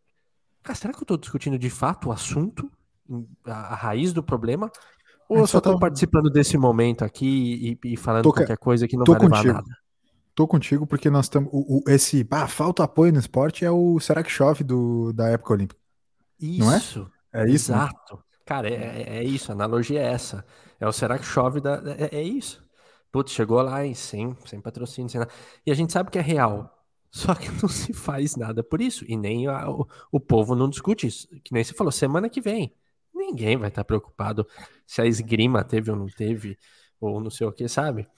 cara, 0.62 0.76
será 0.78 0.94
que 0.94 1.02
eu 1.02 1.06
tô 1.06 1.16
discutindo 1.18 1.58
de 1.58 1.70
fato 1.70 2.08
o 2.10 2.12
assunto, 2.12 2.70
a, 3.46 3.52
a 3.74 3.76
raiz 3.76 4.12
do 4.12 4.22
problema? 4.22 4.70
Ou 5.28 5.38
É, 5.38 5.42
eu 5.42 5.46
só 5.46 5.60
só 5.60 5.60
tô 5.60 5.78
participando 5.78 6.30
desse 6.30 6.58
momento 6.58 7.04
aqui 7.04 7.78
e, 7.84 7.92
e 7.94 7.96
falando 7.96 8.24
Tô 8.24 8.32
qualquer 8.32 8.58
coisa 8.58 8.88
que 8.88 8.96
não 8.96 9.06
vai 9.06 9.20
levar 9.20 9.40
a 9.40 9.44
contigo. 9.44 9.44
nada? 9.44 9.70
Tô 10.34 10.48
contigo 10.48 10.86
porque 10.86 11.10
nós 11.10 11.26
estamos. 11.26 11.50
Esse. 11.88 12.26
Ah, 12.30 12.48
falta 12.48 12.84
apoio 12.84 13.12
no 13.12 13.18
esporte 13.20 13.64
é 13.64 13.70
o 13.70 14.00
Será 14.00 14.22
que 14.22 14.30
chove 14.30 14.64
do, 14.64 15.12
da 15.12 15.28
época 15.28 15.54
olímpica. 15.54 15.80
Não 16.56 16.72
é? 16.72 16.78
Isso. 16.78 17.10
É 17.32 17.48
isso? 17.50 17.74
né? 17.74 17.82
Exato. 17.82 18.22
Cara, 18.44 18.68
é, 18.68 19.02
é- 19.02 19.18
é 19.18 19.24
isso, 19.24 19.50
a 19.52 19.54
analogia 19.54 20.00
é 20.00 20.04
essa. 20.12 20.44
É 20.80 20.86
o 20.86 20.92
será 20.92 21.18
que 21.18 21.24
chove 21.24 21.60
da. 21.60 21.82
É, 21.98 22.16
é 22.18 22.22
isso. 22.22 22.64
Putz, 23.12 23.32
chegou 23.32 23.60
lá 23.62 23.84
e 23.86 23.94
sem, 23.94 24.36
sem 24.46 24.60
patrocínio, 24.60 25.10
sem 25.10 25.20
nada. 25.20 25.32
E 25.66 25.70
a 25.70 25.74
gente 25.74 25.92
sabe 25.92 26.10
que 26.10 26.18
é 26.18 26.22
real. 26.22 26.77
Só 27.18 27.34
que 27.34 27.48
não 27.62 27.68
se 27.68 27.92
faz 27.92 28.36
nada 28.36 28.62
por 28.62 28.80
isso. 28.80 29.04
E 29.08 29.16
nem 29.16 29.46
a- 29.48 29.68
o, 29.70 29.86
o 30.12 30.20
povo 30.20 30.54
não 30.54 30.68
discute 30.70 31.06
isso. 31.06 31.28
Que 31.44 31.52
nem 31.52 31.64
você 31.64 31.74
falou, 31.74 31.92
semana 31.92 32.28
que 32.28 32.40
vem. 32.40 32.74
Ninguém 33.14 33.56
vai 33.56 33.68
estar 33.68 33.84
preocupado 33.84 34.46
se 34.86 35.00
a 35.02 35.06
esgrima 35.06 35.64
teve 35.64 35.90
ou 35.90 35.96
não 35.96 36.06
teve, 36.06 36.58
ou 37.00 37.20
não 37.20 37.30
sei 37.30 37.46
o 37.46 37.52
que, 37.52 37.68
sabe? 37.68 38.08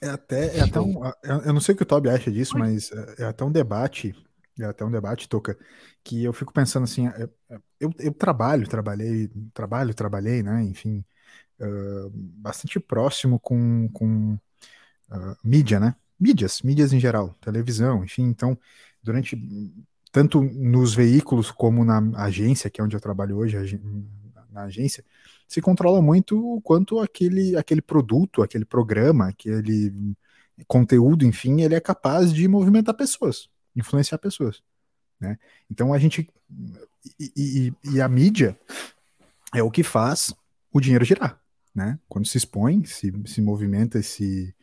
É 0.00 0.08
até, 0.08 0.56
é 0.58 0.60
até 0.62 0.80
um. 0.80 1.04
Eu 1.22 1.40
eu 1.46 1.52
não 1.52 1.60
sei 1.60 1.74
o 1.74 1.76
que 1.76 1.82
o 1.84 1.86
Toby 1.86 2.08
acha 2.10 2.30
disso, 2.30 2.58
mas 2.58 2.90
é 2.92 3.22
é 3.22 3.24
até 3.26 3.44
um 3.44 3.52
debate. 3.52 4.14
É 4.58 4.64
até 4.64 4.84
um 4.84 4.90
debate, 4.90 5.28
Toca, 5.28 5.56
que 6.04 6.22
eu 6.24 6.32
fico 6.32 6.52
pensando 6.52 6.84
assim. 6.84 7.06
é- 7.08 7.28
é- 7.50 7.58
Eu, 7.80 7.90
eu 7.98 8.12
trabalho, 8.12 8.68
trabalhei, 8.68 9.28
trabalho, 9.54 9.94
trabalhei, 9.94 10.42
né? 10.42 10.62
Enfim, 10.64 11.04
ah, 11.60 12.08
bastante 12.12 12.80
próximo 12.80 13.40
com, 13.40 13.88
com 13.90 14.38
ah, 15.10 15.36
mídia, 15.44 15.80
né? 15.80 15.96
Mídias, 16.22 16.62
mídias 16.62 16.92
em 16.92 17.00
geral, 17.00 17.34
televisão, 17.40 18.04
enfim. 18.04 18.22
Então, 18.22 18.56
durante 19.02 19.36
tanto 20.12 20.40
nos 20.42 20.94
veículos 20.94 21.50
como 21.50 21.84
na 21.84 21.98
agência, 22.22 22.70
que 22.70 22.80
é 22.80 22.84
onde 22.84 22.94
eu 22.94 23.00
trabalho 23.00 23.36
hoje, 23.38 23.80
na 24.52 24.64
agência, 24.64 25.04
se 25.48 25.60
controla 25.60 26.00
muito 26.00 26.38
o 26.38 26.60
quanto 26.60 27.00
aquele, 27.00 27.56
aquele 27.56 27.82
produto, 27.82 28.42
aquele 28.42 28.64
programa, 28.64 29.28
aquele 29.28 30.14
conteúdo, 30.68 31.24
enfim, 31.24 31.62
ele 31.62 31.74
é 31.74 31.80
capaz 31.80 32.32
de 32.32 32.46
movimentar 32.46 32.94
pessoas, 32.94 33.48
influenciar 33.74 34.18
pessoas, 34.18 34.62
né? 35.18 35.38
Então 35.70 35.92
a 35.92 35.98
gente 35.98 36.28
e, 37.18 37.32
e- 37.36 37.94
e 37.94 38.00
a 38.00 38.08
mídia 38.08 38.56
é 39.54 39.62
o 39.62 39.70
que 39.70 39.82
faz 39.82 40.32
o 40.72 40.80
dinheiro 40.80 41.04
girar, 41.04 41.40
né? 41.74 41.98
Quando 42.08 42.28
se 42.28 42.36
expõe, 42.38 42.84
se, 42.84 43.12
se 43.26 43.40
movimenta 43.40 43.98
esse 43.98 44.54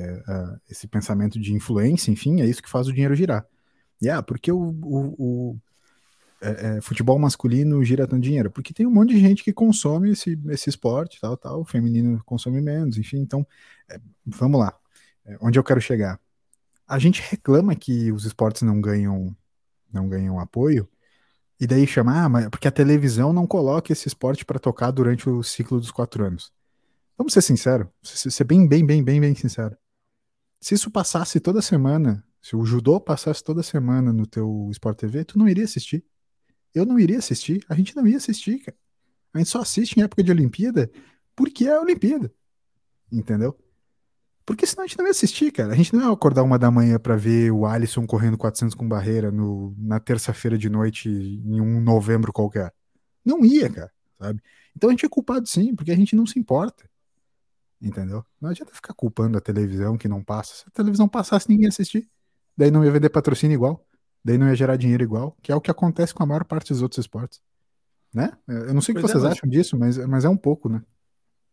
é, 0.00 0.22
ah, 0.28 0.58
esse 0.68 0.86
pensamento 0.88 1.38
de 1.40 1.52
influência, 1.54 2.10
enfim, 2.10 2.40
é 2.40 2.46
isso 2.46 2.62
que 2.62 2.70
faz 2.70 2.88
o 2.88 2.92
dinheiro 2.92 3.14
girar. 3.14 3.46
E 4.00 4.08
ah, 4.08 4.22
porque 4.22 4.50
o, 4.52 4.58
o- 4.82 5.14
o, 5.18 5.56
é, 6.42 6.78
é, 6.78 6.80
futebol 6.80 7.18
masculino 7.18 7.84
gira 7.84 8.06
tanto 8.06 8.22
dinheiro? 8.22 8.50
Porque 8.50 8.72
tem 8.72 8.86
um 8.86 8.90
monte 8.90 9.10
de 9.14 9.20
gente 9.20 9.44
que 9.44 9.52
consome 9.52 10.12
esse, 10.12 10.38
esse 10.48 10.70
esporte, 10.70 11.20
tal, 11.20 11.36
tal, 11.36 11.60
o 11.60 11.64
feminino 11.64 12.22
consome 12.24 12.60
menos, 12.60 12.98
enfim, 12.98 13.18
então, 13.18 13.46
é, 13.90 14.00
vamos 14.26 14.58
lá. 14.60 14.74
É, 15.26 15.36
onde 15.40 15.58
eu 15.58 15.64
quero 15.64 15.80
chegar? 15.80 16.18
A 16.86 16.98
gente 16.98 17.22
reclama 17.30 17.74
que 17.76 18.12
os 18.12 18.24
esportes 18.24 18.62
não 18.62 18.80
ganham, 18.80 19.36
não 19.92 20.08
ganham 20.08 20.40
apoio, 20.40 20.88
e 21.60 21.66
daí 21.66 21.86
chama, 21.86 22.24
ah, 22.24 22.28
mas 22.28 22.48
porque 22.48 22.68
a 22.68 22.72
televisão 22.72 23.32
não 23.32 23.46
coloca 23.46 23.92
esse 23.92 24.08
esporte 24.08 24.44
para 24.44 24.58
tocar 24.58 24.90
durante 24.90 25.28
o 25.28 25.42
ciclo 25.42 25.78
dos 25.78 25.90
quatro 25.90 26.24
anos. 26.24 26.52
Vamos 27.18 27.34
ser 27.34 27.42
sinceros, 27.42 27.86
ser 28.02 28.30
ser 28.30 28.44
bem, 28.44 28.66
bem, 28.66 28.84
bem, 28.84 29.04
bem, 29.04 29.20
bem 29.20 29.34
sincero. 29.34 29.76
Se 30.60 30.74
isso 30.74 30.90
passasse 30.90 31.40
toda 31.40 31.62
semana, 31.62 32.24
se 32.42 32.54
o 32.54 32.64
judô 32.64 33.00
passasse 33.00 33.42
toda 33.42 33.62
semana 33.62 34.12
no 34.12 34.26
teu 34.26 34.68
Sport 34.70 34.98
TV, 34.98 35.24
tu 35.24 35.38
não 35.38 35.48
iria 35.48 35.64
assistir. 35.64 36.04
Eu 36.74 36.84
não 36.84 36.98
iria 36.98 37.18
assistir, 37.18 37.64
a 37.68 37.74
gente 37.74 37.96
não 37.96 38.06
ia 38.06 38.16
assistir, 38.16 38.58
cara. 38.60 38.76
A 39.32 39.38
gente 39.38 39.50
só 39.50 39.60
assiste 39.60 39.96
em 39.96 40.02
época 40.02 40.22
de 40.22 40.30
Olimpíada 40.30 40.90
porque 41.34 41.66
é 41.66 41.74
a 41.74 41.80
Olimpíada. 41.80 42.32
Entendeu? 43.10 43.58
Porque 44.44 44.66
senão 44.66 44.84
a 44.84 44.86
gente 44.86 44.98
não 44.98 45.04
ia 45.06 45.10
assistir, 45.12 45.52
cara. 45.52 45.72
A 45.72 45.76
gente 45.76 45.94
não 45.94 46.02
ia 46.02 46.12
acordar 46.12 46.42
uma 46.42 46.58
da 46.58 46.70
manhã 46.70 46.98
pra 46.98 47.16
ver 47.16 47.52
o 47.52 47.64
Alisson 47.64 48.06
correndo 48.06 48.36
400 48.36 48.74
com 48.74 48.88
barreira 48.88 49.30
no, 49.30 49.74
na 49.78 50.00
terça-feira 50.00 50.58
de 50.58 50.68
noite 50.68 51.08
em 51.08 51.60
um 51.60 51.80
novembro 51.80 52.32
qualquer. 52.32 52.72
Não 53.24 53.44
ia, 53.44 53.70
cara, 53.70 53.92
sabe? 54.18 54.42
Então 54.76 54.90
a 54.90 54.92
gente 54.92 55.06
é 55.06 55.08
culpado 55.08 55.46
sim, 55.48 55.74
porque 55.74 55.92
a 55.92 55.96
gente 55.96 56.16
não 56.16 56.26
se 56.26 56.38
importa. 56.38 56.89
Entendeu? 57.80 58.24
Não 58.40 58.50
adianta 58.50 58.74
ficar 58.74 58.92
culpando 58.94 59.38
a 59.38 59.40
televisão 59.40 59.96
que 59.96 60.06
não 60.08 60.22
passa. 60.22 60.54
Se 60.54 60.64
a 60.66 60.70
televisão 60.70 61.08
passasse, 61.08 61.48
ninguém 61.48 61.64
ia 61.64 61.68
assistir. 61.70 62.08
Daí 62.56 62.70
não 62.70 62.84
ia 62.84 62.90
vender 62.90 63.08
patrocínio 63.08 63.54
igual. 63.54 63.86
Daí 64.22 64.36
não 64.36 64.48
ia 64.48 64.54
gerar 64.54 64.76
dinheiro 64.76 65.02
igual, 65.02 65.34
que 65.42 65.50
é 65.50 65.54
o 65.56 65.60
que 65.62 65.70
acontece 65.70 66.12
com 66.12 66.22
a 66.22 66.26
maior 66.26 66.44
parte 66.44 66.68
dos 66.74 66.82
outros 66.82 66.98
esportes. 66.98 67.40
Né? 68.12 68.32
Eu 68.46 68.74
não 68.74 68.82
sei 68.82 68.92
o 68.92 68.96
que 68.96 69.00
Pois 69.00 69.12
é, 69.12 69.14
vocês 69.14 69.24
mas- 69.24 69.32
acham 69.32 69.48
disso, 69.48 69.78
mas, 69.78 69.96
mas 70.06 70.24
é 70.24 70.28
um 70.28 70.36
pouco, 70.36 70.68
né? 70.68 70.82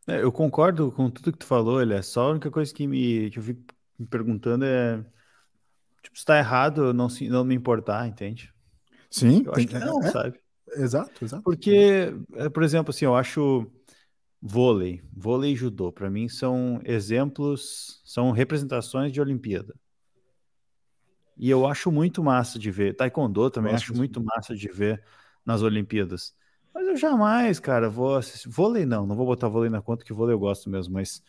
É, 0.06 0.22
eu 0.22 0.32
concordo 0.32 0.92
com 0.92 1.10
tudo 1.10 1.32
que 1.32 1.38
tu 1.38 1.46
falou, 1.46 1.82
ele 1.82 1.94
é 1.94 2.02
só 2.02 2.28
a 2.28 2.32
única 2.32 2.50
coisa 2.52 2.74
que 2.74 2.88
me 2.88 3.30
que 3.30 3.40
eu 3.40 3.44
fico 3.44 3.62
me 4.00 4.06
perguntando 4.08 4.66
é 4.66 4.98
tipo, 6.02 6.18
se 6.18 6.26
tá 6.26 6.38
errado 6.38 6.86
eu 6.86 6.94
não 6.94 7.08
se 7.10 7.30
não 7.30 7.44
me 7.46 7.54
importar, 7.56 8.08
entende? 8.08 8.54
Sim, 9.10 9.44
Eu 9.46 9.52
tem- 9.54 9.66
acho 9.66 9.68
que 9.68 9.76
é- 9.76 9.80
não, 9.86 10.02
é, 10.04 10.12
sabe? 10.12 10.40
exato, 10.76 11.24
exato. 11.26 11.44
Porque, 11.44 12.14
é, 12.36 12.50
por 12.50 12.64
exemplo, 12.64 12.90
assim, 12.90 13.06
eu 13.06 13.16
acho 13.16 13.66
vôlei, 14.42 15.02
vôlei 15.16 15.54
e 15.54 15.56
judô, 15.56 15.92
para 15.92 16.10
mim 16.10 16.30
são 16.30 16.80
exemplos, 16.86 18.02
são 18.06 18.32
representações 18.32 19.12
de 19.12 19.20
Olimpíada. 19.22 19.74
E 21.38 21.50
eu 21.50 21.68
acho 21.68 21.92
muito 21.92 22.24
massa 22.24 22.58
de 22.58 22.72
ver. 22.72 22.96
Taekwondo 22.96 23.50
também 23.52 23.72
Gosto 23.72 23.84
acho 23.84 23.92
disso. 23.94 24.02
muito 24.02 24.24
massa 24.24 24.56
de 24.56 24.68
ver 24.70 25.04
nas 25.46 25.62
Olimpíadas. 25.62 26.34
Mas 26.74 26.88
eu 26.88 26.98
jamais, 26.98 27.60
cara, 27.60 27.90
vou 27.90 28.16
assistir. 28.16 28.50
Vôlei 28.50 28.86
não, 28.86 29.06
não 29.06 29.16
vou 29.16 29.26
botar 29.26 29.48
vôlei 29.48 29.70
na 29.70 29.82
conta, 29.82 30.04
que 30.04 30.14
vôlei 30.14 30.34
eu 30.34 30.40
gosto 30.40 30.70
mesmo, 30.70 30.94
mas 30.94 31.22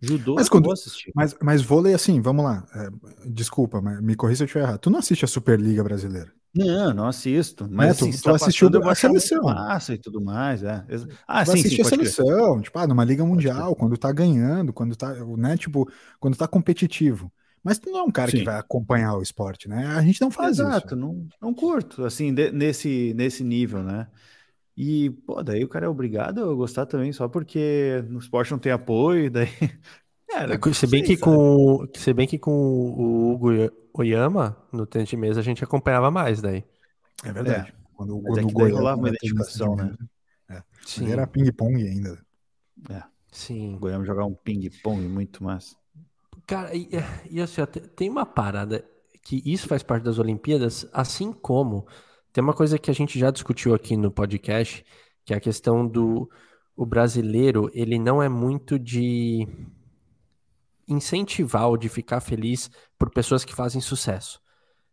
judô 0.00 0.34
Mas 0.34 0.48
quando- 0.48 0.64
vou 0.64 0.72
assistir. 0.72 1.12
Mas, 1.14 1.34
mas 1.42 1.62
vôlei, 1.62 1.94
assim, 1.94 2.20
vamos 2.20 2.44
lá. 2.44 2.66
é, 2.74 3.28
desculpa, 3.30 3.80
me 3.80 4.14
corrija 4.14 4.38
se 4.38 4.42
eu 4.42 4.46
estiver 4.46 4.64
errado. 4.64 4.78
Tu 4.80 4.90
não 4.90 4.98
assiste 4.98 5.24
a 5.24 5.28
Superliga 5.28 5.82
Brasileira? 5.82 6.32
Não, 6.54 6.94
não 6.94 7.06
assisto. 7.08 7.68
Mas 7.70 7.88
Né, 7.88 7.94
assim, 7.96 8.10
tu- 8.10 8.12
se 8.12 8.22
tu 8.22 8.30
tá 8.30 8.34
assistiu 8.34 8.68
passando, 8.68 8.82
a 8.88 8.94
seleção. 8.94 9.42
massa 9.42 9.94
e 9.94 9.98
tudo 9.98 10.20
mais, 10.20 10.62
é. 10.62 10.86
Ah, 11.26 11.44
Tu 11.44 11.46
vai 11.46 11.54
sim, 11.54 11.62
sim, 11.64 11.78
assistir 11.78 11.82
a 11.82 11.84
pode 11.84 11.98
crer. 11.98 12.14
seleção, 12.14 12.60
tipo, 12.62 12.78
ah, 12.78 12.86
numa 12.86 13.04
Liga. 13.04 13.24
Mundial, 13.24 13.74
quando 13.76 13.96
tá 13.98 14.12
ganhando, 14.12 14.72
quando 14.72 14.96
tá, 14.96 15.12
né, 15.36 15.56
tipo, 15.56 15.90
quando 16.20 16.36
tá 16.36 16.46
competitivo. 16.48 17.32
Mas 17.62 17.78
tu 17.78 17.90
não 17.90 18.00
é 18.00 18.02
um 18.04 18.10
cara 18.12 18.32
que 18.32 18.42
Sim. 18.42 18.44
vai 18.44 18.58
acompanhar 18.58 19.16
o 19.16 19.22
esporte, 19.22 19.68
né? 19.68 19.86
A 19.86 20.02
gente 20.02 20.20
não 20.20 20.30
faz 20.30 20.58
Exato, 20.58 20.94
isso. 20.96 20.96
não, 20.96 21.26
não 21.40 21.54
curto, 21.54 22.04
assim, 22.04 22.34
de- 22.34 22.50
nesse, 22.50 23.14
nesse 23.14 23.44
nível, 23.44 23.82
né? 23.82 24.10
E, 24.76 25.10
pô, 25.26 25.42
daí 25.42 25.64
o 25.64 25.68
cara 25.68 25.86
é 25.86 25.88
obrigado 25.88 26.50
a 26.50 26.54
gostar 26.54 26.86
também, 26.86 27.12
só 27.12 27.28
porque 27.28 28.02
no 28.08 28.18
esporte 28.20 28.52
não 28.52 28.58
tem 28.58 28.72
apoio, 28.72 29.30
daí. 29.32 29.48
Cara, 30.28 30.60
É, 30.68 30.72
Se 30.74 30.86
bem, 30.86 31.02
sei, 31.02 31.02
que 31.02 31.16
sabe? 31.16 31.44
com, 31.56 31.86
se 31.96 32.12
bem 32.12 32.26
que 32.26 32.38
com 32.38 32.50
o 32.52 33.32
Hugo 33.32 33.52
Oyama, 33.96 34.56
no 34.72 34.84
tênis 34.84 35.08
de 35.08 35.16
mesa, 35.16 35.40
a 35.40 35.42
gente 35.42 35.62
acompanhava 35.62 36.10
mais 36.10 36.42
daí. 36.42 36.64
É 37.24 37.32
verdade. 37.32 37.72
Quando, 37.94 38.20
Mas 38.20 38.34
quando 38.34 38.38
é 38.38 38.42
o 38.42 38.50
Goiás 38.50 38.74
rolava 38.74 38.98
uma 38.98 39.08
identificação, 39.08 39.76
né? 39.76 39.96
É, 40.50 40.62
mas 40.98 41.10
era 41.10 41.26
ping-pong 41.26 41.76
ainda. 41.76 42.18
É, 42.90 43.02
sim. 43.30 43.76
o 43.76 43.78
Goiânia 43.78 44.04
jogar 44.04 44.24
um 44.24 44.34
ping-pong 44.34 45.00
muito 45.06 45.44
massa. 45.44 45.76
Cara, 46.46 46.74
e, 46.74 46.90
e 47.30 47.40
assim, 47.40 47.60
ó, 47.60 47.66
tem 47.66 48.10
uma 48.10 48.26
parada 48.26 48.84
que 49.22 49.40
isso 49.46 49.68
faz 49.68 49.82
parte 49.82 50.02
das 50.02 50.18
Olimpíadas, 50.18 50.86
assim 50.92 51.32
como 51.32 51.86
tem 52.32 52.42
uma 52.42 52.52
coisa 52.52 52.78
que 52.78 52.90
a 52.90 52.94
gente 52.94 53.16
já 53.16 53.30
discutiu 53.30 53.74
aqui 53.74 53.96
no 53.96 54.10
podcast, 54.10 54.84
que 55.24 55.32
é 55.32 55.36
a 55.36 55.40
questão 55.40 55.86
do 55.86 56.28
o 56.76 56.84
brasileiro, 56.84 57.70
ele 57.72 57.96
não 57.96 58.20
é 58.20 58.28
muito 58.28 58.76
de 58.76 59.46
incentivar 60.88 61.68
ou 61.68 61.76
de 61.76 61.88
ficar 61.88 62.20
feliz 62.20 62.70
por 62.98 63.10
pessoas 63.10 63.44
que 63.44 63.54
fazem 63.54 63.80
sucesso. 63.80 64.40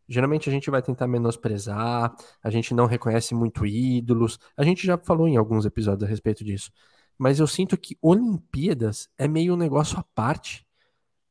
Geralmente 0.08 0.50
a 0.50 0.52
gente 0.52 0.70
vai 0.70 0.82
tentar 0.82 1.08
menosprezar, 1.08 2.14
a 2.44 2.50
gente 2.50 2.74
não 2.74 2.86
reconhece 2.86 3.34
muito 3.34 3.66
ídolos. 3.66 4.38
A 4.58 4.64
gente 4.64 4.86
já 4.86 4.98
falou 4.98 5.28
em 5.28 5.38
alguns 5.38 5.66
episódios 5.66 6.04
a 6.04 6.10
respeito 6.10 6.44
disso. 6.44 6.72
Mas 7.18 7.40
eu 7.40 7.48
sinto 7.48 7.78
que 7.78 7.98
Olimpíadas 8.02 9.08
é 9.18 9.28
meio 9.28 9.54
um 9.54 9.58
negócio 9.58 9.98
à 9.98 10.04
parte, 10.16 10.66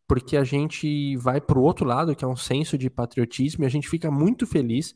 porque 0.06 0.36
a 0.36 0.44
gente 0.44 1.16
vai 1.16 1.40
pro 1.40 1.60
outro 1.60 1.84
lado, 1.84 2.16
que 2.16 2.24
é 2.24 2.28
um 2.28 2.36
senso 2.36 2.78
de 2.78 2.88
patriotismo, 2.88 3.64
e 3.64 3.66
a 3.66 3.70
gente 3.70 3.88
fica 3.88 4.10
muito 4.10 4.46
feliz 4.46 4.94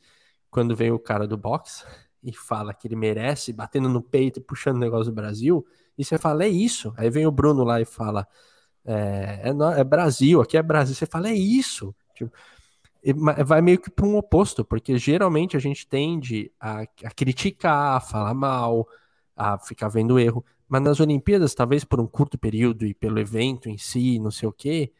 quando 0.51 0.75
vem 0.75 0.91
o 0.91 0.99
cara 0.99 1.27
do 1.27 1.37
boxe 1.37 1.85
e 2.23 2.33
fala 2.33 2.73
que 2.73 2.89
ele 2.89 2.97
merece, 2.97 3.53
batendo 3.53 3.89
no 3.89 4.03
peito, 4.03 4.41
puxando 4.41 4.77
o 4.77 4.81
negócio 4.81 5.13
do 5.13 5.15
Brasil, 5.15 5.67
e 5.99 6.05
você 6.05 6.17
fala, 6.17 6.45
é 6.45 6.49
isso. 6.49 6.95
Aí 6.97 7.11
vem 7.11 7.27
o 7.27 7.31
Bruno 7.31 7.65
lá 7.65 7.81
e 7.81 7.85
fala, 7.85 8.27
é, 8.85 9.43
é, 9.45 9.81
é 9.81 9.85
Brasil, 9.85 10.41
aqui 10.41 10.57
é 10.57 10.63
Brasil. 10.63 10.95
Você 10.95 11.07
fala, 11.07 11.29
é 11.29 11.35
isso. 11.35 11.95
Tipo, 12.15 12.33
vai 13.45 13.61
meio 13.61 13.79
que 13.79 13.91
para 13.91 14.07
um 14.07 14.17
oposto, 14.17 14.65
porque 14.65 14.97
geralmente 14.97 15.57
a 15.57 15.61
gente 15.61 15.87
tende 15.87 16.51
a, 16.59 16.83
a, 16.83 17.11
criticar, 17.15 17.97
a 17.97 18.01
falar 18.01 18.35
mal, 18.35 18.89
a 19.37 19.59
ficar 19.59 19.89
vendo 19.89 20.19
erro. 20.19 20.45
Mas 20.69 20.83
nas 20.83 21.01
Olimpíadas, 21.01 21.55
talvez 21.55 21.85
por 21.85 22.01
um 22.01 22.07
curto 22.07 22.39
período 22.39 22.87
e 22.87 22.95
pelo 22.95 23.19
evento 23.19 23.69
em 23.69 23.77
si, 23.77 24.19
não 24.19 24.31
sei 24.31 24.49
o 24.49 24.53
quê, 24.53 24.93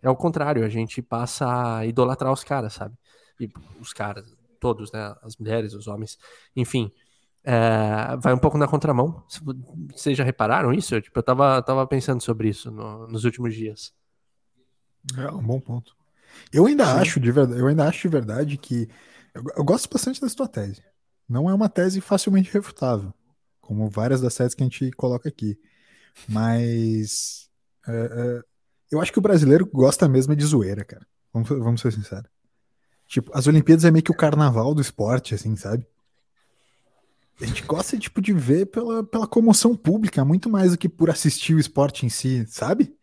é 0.00 0.08
o 0.08 0.16
contrário, 0.16 0.64
a 0.64 0.68
gente 0.68 1.02
passa 1.02 1.78
a 1.78 1.86
idolatrar 1.86 2.32
os 2.32 2.44
caras, 2.44 2.74
sabe? 2.74 2.94
E 3.40 3.50
os 3.80 3.92
caras, 3.92 4.36
todos, 4.60 4.92
né? 4.92 5.14
As 5.22 5.36
mulheres, 5.36 5.74
os 5.74 5.88
homens, 5.88 6.18
enfim. 6.54 6.92
É, 7.50 8.14
vai 8.18 8.34
um 8.34 8.38
pouco 8.38 8.58
na 8.58 8.68
contramão. 8.68 9.24
Vocês 9.96 10.18
já 10.18 10.22
repararam 10.22 10.70
isso? 10.70 10.94
Eu, 10.94 11.00
tipo, 11.00 11.18
eu 11.18 11.22
tava, 11.22 11.62
tava 11.62 11.86
pensando 11.86 12.22
sobre 12.22 12.50
isso 12.50 12.70
no, 12.70 13.08
nos 13.08 13.24
últimos 13.24 13.54
dias. 13.54 13.90
É 15.16 15.30
um 15.30 15.42
bom 15.42 15.58
ponto. 15.58 15.96
Eu 16.52 16.66
ainda 16.66 16.84
Sim. 16.84 17.00
acho 17.00 17.18
de 17.18 17.32
verdade, 17.32 17.58
eu 17.58 17.66
ainda 17.66 17.88
acho 17.88 18.02
de 18.02 18.08
verdade 18.08 18.58
que 18.58 18.86
eu, 19.34 19.42
eu, 19.56 19.64
gosto 19.64 19.88
bastante 19.90 20.20
da 20.20 20.28
sua 20.28 20.46
tese. 20.46 20.82
Não 21.26 21.48
é 21.48 21.54
uma 21.54 21.70
tese 21.70 22.02
facilmente 22.02 22.52
refutável, 22.52 23.14
como 23.62 23.88
várias 23.88 24.20
das 24.20 24.34
teses 24.34 24.54
que 24.54 24.62
a 24.62 24.66
gente 24.66 24.90
coloca 24.90 25.26
aqui. 25.26 25.58
Mas 26.28 27.48
é, 27.86 27.92
é, 27.92 28.42
eu 28.92 29.00
acho 29.00 29.10
que 29.10 29.18
o 29.18 29.22
brasileiro 29.22 29.64
gosta 29.64 30.06
mesmo 30.06 30.36
de 30.36 30.44
zoeira, 30.44 30.84
cara. 30.84 31.06
Vamos, 31.32 31.48
vamos 31.48 31.80
ser 31.80 31.94
sinceros. 31.94 32.30
Tipo, 33.06 33.30
as 33.32 33.46
Olimpíadas 33.46 33.86
é 33.86 33.90
meio 33.90 34.04
que 34.04 34.12
o 34.12 34.16
carnaval 34.16 34.74
do 34.74 34.82
esporte, 34.82 35.34
assim, 35.34 35.56
sabe? 35.56 35.86
A 37.40 37.46
gente 37.46 37.62
gosta, 37.62 37.96
tipo, 37.98 38.20
de 38.20 38.32
ver 38.32 38.66
pela, 38.66 39.04
pela 39.04 39.26
comoção 39.26 39.76
pública, 39.76 40.24
muito 40.24 40.50
mais 40.50 40.72
do 40.72 40.78
que 40.78 40.88
por 40.88 41.08
assistir 41.08 41.54
o 41.54 41.60
esporte 41.60 42.04
em 42.04 42.08
si, 42.08 42.44
sabe? 42.48 42.94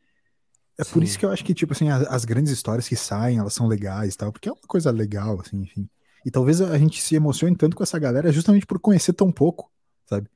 É 0.78 0.84
Sim. 0.84 0.92
por 0.92 1.04
isso 1.04 1.18
que 1.18 1.26
eu 1.26 1.32
acho 1.32 1.44
que, 1.44 1.54
tipo 1.54 1.72
assim, 1.72 1.90
as, 1.90 2.06
as, 2.08 2.26
grandes 2.26 2.52
histórias 2.52 2.88
que 2.88 2.96
saem, 2.96 3.38
elas 3.38 3.54
são 3.54 3.66
legais 3.68 4.14
e 4.14 4.18
tal, 4.18 4.32
porque 4.32 4.50
é 4.50 4.52
uma 4.52 4.62
coisa 4.68 4.92
legal, 4.92 5.40
assim, 5.40 5.62
enfim. 5.62 5.90
E 6.26 6.32
talvez 6.32 6.60
a 6.60 6.78
gente 6.78 7.02
se 7.02 7.16
emocione 7.16 7.56
tanto 7.56 7.78
com 7.78 7.84
essa 7.84 7.98
galera 7.98 8.32
justamente 8.32 8.66
por 8.66 8.80
conhecer 8.80 9.14
tão 9.14 9.32
pouco, 9.32 9.72
sabe? 10.06 10.28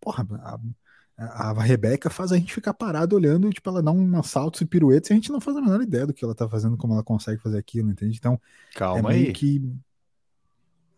Porra, 0.00 0.26
a, 1.16 1.50
a 1.50 1.62
Rebeca 1.62 2.08
faz 2.08 2.32
a 2.32 2.36
gente 2.36 2.54
ficar 2.54 2.72
parado 2.72 3.14
olhando, 3.16 3.50
tipo, 3.50 3.68
ela 3.68 3.82
dá 3.82 3.90
uns 3.90 4.28
saltos 4.28 4.60
e 4.60 4.64
piruetas 4.64 5.10
e 5.10 5.12
a 5.12 5.16
gente 5.16 5.30
não 5.30 5.40
faz 5.40 5.56
a 5.56 5.60
menor 5.60 5.82
ideia 5.82 6.06
do 6.06 6.14
que 6.14 6.24
ela 6.24 6.34
tá 6.34 6.48
fazendo, 6.48 6.76
como 6.76 6.94
ela 6.94 7.02
consegue 7.02 7.40
fazer 7.40 7.58
aquilo, 7.58 7.90
entende? 7.90 8.16
Então, 8.16 8.40
calma 8.74 9.12
é 9.12 9.16
aí. 9.16 9.32
que. 9.32 9.60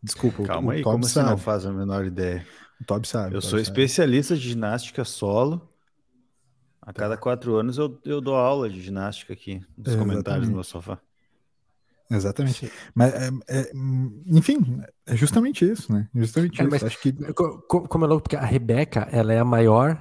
Desculpa, 0.05 0.43
calma 0.43 0.69
o, 0.69 0.71
aí, 0.73 0.83
como 0.83 1.03
sabe. 1.05 1.27
você 1.27 1.31
não 1.31 1.39
faz 1.39 1.65
a 1.65 1.73
menor 1.73 2.05
ideia? 2.05 2.47
O 2.79 2.85
Tob 2.85 3.09
sabe. 3.09 3.35
Eu 3.35 3.41
sou 3.41 3.53
sabe. 3.53 3.63
especialista 3.63 4.37
de 4.37 4.43
ginástica 4.43 5.05
solo. 5.05 5.67
A 6.83 6.93
tá. 6.93 7.01
cada 7.01 7.17
quatro 7.17 7.57
anos 7.57 7.79
eu, 7.79 7.99
eu 8.05 8.21
dou 8.21 8.35
aula 8.37 8.69
de 8.69 8.81
ginástica 8.83 9.33
aqui 9.33 9.55
nos 9.77 9.89
Exatamente. 9.89 9.99
comentários 9.99 10.49
no 10.49 10.55
meu 10.55 10.65
sofá. 10.65 10.99
Exatamente. 12.11 12.71
Mas, 12.95 13.15
é, 13.15 13.31
é, 13.49 13.73
enfim, 14.27 14.83
é 15.07 15.17
justamente 15.17 15.65
isso, 15.65 15.91
né? 15.91 16.07
Justamente 16.15 16.61
é, 16.61 16.65
isso. 16.67 16.87
Acho 16.87 17.01
que... 17.01 17.13
Como 17.13 18.05
é 18.05 18.09
louco, 18.09 18.25
porque 18.25 18.37
a 18.37 18.45
Rebeca, 18.45 19.09
ela 19.11 19.33
é 19.33 19.39
a 19.39 19.45
maior 19.45 19.99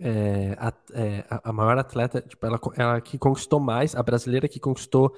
é, 0.00 0.56
a, 0.58 0.72
é, 0.94 1.24
a, 1.28 1.52
maior 1.52 1.78
atleta, 1.78 2.20
tipo, 2.20 2.44
ela, 2.44 2.58
ela 2.76 3.00
que 3.00 3.16
conquistou 3.16 3.60
mais, 3.60 3.94
a 3.94 4.02
brasileira 4.02 4.48
que 4.48 4.58
conquistou 4.58 5.14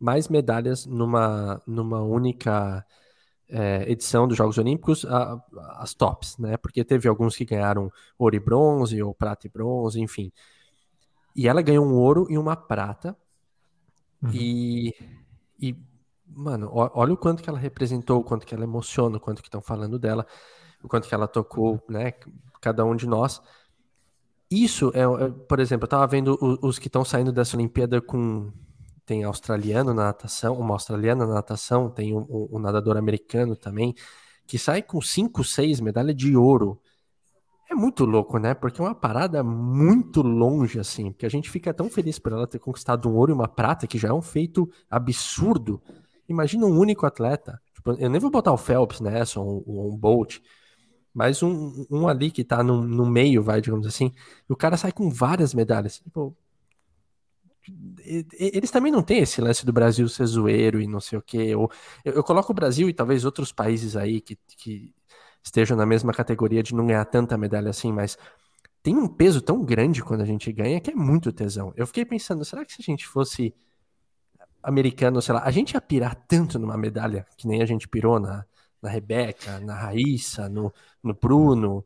mais 0.00 0.28
medalhas 0.28 0.86
numa, 0.86 1.62
numa 1.66 2.00
única 2.02 2.84
é, 3.48 3.90
edição 3.90 4.26
dos 4.26 4.36
Jogos 4.36 4.58
Olímpicos, 4.58 5.04
a, 5.04 5.40
as 5.78 5.94
tops, 5.94 6.36
né? 6.38 6.56
Porque 6.56 6.84
teve 6.84 7.08
alguns 7.08 7.36
que 7.36 7.44
ganharam 7.44 7.90
ouro 8.18 8.36
e 8.36 8.40
bronze, 8.40 9.02
ou 9.02 9.14
prata 9.14 9.46
e 9.46 9.50
bronze, 9.50 10.00
enfim. 10.00 10.32
E 11.34 11.46
ela 11.46 11.62
ganhou 11.62 11.84
um 11.84 11.94
ouro 11.94 12.26
e 12.30 12.38
uma 12.38 12.56
prata. 12.56 13.16
Uhum. 14.22 14.30
E, 14.32 14.94
e, 15.60 15.76
mano, 16.26 16.70
olha 16.72 17.12
o 17.12 17.16
quanto 17.16 17.42
que 17.42 17.48
ela 17.48 17.58
representou, 17.58 18.20
o 18.20 18.24
quanto 18.24 18.46
que 18.46 18.54
ela 18.54 18.64
emociona, 18.64 19.18
o 19.18 19.20
quanto 19.20 19.42
que 19.42 19.48
estão 19.48 19.60
falando 19.60 19.98
dela, 19.98 20.26
o 20.82 20.88
quanto 20.88 21.08
que 21.08 21.14
ela 21.14 21.28
tocou, 21.28 21.82
né? 21.88 22.12
Cada 22.60 22.84
um 22.84 22.96
de 22.96 23.06
nós. 23.06 23.40
Isso 24.50 24.92
é, 24.94 25.00
é, 25.02 25.28
por 25.30 25.60
exemplo, 25.60 25.84
eu 25.84 25.88
tava 25.88 26.06
vendo 26.06 26.38
os, 26.40 26.58
os 26.62 26.78
que 26.78 26.86
estão 26.86 27.04
saindo 27.04 27.32
dessa 27.32 27.56
Olimpíada 27.56 28.00
com. 28.00 28.52
Tem 29.06 29.24
australiano 29.24 29.94
na 29.94 30.04
natação, 30.04 30.58
uma 30.58 30.74
australiana 30.74 31.26
na 31.26 31.34
natação, 31.34 31.88
tem 31.88 32.14
um, 32.14 32.26
um, 32.28 32.48
um 32.52 32.58
nadador 32.58 32.96
americano 32.96 33.56
também, 33.56 33.94
que 34.46 34.58
sai 34.58 34.82
com 34.82 35.00
5, 35.00 35.42
6 35.44 35.80
medalhas 35.80 36.14
de 36.14 36.36
ouro. 36.36 36.80
É 37.70 37.74
muito 37.74 38.04
louco, 38.04 38.38
né? 38.38 38.52
Porque 38.52 38.80
é 38.80 38.84
uma 38.84 38.94
parada 38.94 39.42
muito 39.42 40.22
longe, 40.22 40.78
assim. 40.78 41.12
Porque 41.12 41.26
a 41.26 41.30
gente 41.30 41.50
fica 41.50 41.72
tão 41.72 41.88
feliz 41.88 42.18
por 42.18 42.32
ela 42.32 42.46
ter 42.46 42.58
conquistado 42.58 43.08
um 43.08 43.14
ouro 43.14 43.32
e 43.32 43.34
uma 43.34 43.48
prata, 43.48 43.86
que 43.86 43.98
já 43.98 44.08
é 44.08 44.12
um 44.12 44.22
feito 44.22 44.70
absurdo. 44.90 45.80
Imagina 46.28 46.66
um 46.66 46.78
único 46.78 47.06
atleta. 47.06 47.60
Tipo, 47.74 47.92
eu 47.92 48.10
nem 48.10 48.20
vou 48.20 48.30
botar 48.30 48.52
o 48.52 48.56
Phelps 48.56 49.00
nessa, 49.00 49.40
ou 49.40 49.64
um, 49.66 49.94
um 49.94 49.96
Bolt 49.96 50.40
mas 51.16 51.42
um, 51.42 51.86
um 51.90 52.06
ali 52.06 52.30
que 52.30 52.44
tá 52.44 52.62
no, 52.62 52.82
no 52.82 53.06
meio, 53.06 53.42
vai, 53.42 53.58
digamos 53.62 53.86
assim, 53.86 54.12
e 54.46 54.52
o 54.52 54.54
cara 54.54 54.76
sai 54.76 54.92
com 54.92 55.08
várias 55.08 55.54
medalhas. 55.54 55.98
Tipo, 56.00 56.36
eles 58.32 58.70
também 58.70 58.92
não 58.92 59.02
têm 59.02 59.18
esse 59.18 59.40
lance 59.40 59.64
do 59.64 59.72
Brasil 59.72 60.08
ser 60.08 60.26
zoeiro 60.26 60.80
e 60.80 60.86
não 60.86 61.00
sei 61.00 61.18
o 61.18 61.22
quê. 61.22 61.38
Eu, 61.38 61.70
eu 62.04 62.22
coloco 62.22 62.52
o 62.52 62.54
Brasil 62.54 62.88
e 62.88 62.94
talvez 62.94 63.24
outros 63.24 63.52
países 63.52 63.96
aí 63.96 64.20
que, 64.20 64.38
que 64.56 64.94
estejam 65.42 65.76
na 65.76 65.86
mesma 65.86 66.12
categoria 66.12 66.62
de 66.62 66.74
não 66.74 66.86
ganhar 66.86 67.04
tanta 67.04 67.36
medalha 67.36 67.70
assim, 67.70 67.92
mas 67.92 68.18
tem 68.82 68.96
um 68.96 69.08
peso 69.08 69.40
tão 69.40 69.64
grande 69.64 70.02
quando 70.02 70.20
a 70.20 70.24
gente 70.24 70.52
ganha 70.52 70.80
que 70.80 70.90
é 70.90 70.94
muito 70.94 71.32
tesão. 71.32 71.72
Eu 71.76 71.86
fiquei 71.86 72.04
pensando, 72.04 72.44
será 72.44 72.64
que 72.64 72.72
se 72.72 72.80
a 72.80 72.84
gente 72.84 73.06
fosse 73.06 73.54
americano, 74.62 75.22
sei 75.22 75.34
lá, 75.34 75.42
a 75.44 75.50
gente 75.50 75.72
ia 75.72 75.80
pirar 75.80 76.14
tanto 76.28 76.58
numa 76.58 76.76
medalha 76.76 77.26
que 77.36 77.46
nem 77.46 77.62
a 77.62 77.66
gente 77.66 77.88
pirou 77.88 78.18
na, 78.18 78.44
na 78.82 78.90
Rebeca, 78.90 79.60
na 79.60 79.74
Raíssa, 79.74 80.48
no, 80.48 80.72
no 81.02 81.14
Bruno? 81.14 81.84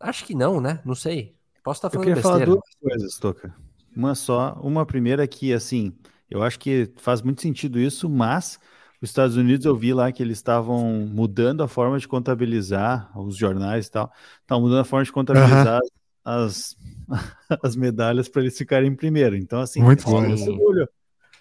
Acho 0.00 0.24
que 0.24 0.34
não, 0.34 0.60
né? 0.60 0.80
Não 0.84 0.94
sei. 0.94 1.34
Posso 1.62 1.78
estar 1.78 1.90
falando 1.90 2.08
eu 2.08 2.14
queria 2.14 2.22
besteira. 2.22 2.46
falar 2.46 2.56
duas 2.56 2.74
coisas, 2.80 3.18
Toca. 3.18 3.54
Uma 3.94 4.14
só. 4.14 4.58
Uma 4.62 4.86
primeira 4.86 5.26
que, 5.26 5.52
assim, 5.52 5.92
eu 6.30 6.42
acho 6.42 6.58
que 6.58 6.90
faz 6.96 7.22
muito 7.22 7.42
sentido 7.42 7.78
isso, 7.78 8.08
mas 8.08 8.58
os 9.00 9.10
Estados 9.10 9.36
Unidos 9.36 9.66
eu 9.66 9.76
vi 9.76 9.92
lá 9.92 10.12
que 10.12 10.22
eles 10.22 10.38
estavam 10.38 11.06
mudando 11.12 11.62
a 11.62 11.68
forma 11.68 11.98
de 11.98 12.06
contabilizar 12.06 13.10
os 13.18 13.36
jornais 13.36 13.86
e 13.86 13.90
tal. 13.90 14.12
Estavam 14.40 14.62
mudando 14.62 14.80
a 14.80 14.84
forma 14.84 15.04
de 15.04 15.12
contabilizar 15.12 15.80
uhum. 15.80 15.88
as, 16.24 16.76
as 17.62 17.76
medalhas 17.76 18.28
para 18.28 18.42
eles 18.42 18.56
ficarem 18.56 18.90
em 18.90 18.94
primeiro. 18.94 19.36
Então, 19.36 19.60
assim, 19.60 19.82
muito 19.82 20.04
bom. 20.04 20.22
Orgulho. 20.22 20.88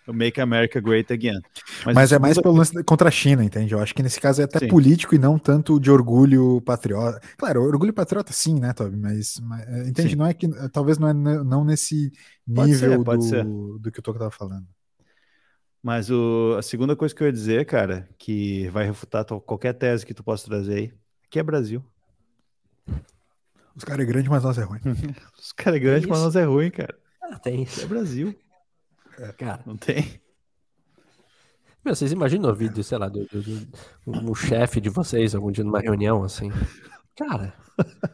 Make 0.07 0.41
America 0.41 0.79
Great 0.79 1.11
Again. 1.11 1.41
Mas, 1.85 1.95
Mas 1.95 2.11
é 2.11 2.19
mais 2.19 2.37
pelo 2.39 2.55
lance 2.55 2.83
contra 2.83 3.07
a 3.07 3.11
China, 3.11 3.43
entende? 3.43 3.73
Eu 3.73 3.79
acho 3.79 3.93
que 3.93 4.01
nesse 4.01 4.19
caso 4.19 4.41
é 4.41 4.45
até 4.45 4.59
sim. 4.59 4.67
político 4.67 5.13
e 5.13 5.19
não 5.19 5.37
tanto 5.37 5.79
de 5.79 5.91
orgulho 5.91 6.61
patriota. 6.61 7.19
Claro, 7.37 7.61
orgulho 7.63 7.93
patriota 7.93 8.33
sim, 8.33 8.59
né, 8.59 8.73
Toby? 8.73 8.97
Mas, 8.97 9.39
mas 9.43 9.67
é, 9.67 9.87
entende? 9.87 10.11
Sim. 10.11 10.15
Não 10.15 10.25
é 10.25 10.33
que 10.33 10.47
talvez 10.69 10.97
não 10.97 11.07
é 11.07 11.13
não 11.13 11.63
nesse 11.63 12.11
nível 12.47 13.03
pode 13.03 13.25
ser, 13.25 13.43
pode 13.43 13.49
do, 13.49 13.79
do 13.79 13.91
que 13.91 13.99
o 13.99 14.01
Toco 14.01 14.19
tava 14.19 14.31
falando. 14.31 14.67
Mas 15.83 16.11
o, 16.11 16.55
a 16.57 16.61
segunda 16.61 16.95
coisa 16.95 17.13
que 17.13 17.23
eu 17.23 17.27
ia 17.27 17.33
dizer, 17.33 17.65
cara, 17.65 18.07
que 18.17 18.69
vai 18.69 18.85
refutar 18.85 19.25
qualquer 19.25 19.73
tese 19.73 20.05
que 20.05 20.13
tu 20.13 20.23
possa 20.23 20.45
trazer 20.45 20.73
aí, 20.73 20.93
que 21.29 21.39
é 21.39 21.43
Brasil. 21.43 21.83
Os 23.75 23.83
caras 23.83 24.03
é 24.03 24.07
grande, 24.07 24.29
mas 24.29 24.43
nós 24.43 24.57
é 24.57 24.63
ruim. 24.63 24.79
Os 25.39 25.51
caras 25.53 25.77
é 25.77 25.79
grande, 25.79 26.07
mas 26.07 26.19
nós 26.19 26.35
é 26.35 26.43
ruim, 26.43 26.69
cara. 26.69 26.95
Ah, 27.21 27.39
tem 27.39 27.63
isso. 27.63 27.81
É 27.81 27.85
Brasil. 27.85 28.35
É. 29.21 29.31
Cara, 29.33 29.61
não 29.65 29.77
tem. 29.77 30.19
Meu, 31.83 31.95
vocês 31.95 32.11
imaginam 32.11 32.49
o 32.51 32.55
vídeo, 32.55 32.83
sei 32.83 32.97
lá, 32.97 33.09
do, 33.09 33.25
do, 33.25 33.41
do, 33.41 34.21
do 34.21 34.35
chefe 34.35 34.79
de 34.79 34.89
vocês 34.89 35.33
algum 35.33 35.51
dia 35.51 35.63
numa 35.63 35.79
reunião 35.79 36.23
assim? 36.23 36.49
Cara, 37.17 37.53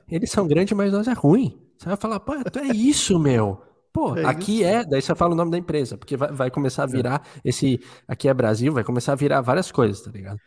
eles 0.10 0.32
são 0.32 0.48
grandes, 0.48 0.76
mas 0.76 0.92
nós 0.94 1.08
é 1.08 1.14
ruim. 1.14 1.62
Você 1.78 1.88
vai 1.88 1.98
falar, 1.98 2.20
pô, 2.20 2.34
é 2.34 2.68
isso, 2.74 3.20
meu. 3.20 3.62
Pô, 3.92 4.16
É 4.16 4.26
aqui 4.26 4.62
isso. 4.62 4.66
é, 4.66 4.86
daí 4.86 5.02
você 5.02 5.14
fala 5.16 5.34
o 5.34 5.36
nome 5.36 5.52
da 5.52 5.58
empresa, 5.58 5.98
porque 5.98 6.16
vai, 6.16 6.32
vai 6.32 6.52
começar 6.52 6.84
a 6.84 6.88
virar 6.88 7.26
esse. 7.44 7.80
Aqui 8.08 8.28
é 8.30 8.34
Brasil, 8.34 8.72
vai 8.74 8.84
começar 8.84 9.14
a 9.14 9.16
virar 9.16 9.42
várias 9.42 9.72
coisas, 9.72 10.02
tá 10.02 10.12
ligado? 10.12 10.40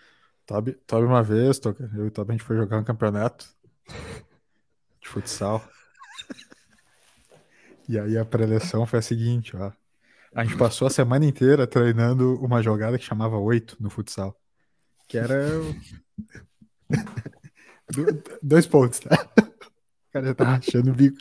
Toby, 0.47 0.73
Toby 0.87 1.07
uma 1.07 1.23
vez, 1.23 1.59
Toca, 1.59 1.91
eu 1.95 2.05
e 2.07 2.09
o 2.09 2.11
Toby 2.11 2.33
a 2.33 2.35
gente 2.37 2.45
foi 2.45 2.57
jogar 2.57 2.79
um 2.79 2.85
campeonato 2.85 3.47
de 5.01 5.09
futsal. 5.09 5.63
E 7.89 7.99
aí 7.99 8.17
a 8.17 8.25
preleção 8.25 8.87
foi 8.87 9.01
a 9.01 9.03
seguinte, 9.03 9.57
ó. 9.57 9.73
A 10.35 10.45
gente 10.45 10.57
passou 10.57 10.87
a 10.87 10.91
semana 10.91 11.27
inteira 11.27 11.67
treinando 11.67 12.35
uma 12.41 12.63
jogada 12.63 12.99
que 12.99 13.05
chamava 13.05 13.37
oito 13.37 13.77
no 13.81 13.91
futsal. 13.91 14.37
Que 15.09 15.19
era. 15.19 15.47
Do- 17.93 18.23
Dois 18.43 18.67
pontos, 18.67 19.01
tá? 19.01 19.29
O 19.39 20.13
cara 20.13 20.27
já 20.27 20.35
tá 20.35 20.45
rachando 20.45 20.91
o 20.91 20.95
bico. 20.95 21.19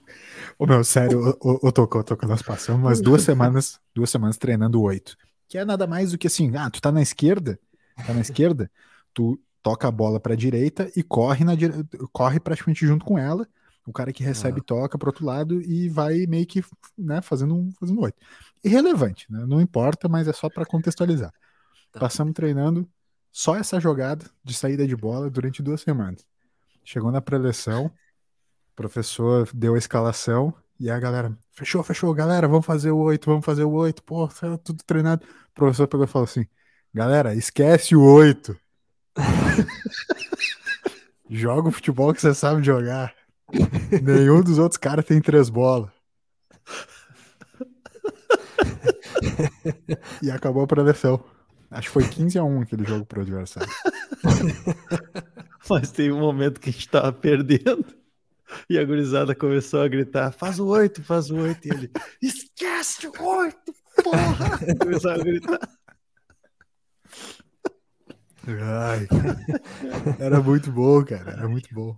Ô, 0.57 0.65
meu, 0.65 0.83
sério, 0.83 1.37
ô, 1.41 1.67
ô, 1.67 1.71
Toco, 1.71 2.03
Toco, 2.03 2.25
nós 2.27 2.41
passamos 2.41 2.81
umas 2.81 3.01
duas 3.01 3.21
semanas, 3.21 3.79
duas 3.93 4.09
semanas 4.09 4.37
treinando 4.37 4.81
oito. 4.81 5.15
Que 5.47 5.57
é 5.57 5.65
nada 5.65 5.85
mais 5.87 6.11
do 6.11 6.17
que 6.17 6.27
assim, 6.27 6.55
ah, 6.55 6.69
tu 6.69 6.81
tá 6.81 6.91
na 6.91 7.01
esquerda, 7.01 7.59
tá 8.05 8.13
na 8.13 8.21
esquerda, 8.21 8.69
tu 9.13 9.39
toca 9.61 9.87
a 9.87 9.91
bola 9.91 10.19
pra 10.19 10.35
direita 10.35 10.91
e 10.95 11.03
corre, 11.03 11.43
na 11.43 11.55
dire... 11.55 11.73
corre 12.11 12.39
praticamente 12.39 12.85
junto 12.85 13.05
com 13.05 13.17
ela. 13.17 13.47
O 13.85 13.93
cara 13.93 14.13
que 14.13 14.23
recebe 14.23 14.61
toca 14.61 14.97
pro 14.99 15.09
outro 15.09 15.25
lado 15.25 15.59
e 15.61 15.89
vai 15.89 16.27
meio 16.27 16.45
que 16.45 16.63
né, 16.97 17.21
fazendo 17.21 17.55
um 17.55 17.71
fazendo 17.79 18.01
oito. 18.01 18.17
Irrelevante, 18.63 19.31
né? 19.31 19.45
Não 19.45 19.61
importa, 19.61 20.09
mas 20.09 20.27
é 20.27 20.33
só 20.33 20.49
pra 20.49 20.65
contextualizar. 20.65 21.31
Tá. 21.91 21.99
Passamos 21.99 22.33
treinando 22.33 22.87
só 23.31 23.55
essa 23.55 23.79
jogada 23.79 24.25
de 24.43 24.53
saída 24.53 24.87
de 24.87 24.95
bola 24.95 25.29
durante 25.29 25.63
duas 25.63 25.81
semanas. 25.81 26.25
Chegou 26.83 27.11
na 27.11 27.21
preleção, 27.21 27.85
o 27.85 28.75
professor 28.75 29.47
deu 29.53 29.75
a 29.75 29.77
escalação 29.77 30.53
e 30.79 30.89
a 30.89 30.99
galera, 30.99 31.37
fechou, 31.51 31.83
fechou, 31.83 32.13
galera, 32.13 32.47
vamos 32.47 32.65
fazer 32.65 32.91
o 32.91 32.97
oito, 32.97 33.29
vamos 33.29 33.45
fazer 33.45 33.63
o 33.63 33.71
oito, 33.71 34.03
pô, 34.03 34.27
tá 34.27 34.57
tudo 34.57 34.83
treinado. 34.83 35.25
O 35.51 35.53
professor 35.53 35.87
pegou 35.87 36.05
e 36.05 36.09
falou 36.09 36.25
assim: 36.25 36.45
galera, 36.93 37.35
esquece 37.35 37.95
o 37.95 38.03
oito. 38.03 38.57
Joga 41.29 41.69
o 41.69 41.71
futebol 41.71 42.13
que 42.13 42.21
você 42.21 42.33
sabe 42.33 42.63
jogar. 42.63 43.13
Nenhum 44.01 44.41
dos 44.41 44.57
outros 44.57 44.77
caras 44.77 45.05
tem 45.05 45.21
três 45.21 45.49
bolas. 45.49 45.91
e 50.21 50.31
acabou 50.31 50.63
a 50.63 50.67
preleção. 50.67 51.23
Acho 51.71 51.87
que 51.87 51.93
foi 51.93 52.07
15 52.07 52.39
a 52.39 52.43
1 52.43 52.61
aquele 52.61 52.83
jogo 52.85 53.05
pro 53.05 53.21
adversário. 53.21 53.69
Mas 55.69 55.91
tem 55.91 56.11
um 56.11 56.19
momento 56.19 56.59
que 56.59 56.69
a 56.69 56.73
gente 56.73 56.89
tava 56.89 57.13
perdendo 57.13 57.85
e 58.69 58.77
a 58.77 58.83
gurizada 58.83 59.35
começou 59.35 59.81
a 59.81 59.87
gritar: 59.87 60.31
faz 60.31 60.59
o 60.59 60.67
oito, 60.67 61.03
faz 61.03 61.29
o 61.29 61.37
oito. 61.37 61.67
E 61.67 61.71
ele: 61.71 61.91
esquece 62.21 63.07
o 63.07 63.23
oito, 63.23 63.73
porra! 64.03 64.59
Começou 64.81 65.11
a 65.11 65.17
gritar. 65.17 65.59
Ai, 68.47 69.05
cara. 69.05 70.15
Era 70.19 70.41
muito 70.41 70.71
bom, 70.71 71.03
cara. 71.05 71.31
Era 71.31 71.47
muito 71.47 71.73
bom. 71.73 71.95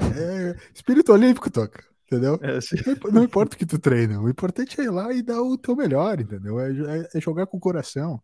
É, 0.00 0.56
espírito 0.74 1.12
olímpico, 1.12 1.50
Toca. 1.50 1.84
Entendeu? 2.12 2.38
É, 2.42 2.56
assim, 2.58 2.76
Não 2.86 2.92
imp- 2.92 3.04
Não 3.12 3.22
importa 3.24 3.54
o 3.56 3.58
que 3.58 3.64
tu 3.66 3.78
treina, 3.78 4.20
o 4.20 4.28
importante 4.28 4.80
é 4.80 4.84
ir 4.84 4.90
lá 4.90 5.12
e 5.12 5.22
dar 5.22 5.40
o 5.42 5.56
teu 5.56 5.74
melhor, 5.74 6.20
entendeu? 6.20 6.60
É, 6.60 6.70
é- 6.70 7.08
é 7.14 7.20
jogar 7.20 7.46
com 7.46 7.56
o 7.56 7.60
coração. 7.60 8.20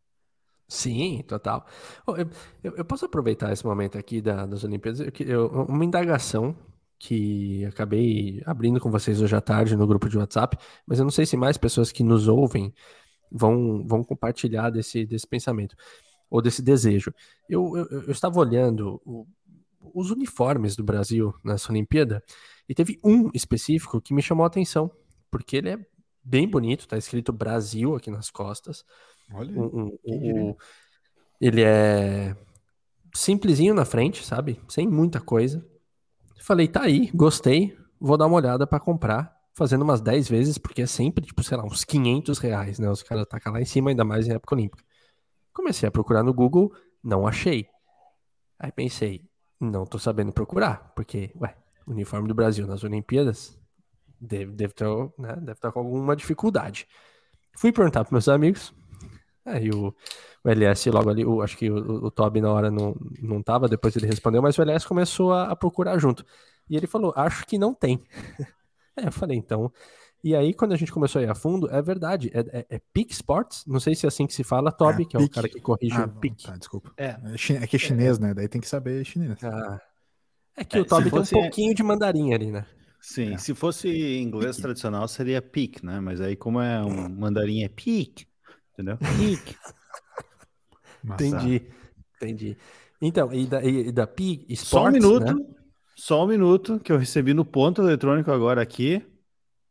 Sim, 0.69 1.25
total. 1.27 1.67
Eu, 2.07 2.17
eu- 2.63 2.77
eu 2.77 2.85
posso 2.85 3.07
aproveitar 3.07 3.51
esse 3.53 3.65
momento 3.65 3.97
aqui 3.97 4.21
da- 4.21 4.45
das 4.45 4.63
Olimpíadas? 4.65 5.01
Eu- 5.21 5.49
uma 5.67 5.85
indagação 5.85 6.55
que 6.99 7.65
acabei 7.65 8.43
abrindo 8.45 8.79
com 8.81 8.91
vocês 8.91 9.23
hoje 9.23 9.35
à 9.35 9.41
tarde 9.41 9.77
no 9.77 9.87
grupo 9.87 10.09
de 10.09 10.19
WhatsApp, 10.19 10.59
mas 10.87 10.99
eu 10.99 11.05
não 11.05 11.11
sei 11.13 11.25
se 11.25 11.37
mais 11.37 11.57
pessoas 11.57 11.91
que 11.91 12.03
nos 12.03 12.29
ouvem 12.29 12.75
vão, 13.33 13.87
vão 13.87 14.05
compartilhar 14.05 14.69
desse, 14.71 15.07
desse 15.07 15.27
pensamento 15.27 15.75
ou 16.29 16.43
desse 16.43 16.61
desejo. 16.61 17.15
Eu, 17.49 17.75
eu- 17.77 18.03
eu 18.03 18.11
estava 18.11 18.39
olhando 18.39 19.01
o- 19.07 19.27
os 19.95 20.11
uniformes 20.11 20.77
do 20.77 20.85
Brasil 20.85 21.33
nessa 21.43 21.71
Olimpíada 21.73 22.23
e 22.69 22.75
teve 22.75 22.99
um 23.05 23.31
específico 23.35 24.01
que 24.01 24.13
me 24.15 24.23
chamou 24.23 24.45
a 24.45 24.47
atenção, 24.49 24.91
porque 25.31 25.57
ele 25.57 25.71
é 25.71 25.79
bem 26.23 26.47
bonito, 26.49 26.87
tá 26.87 26.97
escrito 26.99 27.33
Brasil 27.33 27.95
aqui 27.97 28.11
nas 28.11 28.31
costas. 28.31 28.85
Olha 29.33 29.51
Um- 29.59 29.89
um- 30.05 30.51
o- 30.51 30.57
ele 31.41 31.63
é 31.63 32.37
simplesinho 33.15 33.75
na 33.75 33.85
frente, 33.85 34.25
sabe? 34.25 34.61
Sem 34.69 34.87
muita 34.87 35.21
coisa. 35.21 35.65
Falei, 36.41 36.69
tá 36.69 36.83
aí, 36.83 37.11
gostei, 37.15 37.77
vou 38.01 38.17
dar 38.17 38.27
uma 38.27 38.37
olhada 38.37 38.67
pra 38.67 38.79
comprar, 38.79 39.37
fazendo 39.55 39.83
umas 39.83 40.01
10 40.01 40.29
vezes, 40.29 40.57
porque 40.57 40.83
é 40.83 40.87
sempre, 40.87 41.25
tipo, 41.25 41.43
sei 41.43 41.57
lá, 41.57 41.65
uns 41.65 41.85
500 41.85 42.39
reais, 42.39 42.79
né? 42.79 42.89
Os 42.91 43.03
caras 43.03 43.27
tacam 43.27 43.53
lá 43.53 43.61
em 43.61 43.65
cima, 43.65 43.91
ainda 43.91 44.05
mais 44.05 44.29
em 44.29 44.33
época 44.33 44.55
olímpica. 44.55 44.85
Comecei 45.53 45.89
a 45.89 45.93
procurar 45.93 46.23
no 46.23 46.33
Google, 46.33 46.73
não 47.03 47.27
achei. 47.27 47.67
Aí 48.59 48.71
pensei, 48.71 49.25
não 49.61 49.85
tô 49.85 49.99
sabendo 49.99 50.33
procurar, 50.33 50.93
porque, 50.95 51.33
ué, 51.41 51.57
uniforme 51.89 52.29
do 52.29 52.35
Brasil 52.35 52.67
nas 52.67 52.85
Olimpíadas 52.85 53.59
deve, 54.21 54.53
deve, 54.53 54.73
ter, 54.75 54.87
né, 55.19 55.37
deve 55.37 55.53
estar 55.53 55.73
com 55.73 55.81
alguma 55.81 56.17
dificuldade. 56.17 56.87
Fui 57.57 57.73
perguntar 57.73 58.01
pros 58.05 58.13
meus 58.13 58.29
amigos, 58.29 58.73
aí 59.45 59.71
o, 59.71 59.95
o 60.45 60.49
LS 60.51 60.91
logo 60.91 61.11
ali, 61.11 61.25
o- 61.25 61.43
acho 61.43 61.57
que 61.57 61.71
o, 61.71 62.07
o 62.07 62.11
Toby 62.11 62.41
na 62.41 62.53
hora 62.53 62.71
não, 62.71 62.95
não 63.21 63.43
tava, 63.43 63.69
depois 63.69 63.97
ele 63.97 64.07
respondeu, 64.07 64.43
mas 64.43 64.59
o 64.59 64.63
LS 64.63 64.87
começou 64.87 65.33
a, 65.33 65.51
a 65.51 65.57
procurar 65.57 65.99
junto. 65.99 66.25
E 66.71 66.77
ele 66.77 66.87
falou, 66.87 67.13
acho 67.17 67.47
que 67.47 67.59
não 67.59 67.75
tem. 67.75 68.03
é, 68.97 69.07
eu 69.07 69.13
falei, 69.13 69.37
então. 69.37 69.73
E 70.23 70.35
aí, 70.35 70.53
quando 70.53 70.73
a 70.73 70.77
gente 70.77 70.91
começou 70.93 71.21
a 71.21 71.23
ir 71.25 71.31
a 71.31 71.35
fundo, 71.35 71.71
é 71.71 71.81
verdade, 71.81 72.29
é, 72.35 72.41
é, 72.59 72.67
é 72.77 72.81
Peak 72.93 73.13
Sports, 73.13 73.65
não 73.67 73.79
sei 73.79 73.95
se 73.95 74.05
é 74.05 74.09
assim 74.09 74.27
que 74.27 74.35
se 74.35 74.43
fala, 74.43 74.73
Toby, 74.73 75.05
É, 75.05 75.07
que 75.07 75.17
é 75.17 75.21
o 75.21 75.29
cara 75.29 75.49
que 75.49 75.61
corrige 75.61 75.97
Ah, 75.97 76.07
o 76.07 76.21
Peak. 76.21 76.45
tá, 76.45 76.57
desculpa. 76.57 76.93
É. 76.97 77.11
É, 77.11 77.53
é 77.63 77.67
que 77.67 77.77
é 77.77 77.79
chinês, 77.79 78.19
né? 78.19 78.35
Daí 78.35 78.49
tem 78.49 78.61
que 78.61 78.69
saber 78.69 79.05
chinês. 79.05 79.43
Ah, 79.45 79.81
é 80.59 80.65
que 80.65 80.79
É, 80.79 80.81
o 80.81 80.85
Toby 80.85 81.05
se 81.05 81.11
tem 81.11 81.19
um 81.19 81.23
fosse- 81.23 81.35
pouquinho 81.35 81.75
de 81.75 81.83
mandarim 81.83 82.33
ali, 82.35 82.51
né? 82.51 82.67
Sim, 83.01 83.37
se 83.39 83.55
fosse 83.55 83.89
inglês 84.19 84.57
tradicional 84.59 85.07
seria 85.09 85.41
peak, 85.41 85.85
né? 85.85 86.01
Mas 86.01 86.21
aí, 86.21 86.37
como 86.37 86.61
é 86.61 86.83
um 86.85 87.09
mandarim, 87.09 87.63
é 87.63 87.69
peak, 87.69 88.27
entendeu? 88.73 88.99
Ah, 91.09 91.15
Entendi, 91.15 91.63
entendi. 92.17 92.57
Então, 93.01 93.33
e 93.33 93.47
da, 93.47 93.63
e 93.63 93.93
da 93.93 94.07
Peak 94.07 94.47
Sports, 94.53 94.69
Só 94.69 94.85
um 94.89 94.91
minuto, 94.91 95.35
né? 95.39 95.55
só 95.95 96.25
um 96.25 96.29
minuto 96.29 96.81
que 96.81 96.91
eu 96.93 96.99
recebi 96.99 97.33
no 97.33 97.45
ponto 97.45 97.81
eletrônico 97.81 98.31
agora 98.33 98.61
aqui, 98.61 99.03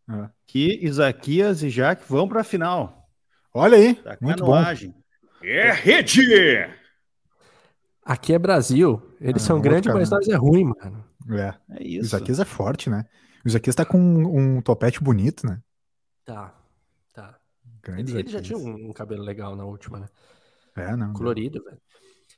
ah. 0.08 0.30
que 0.48 0.80
Isaquias 0.82 1.62
e 1.64 1.70
Jaque 1.70 2.04
vão 2.08 2.28
para 2.28 2.42
a 2.42 2.46
final 2.46 3.10
Olha 3.54 3.78
aí, 3.78 3.96
da 3.96 4.18
muito 4.22 4.46
bom. 4.46 4.56
É 5.44 5.72
rede! 5.72 6.22
Aqui 8.08 8.34
é 8.34 8.40
Brasil, 8.40 9.02
eles 9.20 9.44
Ah, 9.44 9.46
são 9.48 9.60
grandes, 9.62 9.94
mas 9.94 10.10
nós 10.10 10.28
é 10.30 10.36
ruim, 10.36 10.64
mano. 10.66 11.04
É. 11.30 11.54
É 11.78 11.84
O 11.84 11.84
isso. 11.84 12.06
Isaquias 12.06 12.40
é 12.40 12.46
forte, 12.46 12.90
né? 12.90 13.04
O 13.44 13.48
Isaquias 13.48 13.76
tá 13.76 13.86
com 13.86 14.00
um, 14.00 14.58
um 14.58 14.62
topete 14.62 15.02
bonito, 15.04 15.46
né? 15.46 15.62
Tá, 16.26 16.54
tá. 17.14 17.38
Grande 17.82 18.12
Ele, 18.14 18.20
ele 18.20 18.30
já 18.30 18.42
tinha 18.42 18.58
um, 18.58 18.90
um 18.90 18.94
cabelo 18.94 19.24
legal 19.24 19.56
na 19.56 19.66
última, 19.66 20.00
né? 20.00 20.08
É, 20.76 20.96
não. 20.96 21.14
Colorido, 21.14 21.64
velho. 21.64 21.78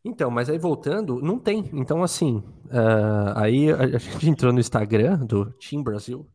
Então, 0.04 0.32
mas 0.32 0.50
aí 0.50 0.58
voltando, 0.58 1.22
não 1.22 1.40
tem. 1.40 1.70
Então, 1.74 2.04
assim, 2.04 2.44
ah, 2.72 3.42
aí 3.44 3.72
a, 3.72 3.78
a 3.82 3.98
gente 3.98 4.30
entrou 4.30 4.54
no 4.54 4.60
Instagram 4.60 5.26
do 5.26 5.52
Team 5.54 5.84
Brasil 5.84 6.28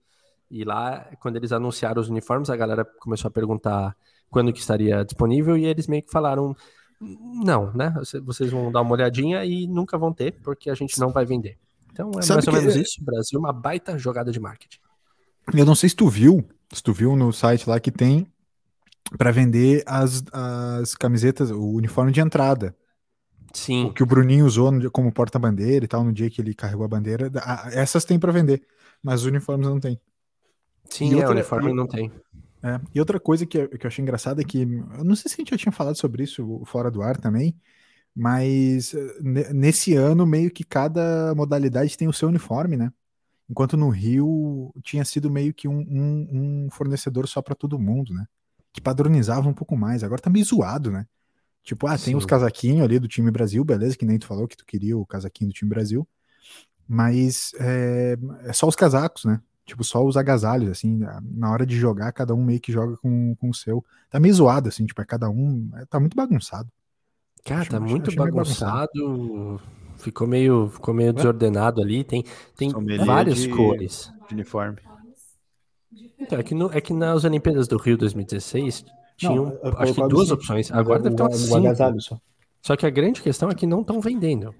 e 0.51 0.65
lá, 0.65 1.11
quando 1.21 1.37
eles 1.37 1.53
anunciaram 1.53 2.01
os 2.01 2.09
uniformes, 2.09 2.51
a 2.51 2.57
galera 2.57 2.85
começou 3.01 3.29
a 3.29 3.33
perguntar 3.33 3.97
quando 4.31 4.53
que 4.53 4.61
estaria 4.61 5.05
disponível 5.05 5.57
e 5.57 5.65
eles 5.65 5.87
meio 5.87 6.03
que 6.03 6.11
falaram, 6.11 6.55
não, 7.01 7.73
né? 7.75 7.91
Você- 7.99 8.21
Vocês 8.21 8.51
vão 8.51 8.71
dar 8.73 8.81
uma 8.83 8.93
olhadinha 8.93 9.45
e 9.45 9.67
nunca 9.67 9.97
vão 9.99 10.13
ter, 10.13 10.33
porque 10.43 10.71
a 10.71 10.75
gente 10.75 10.99
não 10.99 11.11
vai 11.11 11.25
vender. 11.25 11.59
Então 11.93 12.11
é 12.19 12.23
Sabe 12.23 12.37
mais 12.45 12.47
ou 12.49 12.53
menos 12.55 12.77
isso. 12.77 13.05
Brasil, 13.05 13.39
uma 13.39 13.53
baita 13.53 13.99
jogada 13.99 14.33
de 14.33 14.41
marketing. 14.41 14.79
Eu 15.55 15.65
não 15.67 15.75
sei 15.75 15.89
se 15.89 15.95
tu 15.97 16.09
viu, 16.09 16.45
se 16.73 16.83
tu 16.83 16.93
viu 16.93 17.15
no 17.17 17.33
site 17.33 17.69
lá 17.69 17.79
que 17.79 17.91
tem 17.91 18.27
pra 19.19 19.31
vender 19.31 19.83
as, 19.87 20.25
as 20.33 20.95
camisetas, 20.95 21.51
o 21.51 21.63
uniforme 21.73 22.11
de 22.11 22.21
entrada. 22.21 22.75
Sim, 23.53 23.85
O 23.85 23.93
que 23.93 24.03
o 24.03 24.07
Bruninho 24.07 24.45
usou 24.47 24.73
no 24.73 24.91
como 24.91 25.13
porta-bandeira 25.13 25.85
e 25.85 25.89
tal, 25.89 26.03
no 26.03 26.13
dia 26.13 26.29
que 26.29 26.41
ele 26.41 26.55
carregou 26.55 26.85
a 26.85 26.89
bandeira. 26.89 27.31
a- 27.37 27.69
Essas 27.73 28.05
tem 28.05 28.19
pra 28.19 28.33
vender, 28.33 28.63
mas 29.01 29.21
os 29.21 29.27
uniformes 29.27 29.69
não 29.69 29.79
tem. 29.79 30.01
sim, 30.91 31.11
E 31.11 31.13
é, 31.13 31.17
outra- 31.19 31.31
uniforme 31.35 31.71
e- 31.71 31.75
não 31.75 31.87
tem. 31.87 32.11
É, 32.65 32.81
E 32.95 32.99
outra 33.01 33.21
coisa 33.21 33.45
que, 33.45 33.59
eu- 33.59 33.69
que 33.69 33.85
eu 33.85 33.89
achei 33.89 34.03
engraçada 34.03 34.41
é 34.41 34.45
que, 34.45 34.63
eu 34.63 35.05
não 35.05 35.15
sei 35.15 35.29
se 35.31 35.35
a 35.35 35.39
gente 35.39 35.51
já 35.51 35.59
tinha 35.59 35.73
falado 35.73 35.97
sobre 35.99 36.23
isso 36.25 36.63
fora 36.65 36.91
do 36.91 37.03
ar 37.03 37.19
também, 37.19 37.55
mas 38.17 38.95
eh, 38.95 39.19
ne- 39.23 39.53
nesse 39.53 39.95
ano 39.95 40.27
meio 40.27 40.51
que 40.51 40.65
cada 40.65 41.35
modalidade 41.35 41.97
tem 41.97 42.09
o 42.09 42.13
seu 42.13 42.29
uniforme, 42.29 42.77
né? 42.77 42.93
Enquanto 43.51 43.77
no 43.77 43.91
Rio 43.91 44.73
tinha 44.85 45.05
sido 45.05 45.31
meio 45.31 45.55
que 45.55 45.69
um, 45.69 45.79
um- 45.81 46.65
um 46.67 46.71
fornecedor 46.71 47.29
só 47.29 47.43
para 47.43 47.55
todo 47.55 47.79
mundo, 47.79 48.15
né? 48.15 48.27
Que 48.73 48.81
padronizava 48.81 49.49
um 49.49 49.55
pouco 49.55 49.77
mais. 49.77 50.05
Agora 50.05 50.23
tá 50.23 50.31
meio 50.31 50.45
zoado, 50.45 50.91
né? 50.91 51.07
Tipo, 51.65 51.87
ah, 51.89 51.99
tem 51.99 52.15
Sim. 52.15 52.17
os 52.17 52.27
casaquinhos 52.27 52.83
ali 52.85 52.99
do 52.99 53.09
time 53.09 53.31
Brasil, 53.31 53.65
beleza, 53.65 53.97
que 53.97 54.07
nem 54.07 54.19
tu 54.19 54.27
falou 54.27 54.49
que 54.49 54.57
tu 54.57 54.67
queria 54.67 54.97
o 54.99 55.07
casaquinho 55.07 55.51
do 55.51 55.55
time 55.55 55.71
Brasil, 55.71 56.07
mas 56.89 57.53
é, 57.61 58.17
é 58.45 58.53
só 58.53 58.69
os 58.69 58.77
casacos, 58.77 59.25
né? 59.25 59.41
Tipo, 59.67 59.83
só 59.83 60.05
os 60.05 60.17
agasalhos, 60.17 60.71
assim, 60.71 61.01
na 61.23 61.51
hora 61.51 61.65
de 61.65 61.75
jogar, 61.77 62.13
cada 62.13 62.35
um 62.35 62.45
meio 62.45 62.61
que 62.61 62.71
joga 62.71 62.97
com, 62.99 63.35
com 63.37 63.49
o 63.49 63.55
seu. 63.55 63.83
Tá 64.11 64.21
meio 64.21 64.35
zoado, 64.35 64.69
assim, 64.69 64.85
tipo, 64.85 65.01
é 65.01 65.05
cada 65.05 65.31
um. 65.31 65.71
É, 65.77 65.87
tá 65.87 65.99
muito 65.99 66.15
bagunçado. 66.15 66.69
Cara, 67.45 67.63
acho, 67.63 67.71
tá 67.71 67.81
muito 67.81 68.15
bagunçado. 68.15 69.61
Ficou 69.97 70.27
meio, 70.27 70.69
ficou 70.69 70.93
meio 70.93 71.13
desordenado 71.13 71.81
ali. 71.81 72.05
Tem, 72.05 72.25
tem 72.57 72.71
várias 73.05 73.39
de, 73.39 73.49
cores. 73.49 74.13
De 74.29 74.35
uniforme. 74.35 74.79
Então, 76.19 76.39
é 76.39 76.43
que, 76.43 76.55
no, 76.55 76.71
é 76.73 76.81
que 76.81 76.93
nas 76.93 77.25
Olimpíadas 77.25 77.67
do 77.67 77.79
Rio 77.79 77.97
2016 77.97 78.85
tinham, 79.17 79.59
não, 79.63 79.79
acho 79.79 79.95
que 79.95 80.09
duas 80.09 80.31
opções. 80.31 80.71
Agora 80.73 81.03
deve 81.03 81.17
ter 81.17 81.23
umas 81.23 81.37
cinco. 81.37 82.01
Só. 82.01 82.21
só 82.61 82.77
que 82.77 82.85
a 82.85 82.91
grande 82.91 83.23
questão 83.23 83.49
é 83.51 83.55
que 83.55 83.67
não 83.67 83.81
estão 83.81 84.01
vendendo. 84.01 84.55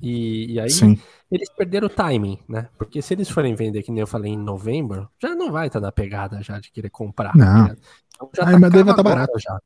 E, 0.00 0.52
e 0.52 0.60
aí 0.60 0.70
Sim. 0.70 0.98
eles 1.30 1.48
perderam 1.50 1.86
o 1.86 1.90
timing, 1.90 2.38
né? 2.48 2.68
Porque 2.76 3.00
se 3.00 3.14
eles 3.14 3.30
forem 3.30 3.54
vender, 3.54 3.82
que 3.82 3.90
nem 3.90 4.00
eu 4.00 4.06
falei, 4.06 4.32
em 4.32 4.38
novembro, 4.38 5.08
já 5.20 5.34
não 5.34 5.50
vai 5.50 5.68
estar 5.68 5.80
tá 5.80 5.86
na 5.86 5.92
pegada 5.92 6.42
já 6.42 6.60
de 6.60 6.70
querer 6.70 6.90
comprar. 6.90 7.34
Não. 7.34 7.68
Né? 7.68 7.76
Então 8.14 8.30
já 8.34 8.44
Ai, 8.44 8.52
tá 8.52 8.58
mas 8.58 8.72
daí 8.72 8.82
vai 8.82 8.92
estar 8.92 9.02
tá 9.02 9.10
barato. 9.10 9.38
Já. 9.38 9.60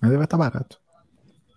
Mas 0.00 0.10
daí 0.10 0.16
vai 0.16 0.24
estar 0.24 0.38
tá 0.38 0.50
barato. 0.50 0.80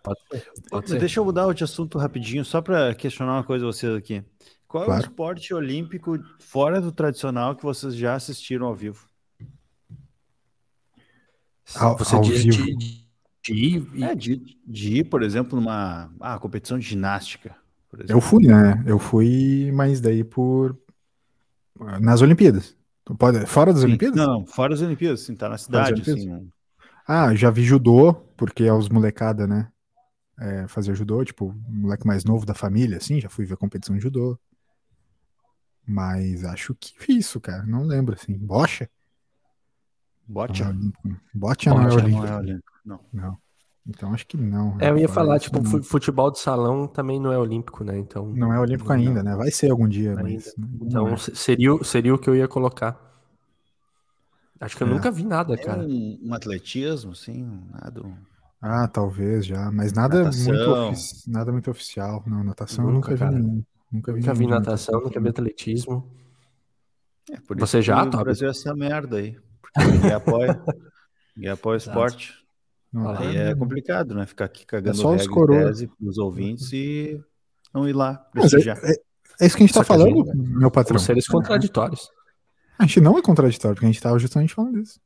Pode 0.03 0.19
ser, 0.29 0.51
pode 0.69 0.89
ser. 0.89 0.99
Deixa 0.99 1.19
eu 1.19 1.25
mudar 1.25 1.51
de 1.53 1.63
assunto 1.63 1.97
rapidinho, 1.97 2.43
só 2.43 2.61
para 2.61 2.93
questionar 2.93 3.33
uma 3.33 3.43
coisa 3.43 3.65
vocês 3.65 3.95
aqui. 3.95 4.23
Qual 4.67 4.85
claro. 4.85 5.01
é 5.01 5.05
o 5.05 5.07
esporte 5.07 5.53
olímpico 5.53 6.19
fora 6.39 6.81
do 6.81 6.91
tradicional 6.91 7.55
que 7.55 7.63
vocês 7.63 7.95
já 7.95 8.15
assistiram 8.15 8.65
ao 8.65 8.75
vivo? 8.75 9.07
Ao, 11.75 11.97
Você 11.97 12.15
ao 12.15 12.21
diz 12.21 12.43
vivo. 12.43 12.65
De, 12.65 12.75
de, 12.75 13.79
de, 13.79 14.03
é, 14.03 14.15
de, 14.15 14.57
de 14.65 14.97
ir, 14.97 15.03
por 15.05 15.23
exemplo, 15.23 15.59
numa 15.59 16.11
ah, 16.19 16.37
competição 16.37 16.77
de 16.77 16.85
ginástica. 16.85 17.55
Eu 18.07 18.19
fui, 18.19 18.47
né? 18.47 18.83
Eu 18.85 18.97
fui, 18.97 19.71
mas 19.73 20.01
daí 20.01 20.23
por. 20.23 20.77
Nas 21.99 22.21
Olimpíadas. 22.21 22.77
Pode... 23.17 23.45
Fora 23.45 23.71
das 23.73 23.81
sim. 23.81 23.87
Olimpíadas? 23.87 24.15
Não, 24.15 24.45
fora 24.45 24.73
das 24.73 24.81
Olimpíadas, 24.81 25.21
sim, 25.21 25.35
tá 25.35 25.49
na 25.49 25.57
cidade. 25.57 26.01
Assim. 26.01 26.49
Ah, 27.07 27.35
já 27.35 27.49
vi 27.49 27.63
judô, 27.63 28.13
porque 28.37 28.63
é 28.63 28.73
os 28.73 28.87
molecada, 28.89 29.45
né? 29.45 29.69
É, 30.39 30.67
fazer 30.67 30.95
judô, 30.95 31.23
tipo, 31.23 31.53
moleque 31.67 32.07
mais 32.07 32.23
novo 32.23 32.45
da 32.45 32.53
família, 32.53 32.97
assim, 32.97 33.19
já 33.19 33.29
fui 33.29 33.45
ver 33.45 33.57
competição 33.57 33.95
de 33.95 34.01
judô. 34.01 34.39
Mas 35.85 36.45
acho 36.45 36.73
que 36.75 36.93
isso, 37.11 37.41
cara. 37.41 37.63
Não 37.63 37.83
lembro, 37.83 38.15
assim. 38.15 38.37
Bocha? 38.37 38.89
Bocha? 40.25 40.73
Bocha 41.33 41.69
não, 41.69 41.81
é 41.81 41.93
olímpico. 41.93 42.21
Não 42.21 42.27
é 42.27 42.37
olímpico. 42.37 42.73
Não. 42.85 42.99
não. 43.11 43.37
Então 43.85 44.13
acho 44.13 44.25
que 44.25 44.37
não. 44.37 44.77
É, 44.79 44.89
eu 44.89 44.97
ia 44.97 45.09
falar, 45.09 45.39
tipo, 45.39 45.61
não. 45.61 45.83
futebol 45.83 46.31
de 46.31 46.39
salão 46.39 46.87
também 46.87 47.19
não 47.19 47.33
é 47.33 47.37
olímpico, 47.37 47.83
né? 47.83 47.97
Então. 47.97 48.25
Não 48.27 48.53
é 48.53 48.59
olímpico 48.59 48.89
não, 48.89 48.95
ainda, 48.95 49.21
né? 49.21 49.35
Vai 49.35 49.51
ser 49.51 49.71
algum 49.71 49.87
dia, 49.87 50.11
ainda. 50.11 50.23
mas. 50.23 50.55
Então 50.81 51.09
é. 51.09 51.17
seria, 51.17 51.71
seria 51.83 52.15
o 52.15 52.17
que 52.17 52.29
eu 52.29 52.35
ia 52.35 52.47
colocar. 52.47 52.97
Acho 54.59 54.77
que 54.77 54.83
eu 54.83 54.87
é. 54.87 54.89
nunca 54.89 55.11
vi 55.11 55.25
nada, 55.25 55.57
cara. 55.57 55.83
Um, 55.83 56.17
um 56.23 56.33
atletismo, 56.33 57.13
sim, 57.13 57.61
nada. 57.69 58.01
Ah, 58.61 58.87
talvez 58.87 59.45
já, 59.45 59.69
mas 59.69 59.91
nada 59.91 60.23
muito, 60.23 60.93
nada 61.27 61.51
muito 61.51 61.69
oficial. 61.69 62.23
Não, 62.25 62.41
natação 62.41 62.89
nunca, 62.89 63.11
nunca 63.11 63.29
vi 63.29 63.35
nenhum. 63.35 63.63
Nunca 63.91 64.13
vi, 64.13 64.19
nunca 64.21 64.33
vi 64.33 64.47
natação, 64.47 65.01
nunca 65.01 65.19
vi 65.19 65.27
atletismo. 65.27 66.09
É 67.29 67.39
por 67.41 67.59
Você 67.59 67.81
já, 67.81 68.05
Tobi? 68.05 68.23
Brasil 68.23 68.49
essa 68.49 68.73
merda 68.73 69.17
aí. 69.17 69.37
Porque 69.61 69.91
ninguém 69.91 70.13
apoia. 70.13 70.63
ninguém 71.35 71.51
apoia 71.51 71.75
o 71.75 71.77
esporte. 71.77 72.42
Não, 72.93 73.09
aí 73.09 73.35
é 73.35 73.55
complicado, 73.55 74.13
né? 74.13 74.25
Ficar 74.25 74.45
aqui 74.45 74.65
cagando 74.65 74.91
é 74.91 75.01
só 75.01 75.15
os 75.99 76.17
ouvintes 76.19 76.71
e 76.71 77.19
não 77.73 77.89
ir 77.89 77.93
lá 77.93 78.23
é, 78.35 78.39
prestigiar. 78.39 78.77
É, 78.83 78.91
é, 79.41 79.45
isso 79.47 79.57
que 79.57 79.63
a 79.63 79.65
gente 79.65 79.73
tá 79.73 79.83
falando, 79.83 80.15
gente, 80.15 80.37
meu 80.37 80.69
patrão. 80.69 80.99
São 80.99 81.07
seres 81.07 81.27
contraditórios. 81.27 82.11
A 82.77 82.85
gente 82.85 83.01
não 83.01 83.17
é 83.17 83.21
contraditório, 83.21 83.75
porque 83.75 83.85
a 83.85 83.91
gente 83.91 84.01
tava 84.01 84.19
justamente 84.19 84.53
falando 84.53 84.79
disso. 84.79 84.99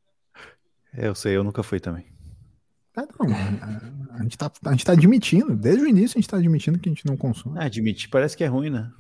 Eu 0.93 1.15
sei, 1.15 1.37
eu 1.37 1.43
nunca 1.43 1.63
fui 1.63 1.79
também. 1.79 2.05
É, 2.97 3.01
não, 3.01 3.33
a, 3.33 4.17
a, 4.19 4.23
gente 4.23 4.37
tá, 4.37 4.51
a 4.65 4.71
gente 4.71 4.85
tá 4.85 4.91
admitindo, 4.91 5.55
desde 5.55 5.83
o 5.83 5.87
início 5.87 6.17
a 6.17 6.21
gente 6.21 6.29
tá 6.29 6.37
admitindo 6.37 6.79
que 6.79 6.89
a 6.89 6.91
gente 6.91 7.05
não 7.05 7.15
consome. 7.15 7.57
Ah, 7.57 7.65
admitir 7.65 8.09
parece 8.09 8.35
que 8.35 8.43
é 8.43 8.47
ruim, 8.47 8.69
né? 8.69 8.91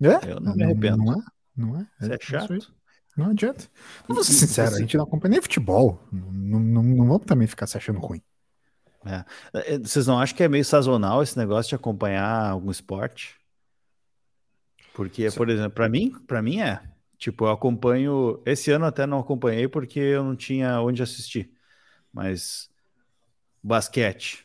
É? 0.00 0.32
Eu 0.32 0.40
não 0.40 0.54
me 0.54 0.64
arrependo. 0.64 0.98
Não, 0.98 1.04
não 1.04 1.14
é? 1.14 1.24
Não 1.56 1.76
é? 1.76 1.86
Isso 2.00 2.12
é, 2.12 2.14
é 2.14 2.18
chato. 2.20 2.74
Não 3.16 3.30
adianta. 3.30 3.66
Vou 4.08 4.24
ser 4.24 4.32
sincero, 4.32 4.74
a 4.74 4.78
gente 4.78 4.96
não 4.96 5.04
acompanha 5.04 5.32
nem 5.32 5.42
futebol. 5.42 6.00
Não, 6.10 6.58
não, 6.58 6.82
não 6.82 7.06
vamos 7.06 7.26
também 7.26 7.46
ficar 7.46 7.66
se 7.66 7.76
achando 7.76 8.00
ruim. 8.00 8.20
É. 9.06 9.24
é. 9.74 9.78
Vocês 9.78 10.06
não 10.06 10.18
acham 10.18 10.36
que 10.36 10.42
é 10.42 10.48
meio 10.48 10.64
sazonal 10.64 11.22
esse 11.22 11.38
negócio 11.38 11.68
de 11.68 11.74
acompanhar 11.76 12.50
algum 12.50 12.70
esporte? 12.70 13.36
Porque, 14.94 15.30
Sim. 15.30 15.36
por 15.36 15.48
exemplo, 15.48 15.72
para 15.72 15.88
mim, 15.88 16.12
para 16.26 16.42
mim 16.42 16.60
é. 16.60 16.82
Tipo, 17.16 17.46
eu 17.46 17.50
acompanho. 17.50 18.42
Esse 18.44 18.70
ano 18.70 18.84
até 18.84 19.06
não 19.06 19.20
acompanhei 19.20 19.68
porque 19.68 19.98
eu 19.98 20.24
não 20.24 20.34
tinha 20.34 20.80
onde 20.80 21.02
assistir. 21.02 21.50
Mas 22.12 22.68
basquete. 23.62 24.44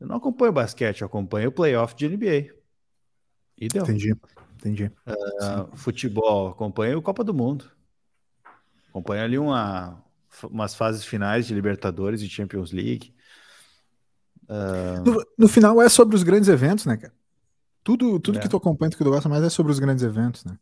Eu 0.00 0.06
não 0.06 0.16
acompanho 0.16 0.52
basquete, 0.52 1.00
eu 1.00 1.06
acompanho 1.06 1.48
o 1.48 1.52
playoff 1.52 1.94
de 1.94 2.08
NBA. 2.08 2.54
E 3.56 3.66
deu. 3.68 3.82
Entendi, 3.82 4.14
entendi. 4.54 4.92
Uh, 5.06 5.76
futebol, 5.76 6.48
acompanho 6.48 6.98
o 6.98 7.02
Copa 7.02 7.24
do 7.24 7.34
Mundo. 7.34 7.68
Acompanho 8.98 9.22
ali 9.22 9.38
uma, 9.38 10.02
umas 10.50 10.74
fases 10.74 11.04
finais 11.04 11.46
de 11.46 11.54
Libertadores 11.54 12.20
e 12.20 12.28
Champions 12.28 12.72
League. 12.72 13.14
Uh... 14.44 15.04
No, 15.04 15.26
no, 15.38 15.48
final 15.48 15.80
é 15.80 15.88
sobre 15.88 16.16
os 16.16 16.22
grandes 16.22 16.48
eventos, 16.48 16.84
né, 16.84 16.96
cara? 16.96 17.14
Tudo, 17.84 18.18
tudo 18.18 18.38
é. 18.38 18.42
que 18.42 18.48
tu 18.48 18.56
acompanha, 18.56 18.90
que 18.90 18.96
tu 18.96 19.04
gosta 19.04 19.28
mais 19.28 19.44
é 19.44 19.48
sobre 19.48 19.70
os 19.70 19.78
grandes 19.78 20.02
eventos, 20.02 20.44
né? 20.44 20.58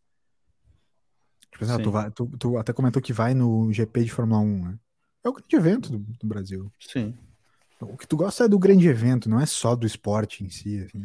Tipo, 1.50 1.64
assim, 1.64 1.82
tu, 1.82 1.90
vai, 1.90 2.10
tu, 2.10 2.26
tu, 2.38 2.58
até 2.58 2.72
comentou 2.72 3.00
que 3.00 3.12
vai 3.12 3.32
no 3.32 3.72
GP 3.72 4.04
de 4.04 4.12
Fórmula 4.12 4.40
1, 4.40 4.64
né? 4.64 4.78
É 5.24 5.28
o 5.28 5.32
grande 5.32 5.56
evento 5.56 5.90
do, 5.90 5.98
do 5.98 6.26
Brasil. 6.26 6.70
Sim. 6.78 7.16
O 7.80 7.96
que 7.96 8.06
tu 8.06 8.16
gosta 8.16 8.44
é 8.44 8.48
do 8.48 8.58
grande 8.58 8.86
evento, 8.86 9.28
não 9.28 9.40
é 9.40 9.46
só 9.46 9.74
do 9.74 9.86
esporte 9.86 10.44
em 10.44 10.50
si. 10.50 10.80
Assim. 10.80 11.04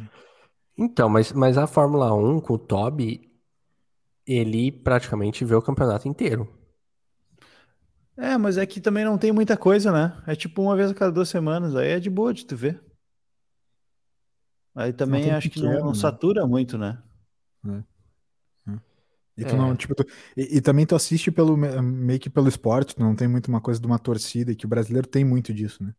Então, 0.77 1.07
mas, 1.07 1.31
mas 1.31 1.57
a 1.57 1.67
Fórmula 1.67 2.13
1 2.13 2.41
com 2.41 2.53
o 2.55 2.59
Toby, 2.59 3.31
ele 4.27 4.71
praticamente 4.71 5.45
vê 5.45 5.55
o 5.55 5.61
campeonato 5.61 6.07
inteiro. 6.07 6.60
É, 8.17 8.37
mas 8.37 8.57
é 8.57 8.65
que 8.65 8.81
também 8.81 9.05
não 9.05 9.17
tem 9.17 9.31
muita 9.31 9.57
coisa, 9.57 9.91
né? 9.91 10.21
É 10.27 10.35
tipo 10.35 10.61
uma 10.61 10.75
vez 10.75 10.91
a 10.91 10.93
cada 10.93 11.11
duas 11.11 11.29
semanas, 11.29 11.75
aí 11.75 11.89
é 11.89 11.99
de 11.99 12.09
boa 12.09 12.33
de 12.33 12.45
tu 12.45 12.55
ver. 12.55 12.81
Aí 14.75 14.93
também 14.93 15.31
acho 15.31 15.49
pequeno, 15.49 15.67
que 15.67 15.73
não, 15.73 15.85
não, 15.85 15.91
né? 15.91 15.97
satura 15.97 16.47
muito, 16.47 16.77
né? 16.77 17.01
É. 17.65 18.71
É. 18.71 18.79
E, 19.37 19.45
tu 19.45 19.55
é. 19.55 19.57
não, 19.57 19.75
tipo, 19.75 19.95
tu, 19.95 20.05
e, 20.35 20.57
e, 20.57 20.61
também 20.61 20.85
tu 20.85 20.95
assiste 20.95 21.31
pelo, 21.31 21.57
meio 21.57 22.19
que 22.19 22.29
pelo 22.29 22.47
esporte, 22.47 22.95
tu 22.95 23.01
não 23.01 23.15
tem 23.15 23.27
muito 23.27 23.47
uma 23.47 23.59
coisa 23.59 23.79
de 23.79 23.87
uma 23.87 23.99
torcida, 23.99 24.51
e 24.51 24.55
que 24.55 24.65
o 24.65 24.69
brasileiro 24.69 25.07
tem 25.07 25.25
muito 25.25 25.53
disso, 25.53 25.83
né? 25.83 25.93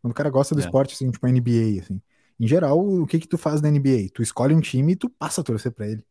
Quando 0.00 0.12
o 0.12 0.14
cara 0.14 0.30
gosta 0.30 0.54
do 0.54 0.60
é. 0.60 0.64
esporte, 0.64 0.94
assim, 0.94 1.10
tipo 1.10 1.26
a 1.26 1.30
NBA, 1.30 1.80
assim. 1.80 2.00
Em 2.38 2.46
geral, 2.46 2.78
o 2.78 3.06
que 3.06 3.18
que 3.18 3.26
tu 3.26 3.38
faz 3.38 3.60
na 3.60 3.68
NBA? 3.70 4.10
Tu 4.12 4.22
escolhe 4.22 4.54
um 4.54 4.60
time 4.60 4.92
e 4.92 4.96
tu 4.96 5.08
passa 5.08 5.40
a 5.40 5.44
torcer 5.44 5.72
pra 5.72 5.88
ele? 5.88 6.04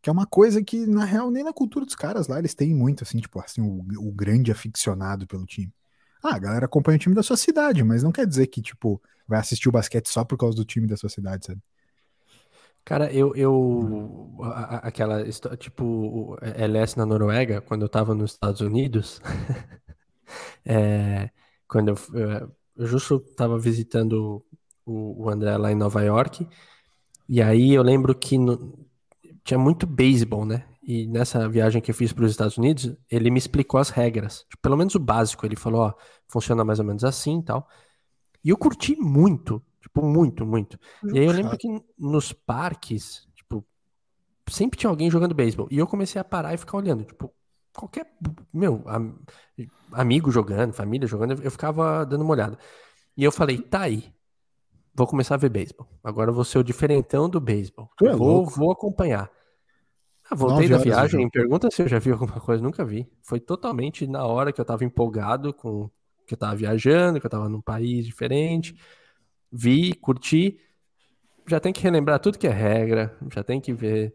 Que 0.00 0.08
é 0.08 0.12
uma 0.12 0.26
coisa 0.26 0.62
que, 0.62 0.86
na 0.86 1.04
real, 1.04 1.30
nem 1.30 1.42
na 1.42 1.52
cultura 1.52 1.84
dos 1.84 1.94
caras 1.94 2.28
lá, 2.28 2.38
eles 2.38 2.54
têm 2.54 2.74
muito, 2.74 3.02
assim, 3.02 3.18
tipo, 3.18 3.40
assim, 3.40 3.60
o, 3.60 4.08
o 4.08 4.12
grande 4.12 4.52
aficionado 4.52 5.26
pelo 5.26 5.44
time. 5.44 5.72
Ah, 6.22 6.34
a 6.34 6.38
galera 6.38 6.66
acompanha 6.66 6.96
o 6.96 6.98
time 6.98 7.14
da 7.14 7.22
sua 7.22 7.36
cidade, 7.36 7.82
mas 7.82 8.02
não 8.02 8.12
quer 8.12 8.26
dizer 8.26 8.46
que, 8.48 8.62
tipo, 8.62 9.00
vai 9.26 9.40
assistir 9.40 9.68
o 9.68 9.72
basquete 9.72 10.08
só 10.08 10.24
por 10.24 10.38
causa 10.38 10.56
do 10.56 10.64
time 10.64 10.86
da 10.86 10.96
sua 10.96 11.08
cidade, 11.08 11.46
sabe? 11.46 11.60
Cara, 12.88 13.12
eu. 13.12 13.34
eu 13.36 14.34
aquela. 14.82 15.22
Tipo, 15.58 16.38
LS 16.40 16.96
na 16.96 17.04
Noruega, 17.04 17.60
quando 17.60 17.82
eu 17.82 17.88
tava 17.88 18.14
nos 18.14 18.32
Estados 18.32 18.62
Unidos. 18.62 19.20
é, 20.64 21.28
quando 21.68 21.88
eu, 21.88 21.96
eu 22.76 22.86
justo 22.86 23.16
estava 23.28 23.58
visitando 23.58 24.42
o, 24.86 25.24
o, 25.24 25.28
André 25.28 25.54
lá 25.58 25.70
em 25.70 25.74
Nova 25.74 26.02
York, 26.02 26.48
e 27.28 27.42
aí 27.42 27.74
eu 27.74 27.82
lembro 27.82 28.14
que 28.14 28.38
no, 28.38 28.87
tinha 29.48 29.58
muito 29.58 29.86
beisebol, 29.86 30.44
né? 30.44 30.66
E 30.82 31.06
nessa 31.06 31.48
viagem 31.48 31.80
que 31.80 31.90
eu 31.90 31.94
fiz 31.94 32.12
para 32.12 32.24
os 32.24 32.30
Estados 32.30 32.58
Unidos, 32.58 32.94
ele 33.10 33.30
me 33.30 33.38
explicou 33.38 33.80
as 33.80 33.88
regras, 33.88 34.40
tipo, 34.42 34.60
pelo 34.60 34.76
menos 34.76 34.94
o 34.94 35.00
básico. 35.00 35.46
Ele 35.46 35.56
falou, 35.56 35.80
ó, 35.80 35.94
funciona 36.28 36.62
mais 36.64 36.78
ou 36.78 36.84
menos 36.84 37.02
assim 37.02 37.38
e 37.38 37.42
tal. 37.42 37.66
E 38.44 38.50
eu 38.50 38.58
curti 38.58 38.94
muito, 38.96 39.62
tipo, 39.80 40.02
muito, 40.02 40.44
muito. 40.44 40.78
e 41.14 41.18
aí 41.18 41.24
eu 41.24 41.32
lembro 41.32 41.56
que 41.56 41.66
nos 41.98 42.30
parques, 42.30 43.26
tipo, 43.34 43.64
sempre 44.50 44.78
tinha 44.78 44.90
alguém 44.90 45.10
jogando 45.10 45.34
beisebol. 45.34 45.66
E 45.70 45.78
eu 45.78 45.86
comecei 45.86 46.20
a 46.20 46.24
parar 46.24 46.52
e 46.52 46.58
ficar 46.58 46.76
olhando, 46.76 47.04
tipo, 47.04 47.32
qualquer, 47.74 48.06
meu, 48.52 48.82
am, 48.86 49.18
amigo 49.92 50.30
jogando, 50.30 50.74
família 50.74 51.08
jogando, 51.08 51.42
eu 51.42 51.50
ficava 51.50 52.04
dando 52.04 52.20
uma 52.20 52.34
olhada. 52.34 52.58
E 53.16 53.24
eu 53.24 53.32
falei, 53.32 53.56
tá 53.56 53.80
aí, 53.80 54.12
vou 54.94 55.06
começar 55.06 55.36
a 55.36 55.38
ver 55.38 55.48
beisebol. 55.48 55.88
Agora 56.04 56.30
eu 56.30 56.34
vou 56.34 56.44
ser 56.44 56.58
o 56.58 56.64
diferentão 56.64 57.30
do 57.30 57.40
beisebol. 57.40 57.90
É 58.02 58.14
vou, 58.14 58.44
vou 58.44 58.70
acompanhar. 58.70 59.30
Ah, 60.30 60.34
voltei 60.34 60.68
da 60.68 60.78
viagem, 60.78 61.28
pergunta 61.30 61.70
se 61.70 61.82
eu 61.82 61.88
já 61.88 61.98
vi 61.98 62.10
alguma 62.10 62.40
coisa, 62.40 62.62
nunca 62.62 62.84
vi. 62.84 63.08
Foi 63.22 63.40
totalmente 63.40 64.06
na 64.06 64.26
hora 64.26 64.52
que 64.52 64.60
eu 64.60 64.64
tava 64.64 64.84
empolgado 64.84 65.52
com 65.54 65.90
que 66.26 66.34
eu 66.34 66.38
tava 66.38 66.54
viajando, 66.54 67.18
que 67.18 67.26
eu 67.26 67.30
tava 67.30 67.48
num 67.48 67.62
país 67.62 68.04
diferente. 68.04 68.74
Vi, 69.50 69.94
curti. 69.94 70.58
Já 71.46 71.58
tem 71.58 71.72
que 71.72 71.82
relembrar 71.82 72.20
tudo 72.20 72.38
que 72.38 72.46
é 72.46 72.50
regra, 72.50 73.16
já 73.32 73.42
tem 73.42 73.58
que 73.58 73.72
ver. 73.72 74.12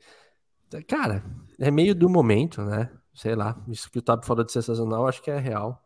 Cara, 0.88 1.24
é 1.60 1.72
meio 1.72 1.96
do 1.96 2.08
momento, 2.08 2.62
né? 2.62 2.92
sei 3.14 3.36
lá, 3.36 3.62
isso 3.68 3.90
que 3.92 4.00
o 4.00 4.02
Tab 4.02 4.26
falou 4.26 4.44
de 4.44 4.52
sensacional, 4.52 5.08
acho 5.08 5.22
que 5.22 5.30
é 5.30 5.38
real. 5.38 5.82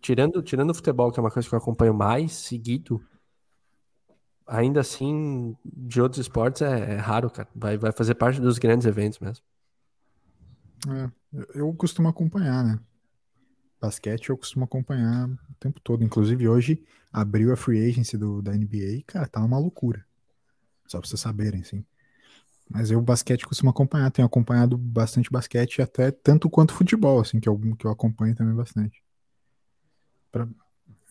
Tirando, 0.00 0.42
tirando 0.42 0.70
o 0.70 0.74
futebol, 0.74 1.12
que 1.12 1.20
é 1.20 1.22
uma 1.22 1.30
coisa 1.30 1.48
que 1.48 1.54
eu 1.54 1.58
acompanho 1.58 1.94
mais 1.94 2.32
seguido, 2.32 3.00
ainda 4.50 4.80
assim, 4.80 5.56
de 5.64 6.02
outros 6.02 6.20
esportes 6.20 6.60
é, 6.60 6.94
é 6.94 6.96
raro, 6.96 7.30
cara. 7.30 7.48
Vai, 7.54 7.78
vai 7.78 7.92
fazer 7.92 8.14
parte 8.16 8.40
dos 8.40 8.58
grandes 8.58 8.86
eventos 8.86 9.18
mesmo. 9.20 9.44
É, 10.88 11.10
eu 11.54 11.72
costumo 11.74 12.08
acompanhar, 12.08 12.64
né? 12.64 12.80
Basquete 13.80 14.28
eu 14.28 14.36
costumo 14.36 14.64
acompanhar 14.64 15.28
o 15.28 15.54
tempo 15.58 15.80
todo. 15.80 16.04
Inclusive, 16.04 16.48
hoje 16.48 16.84
abriu 17.12 17.52
a 17.52 17.56
free 17.56 17.88
agency 17.88 18.18
do, 18.18 18.42
da 18.42 18.52
NBA 18.52 18.96
e, 18.98 19.02
cara, 19.02 19.26
tá 19.26 19.42
uma 19.42 19.58
loucura. 19.58 20.04
Só 20.86 20.98
pra 20.98 21.08
vocês 21.08 21.20
saberem, 21.20 21.60
assim. 21.60 21.84
Mas 22.68 22.90
eu, 22.90 23.00
basquete, 23.00 23.46
costumo 23.46 23.70
acompanhar. 23.70 24.10
Tenho 24.10 24.26
acompanhado 24.26 24.76
bastante 24.76 25.30
basquete, 25.30 25.80
até 25.80 26.10
tanto 26.10 26.50
quanto 26.50 26.74
futebol, 26.74 27.20
assim, 27.20 27.38
que 27.40 27.48
eu, 27.48 27.58
que 27.76 27.86
eu 27.86 27.90
acompanho 27.90 28.34
também 28.34 28.54
bastante. 28.54 29.02
Pra... 30.30 30.48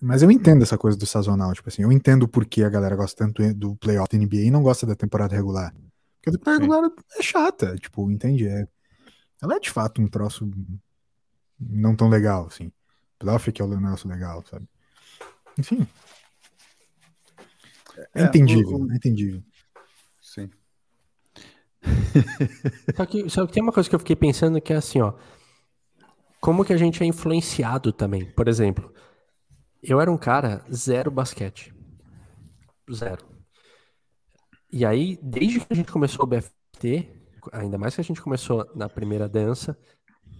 Mas 0.01 0.21
eu 0.21 0.31
entendo 0.31 0.63
essa 0.63 0.77
coisa 0.77 0.97
do 0.97 1.05
sazonal, 1.05 1.53
tipo 1.53 1.67
assim, 1.67 1.81
eu 1.81 1.91
entendo 1.91 2.27
por 2.27 2.45
que 2.45 2.63
a 2.63 2.69
galera 2.69 2.95
gosta 2.95 3.25
tanto 3.25 3.53
do 3.53 3.75
playoff 3.75 4.09
da 4.09 4.23
NBA 4.23 4.43
e 4.43 4.51
não 4.51 4.63
gosta 4.63 4.85
da 4.85 4.95
temporada 4.95 5.35
regular. 5.35 5.73
Porque 6.15 6.29
a 6.29 6.33
temporada 6.33 6.63
Sim. 6.63 6.69
regular 6.69 6.91
é 7.17 7.21
chata, 7.21 7.75
tipo, 7.75 8.09
entende? 8.09 8.47
É... 8.47 8.67
Ela 9.41 9.55
é 9.55 9.59
de 9.59 9.69
fato 9.69 10.01
um 10.01 10.07
troço 10.07 10.49
não 11.59 11.95
tão 11.95 12.07
legal, 12.07 12.47
assim. 12.47 12.71
Playoff 13.17 13.51
que 13.51 13.61
é 13.61 13.65
o 13.65 13.67
negócio 13.67 14.09
legal, 14.09 14.43
sabe? 14.49 14.65
Enfim. 15.57 15.85
É, 17.97 18.21
é 18.21 18.23
entendível, 18.23 18.77
o... 18.77 18.91
é 18.91 18.95
entendível. 18.95 19.43
Sim. 20.21 20.49
só, 22.95 23.05
que, 23.05 23.29
só 23.29 23.45
que 23.45 23.53
tem 23.53 23.63
uma 23.63 23.73
coisa 23.73 23.89
que 23.89 23.95
eu 23.95 23.99
fiquei 23.99 24.15
pensando 24.15 24.61
que 24.61 24.71
é 24.71 24.77
assim, 24.77 25.01
ó. 25.01 25.13
Como 26.39 26.63
que 26.63 26.71
a 26.71 26.77
gente 26.77 27.03
é 27.03 27.05
influenciado 27.05 27.91
também? 27.91 28.25
Por 28.31 28.47
exemplo, 28.47 28.93
eu 29.81 29.99
era 29.99 30.11
um 30.11 30.17
cara 30.17 30.63
zero 30.71 31.09
basquete. 31.09 31.73
Zero. 32.91 33.25
E 34.71 34.85
aí, 34.85 35.17
desde 35.21 35.59
que 35.59 35.67
a 35.69 35.75
gente 35.75 35.91
começou 35.91 36.25
o 36.25 36.27
BFT, 36.27 37.09
ainda 37.51 37.77
mais 37.77 37.95
que 37.95 38.01
a 38.01 38.03
gente 38.03 38.21
começou 38.21 38.69
na 38.75 38.87
primeira 38.87 39.27
dança, 39.27 39.77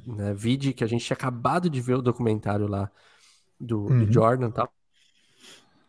né, 0.05 0.33
vide 0.33 0.73
que 0.73 0.83
a 0.83 0.87
gente 0.87 1.05
tinha 1.05 1.15
acabado 1.15 1.69
de 1.69 1.81
ver 1.81 1.95
o 1.95 2.01
documentário 2.01 2.67
lá 2.67 2.91
do, 3.59 3.85
uhum. 3.85 4.05
do 4.05 4.11
Jordan 4.11 4.49
e 4.49 4.51
tal. 4.51 4.69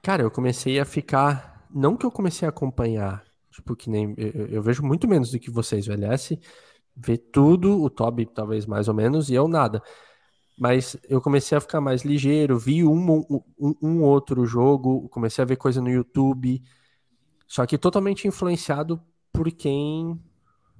Cara, 0.03 0.23
eu 0.23 0.31
comecei 0.31 0.79
a 0.81 0.85
ficar. 0.85 1.67
Não 1.71 1.97
que 1.97 2.07
eu 2.07 2.11
comecei 2.11 2.47
a 2.47 2.51
acompanhar, 2.51 3.23
tipo, 3.51 3.77
que 3.77 3.91
nem. 3.91 4.15
Eu, 4.17 4.47
eu 4.47 4.63
vejo 4.63 4.83
muito 4.83 5.07
menos 5.07 5.31
do 5.31 5.39
que 5.39 5.51
vocês, 5.51 5.87
o 5.87 5.93
LS 5.93 6.39
vê 6.97 7.17
tudo, 7.17 7.83
o 7.83 7.89
Toby 7.89 8.27
talvez 8.27 8.67
mais 8.67 8.89
ou 8.89 8.95
menos, 8.95 9.31
e 9.31 9.35
eu 9.35 9.49
nada 9.49 9.83
mas 10.61 10.95
eu 11.09 11.23
comecei 11.23 11.57
a 11.57 11.61
ficar 11.61 11.81
mais 11.81 12.03
ligeiro, 12.03 12.59
vi 12.59 12.85
um, 12.85 13.25
um, 13.59 13.75
um, 13.83 14.03
outro 14.03 14.45
jogo, 14.45 15.09
comecei 15.09 15.43
a 15.43 15.47
ver 15.47 15.57
coisa 15.57 15.81
no 15.81 15.89
YouTube, 15.89 16.63
só 17.47 17.65
que 17.65 17.79
totalmente 17.79 18.29
influenciado 18.29 19.03
por 19.33 19.51
quem. 19.51 20.21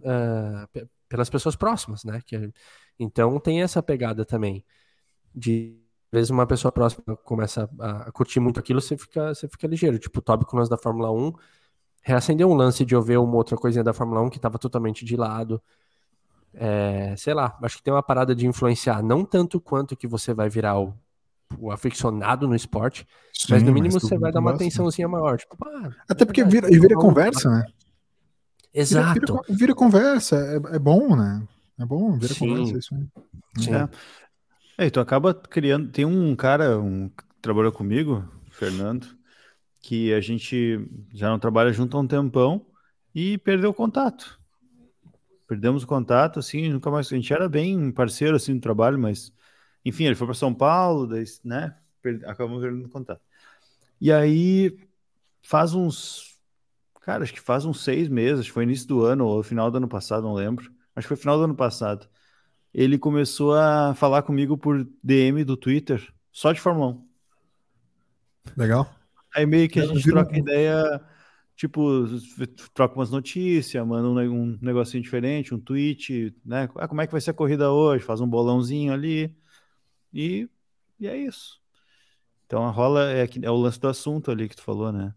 Uh, 0.01 0.89
pelas 1.11 1.29
pessoas 1.29 1.57
próximas, 1.57 2.05
né? 2.05 2.21
Que, 2.25 2.53
então 2.99 3.39
tem 3.41 3.63
essa 3.63 3.83
pegada 3.83 4.25
também. 4.25 4.65
De 5.35 5.79
às 6.13 6.19
vezes 6.19 6.31
uma 6.31 6.47
pessoa 6.47 6.73
próxima 6.73 7.17
começa 7.25 7.71
a, 7.79 8.09
a, 8.09 8.13
curtir 8.13 8.41
muito 8.41 8.59
aquilo, 8.59 8.81
você 8.81 8.97
fica, 8.97 9.35
você 9.35 9.49
fica 9.49 9.67
ligeiro. 9.67 9.99
Tipo, 9.99 10.19
o 10.21 10.23
Toby 10.23 10.45
com 10.45 10.63
da 10.65 10.77
Fórmula 10.77 11.11
1 11.11 11.33
reacendeu 12.03 12.51
um 12.51 12.55
lance 12.55 12.85
de 12.85 12.95
eu 12.95 13.03
ver 13.03 13.19
uma 13.19 13.37
outra 13.37 13.57
coisinha 13.57 13.85
da 13.85 13.93
Fórmula 13.93 14.21
1 14.23 14.31
que 14.31 14.37
estava 14.37 14.59
totalmente 14.59 15.05
de 15.05 15.17
lado. 15.17 15.63
É, 16.55 17.15
sei 17.17 17.33
lá, 17.33 17.57
acho 17.63 17.77
que 17.77 17.83
tem 17.83 17.93
uma 17.93 18.03
parada 18.03 18.35
de 18.35 18.47
influenciar, 18.47 19.03
não 19.03 19.25
tanto 19.25 19.61
quanto 19.61 19.97
que 19.97 20.07
você 20.07 20.35
vai 20.35 20.49
virar 20.49 20.79
o, 20.81 20.93
o 21.59 21.71
aficionado 21.71 22.49
no 22.49 22.55
esporte, 22.55 23.07
Sim, 23.33 23.47
mas 23.51 23.63
no 23.63 23.73
mínimo 23.73 23.95
mas 23.95 24.03
você 24.03 24.19
vai 24.19 24.33
dar 24.33 24.41
uma 24.41 24.53
atençãozinha 24.53 25.09
maior. 25.09 25.39
Tipo, 25.39 25.57
ah, 25.65 25.91
Até 26.09 26.25
porque 26.25 26.45
vira, 26.45 26.73
e 26.73 26.79
vira 26.79 26.97
conversa, 26.97 27.51
né? 27.51 27.65
Exato. 28.75 29.21
Vira, 29.21 29.33
vira, 29.33 29.59
vira 29.59 29.75
conversa, 29.75 30.37
é, 30.37 30.77
é, 30.77 30.79
bom, 30.79 31.17
né? 31.17 31.43
É 31.79 31.85
bom, 31.85 32.19
vira 32.19 32.35
Sim. 32.35 32.49
conversa 32.49 32.79
isso 32.79 32.95
aí. 32.95 33.65
Sim. 33.65 33.75
É. 33.75 33.89
é, 34.79 34.87
e 34.87 34.91
tu 34.91 34.99
acaba 34.99 35.33
criando. 35.33 35.89
Tem 35.91 36.05
um 36.05 36.35
cara 36.35 36.79
um, 36.79 37.09
que 37.09 37.25
trabalhou 37.41 37.71
comigo, 37.71 38.25
Fernando, 38.51 39.07
que 39.81 40.13
a 40.13 40.21
gente 40.21 40.85
já 41.15 41.29
não 41.29 41.39
trabalha 41.39 41.73
junto 41.73 41.97
há 41.97 42.01
um 42.01 42.07
tempão 42.07 42.67
e 43.15 43.39
perdeu 43.39 43.71
o 43.71 43.75
contato 43.75 44.40
perdemos 45.51 45.83
o 45.83 45.87
contato, 45.87 46.39
assim, 46.39 46.69
nunca 46.69 46.93
mais. 46.93 47.13
A 47.13 47.17
gente 47.17 47.33
era 47.33 47.49
bem 47.49 47.91
parceiro, 47.91 48.37
assim, 48.37 48.55
no 48.55 48.61
trabalho, 48.61 48.97
mas, 48.97 49.33
enfim, 49.85 50.05
ele 50.05 50.15
foi 50.15 50.29
para 50.29 50.35
São 50.35 50.55
Paulo, 50.55 51.09
daí, 51.09 51.25
né? 51.43 51.77
acabamos 52.25 52.63
perdendo 52.63 52.87
o 52.87 52.89
contato. 52.89 53.21
E 54.01 54.13
aí, 54.13 54.79
faz 55.43 55.75
uns. 55.75 56.39
Cara, 57.01 57.25
acho 57.25 57.33
que 57.33 57.41
faz 57.41 57.65
uns 57.65 57.83
seis 57.83 58.09
meses, 58.09 58.47
foi 58.47 58.63
início 58.63 58.87
do 58.87 59.05
ano, 59.05 59.27
ou 59.27 59.43
final 59.43 59.73
do 59.73 59.79
ano 59.79 59.89
passado, 59.89 60.23
não 60.23 60.35
lembro. 60.35 60.71
Acho 60.95 61.07
que 61.07 61.15
foi 61.15 61.17
final 61.17 61.37
do 61.37 61.43
ano 61.43 61.57
passado. 61.57 62.09
Ele 62.73 62.97
começou 62.97 63.53
a 63.57 63.93
falar 63.97 64.23
comigo 64.23 64.57
por 64.57 64.87
DM 65.03 65.43
do 65.43 65.57
Twitter, 65.57 66.15
só 66.31 66.53
de 66.53 66.61
Fórmula 66.61 66.93
1. 66.93 67.09
Legal. 68.57 68.89
Aí 69.35 69.45
meio 69.47 69.69
que 69.69 69.81
a 69.81 69.87
gente 69.87 70.09
troca 70.09 70.39
ideia 70.39 71.01
tipo, 71.61 72.07
troca 72.73 72.95
umas 72.95 73.11
notícias, 73.11 73.87
manda 73.87 74.09
um, 74.09 74.19
um 74.19 74.59
negocinho 74.63 75.03
diferente, 75.03 75.55
um 75.55 75.61
tweet, 75.61 76.35
né? 76.43 76.71
Ah, 76.77 76.89
como 76.89 77.03
é 77.03 77.07
que 77.07 77.13
vai 77.13 77.21
ser 77.21 77.33
a 77.33 77.35
corrida 77.35 77.71
hoje? 77.71 78.03
Faz 78.03 78.19
um 78.23 78.27
bolãozinho 78.27 78.95
ali 78.95 79.37
e, 80.11 80.49
e 80.99 81.07
é 81.07 81.15
isso. 81.15 81.61
Então 82.47 82.65
a 82.65 82.71
rola 82.71 83.13
é, 83.13 83.29
é 83.43 83.51
o 83.51 83.57
lance 83.57 83.79
do 83.79 83.89
assunto 83.89 84.31
ali 84.31 84.49
que 84.49 84.57
tu 84.57 84.63
falou, 84.63 84.91
né? 84.91 85.13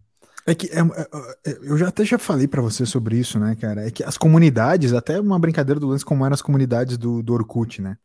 É 0.45 0.53
que 0.53 0.67
é, 0.67 0.79
é, 0.79 1.49
é 1.49 1.57
eu 1.61 1.77
já 1.77 1.87
até 1.87 2.03
já 2.03 2.17
falei 2.17 2.45
para 2.45 2.61
você 2.61 2.85
sobre 2.85 3.17
isso, 3.17 3.39
né, 3.39 3.55
cara? 3.55 3.87
É 3.87 3.89
que 3.89 4.03
as 4.03 4.17
comunidades, 4.17 4.91
até 4.91 5.21
uma 5.21 5.39
brincadeira 5.39 5.79
do 5.79 5.87
lance 5.87 6.03
como 6.03 6.25
eram 6.25 6.33
as 6.33 6.41
comunidades 6.41 6.97
do, 6.97 7.23
do 7.23 7.33
Orkut, 7.33 7.81
né? 7.81 7.97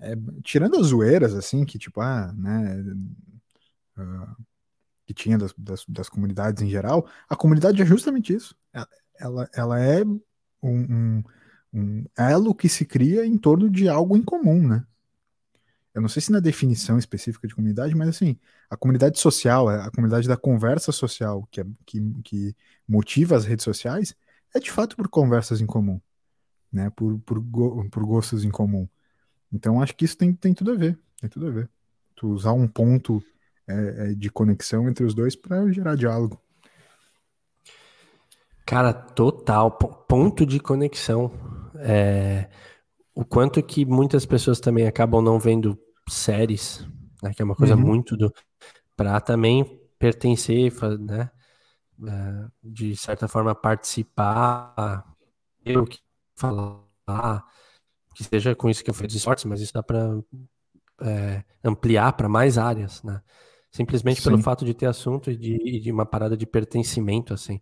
É, 0.00 0.16
tirando 0.42 0.80
as 0.80 0.88
zoeiras, 0.88 1.32
assim, 1.32 1.64
que 1.64 1.78
tipo, 1.78 2.00
ah, 2.00 2.34
né? 2.36 2.84
Uh, 3.96 4.44
que 5.06 5.14
tinha 5.14 5.36
das, 5.36 5.54
das, 5.56 5.84
das, 5.86 6.08
comunidades 6.08 6.62
em 6.62 6.68
geral, 6.68 7.06
a 7.28 7.36
comunidade 7.36 7.80
é 7.80 7.86
justamente 7.86 8.32
isso. 8.32 8.56
Ela, 9.18 9.48
ela 9.54 9.80
é 9.80 10.02
um, 10.04 10.22
um, 10.62 11.24
um 11.72 12.04
elo 12.16 12.54
que 12.54 12.68
se 12.68 12.84
cria 12.84 13.26
em 13.26 13.36
torno 13.36 13.68
de 13.68 13.88
algo 13.88 14.16
em 14.16 14.22
comum, 14.22 14.66
né? 14.66 14.84
Eu 15.94 16.02
não 16.02 16.08
sei 16.08 16.20
se 16.20 16.32
na 16.32 16.40
definição 16.40 16.98
específica 16.98 17.46
de 17.46 17.54
comunidade, 17.54 17.94
mas 17.94 18.08
assim, 18.08 18.36
a 18.68 18.76
comunidade 18.76 19.18
social, 19.20 19.68
a 19.68 19.90
comunidade 19.92 20.26
da 20.26 20.36
conversa 20.36 20.90
social 20.90 21.46
que, 21.52 21.60
é, 21.60 21.66
que, 21.86 22.00
que 22.24 22.56
motiva 22.86 23.36
as 23.36 23.44
redes 23.44 23.64
sociais, 23.64 24.16
é 24.52 24.58
de 24.58 24.70
fato 24.72 24.96
por 24.96 25.08
conversas 25.08 25.60
em 25.60 25.66
comum, 25.66 26.00
né? 26.72 26.90
Por, 26.90 27.18
por, 27.20 27.40
por 27.90 28.04
gostos 28.04 28.44
em 28.44 28.50
comum. 28.50 28.88
Então 29.52 29.80
acho 29.80 29.94
que 29.94 30.04
isso 30.04 30.16
tem, 30.16 30.32
tem 30.32 30.52
tudo 30.52 30.72
a 30.72 30.74
ver, 30.74 30.98
tem 31.20 31.30
tudo 31.30 31.46
a 31.46 31.50
ver. 31.50 31.70
Tu 32.16 32.28
usar 32.28 32.52
um 32.52 32.66
ponto 32.66 33.22
é, 33.68 34.10
é, 34.10 34.14
de 34.14 34.30
conexão 34.30 34.88
entre 34.88 35.04
os 35.04 35.14
dois 35.14 35.34
para 35.34 35.70
gerar 35.72 35.96
diálogo. 35.96 36.40
Cara, 38.66 38.92
total. 38.92 39.70
Ponto 39.70 40.46
de 40.46 40.58
conexão. 40.60 41.30
É, 41.76 42.48
o 43.14 43.24
quanto 43.24 43.62
que 43.62 43.84
muitas 43.84 44.26
pessoas 44.26 44.60
também 44.60 44.86
acabam 44.86 45.22
não 45.22 45.38
vendo 45.38 45.78
séries, 46.08 46.86
né, 47.22 47.32
que 47.32 47.40
é 47.40 47.44
uma 47.44 47.54
coisa 47.54 47.74
uhum. 47.74 47.80
muito 47.80 48.16
do. 48.16 48.32
para 48.96 49.20
também 49.20 49.80
pertencer, 49.98 50.72
né? 51.00 51.30
É, 52.06 52.46
de 52.62 52.96
certa 52.96 53.28
forma 53.28 53.54
participar, 53.54 55.04
eu 55.64 55.84
que 55.84 56.00
falar, 56.36 57.44
que 58.14 58.24
seja 58.24 58.54
com 58.54 58.68
isso 58.68 58.82
que 58.82 58.90
eu 58.90 58.94
fiz 58.94 59.08
de 59.08 59.16
esportes, 59.16 59.44
mas 59.44 59.60
isso 59.60 59.72
dá 59.72 59.82
para 59.82 60.18
é, 61.00 61.44
ampliar 61.62 62.12
para 62.14 62.28
mais 62.28 62.58
áreas, 62.58 63.02
né? 63.02 63.22
Simplesmente 63.74 64.22
Sim. 64.22 64.30
pelo 64.30 64.40
fato 64.40 64.64
de 64.64 64.72
ter 64.72 64.86
assunto 64.86 65.32
e 65.32 65.36
de, 65.36 65.80
de, 65.80 65.90
uma 65.90 66.06
parada 66.06 66.36
de 66.36 66.46
pertencimento, 66.46 67.34
assim. 67.34 67.60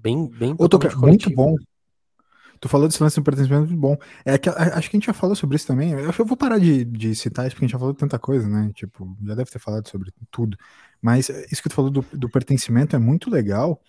Bem, 0.00 0.26
bem 0.26 0.56
Toca, 0.56 0.96
muito 0.96 1.28
bom. 1.28 1.54
Tu 2.58 2.66
falou 2.66 2.88
desse 2.88 3.02
lance 3.02 3.16
de 3.16 3.22
pertencimento 3.22 3.68
muito 3.68 3.78
bom. 3.78 3.94
É 4.24 4.38
que 4.38 4.48
acho 4.48 4.88
que 4.88 4.96
a 4.96 4.98
gente 4.98 5.06
já 5.06 5.12
falou 5.12 5.36
sobre 5.36 5.56
isso 5.56 5.66
também. 5.66 5.90
Eu, 5.90 6.10
eu 6.18 6.24
vou 6.24 6.34
parar 6.34 6.58
de, 6.58 6.82
de 6.86 7.14
citar 7.14 7.46
isso 7.46 7.54
porque 7.54 7.66
a 7.66 7.68
gente 7.68 7.72
já 7.72 7.78
falou 7.78 7.92
tanta 7.92 8.18
coisa, 8.18 8.48
né? 8.48 8.70
Tipo, 8.74 9.14
já 9.22 9.34
deve 9.34 9.50
ter 9.50 9.58
falado 9.58 9.86
sobre 9.86 10.10
tudo. 10.30 10.56
Mas 11.02 11.28
isso 11.28 11.62
que 11.62 11.68
tu 11.68 11.74
falou 11.74 11.90
do, 11.90 12.02
do 12.14 12.30
pertencimento 12.30 12.96
é 12.96 12.98
muito 12.98 13.28
legal. 13.28 13.82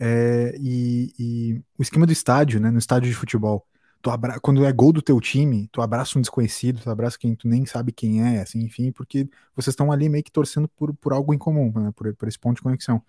É, 0.00 0.56
e, 0.58 1.12
e, 1.18 1.62
o 1.76 1.82
esquema 1.82 2.06
do 2.06 2.12
estádio, 2.12 2.58
né? 2.58 2.70
No 2.70 2.78
estádio 2.78 3.10
de 3.10 3.14
futebol 3.14 3.66
tu 4.02 4.10
abra... 4.10 4.38
quando 4.40 4.64
é 4.66 4.72
gol 4.72 4.92
do 4.92 5.00
teu 5.00 5.20
time, 5.20 5.68
tu 5.70 5.80
abraça 5.80 6.18
um 6.18 6.20
desconhecido, 6.20 6.80
tu 6.82 6.90
abraça 6.90 7.16
quem 7.16 7.34
tu 7.34 7.48
nem 7.48 7.64
sabe 7.64 7.92
quem 7.92 8.22
é, 8.22 8.42
assim, 8.42 8.60
enfim, 8.60 8.90
porque 8.90 9.28
vocês 9.54 9.72
estão 9.72 9.92
ali 9.92 10.08
meio 10.08 10.24
que 10.24 10.32
torcendo 10.32 10.68
por, 10.68 10.92
por 10.94 11.12
algo 11.12 11.32
em 11.32 11.38
comum, 11.38 11.72
né, 11.74 11.92
por, 11.94 12.12
por 12.14 12.28
esse 12.28 12.38
ponto 12.38 12.56
de 12.56 12.62
conexão. 12.62 13.00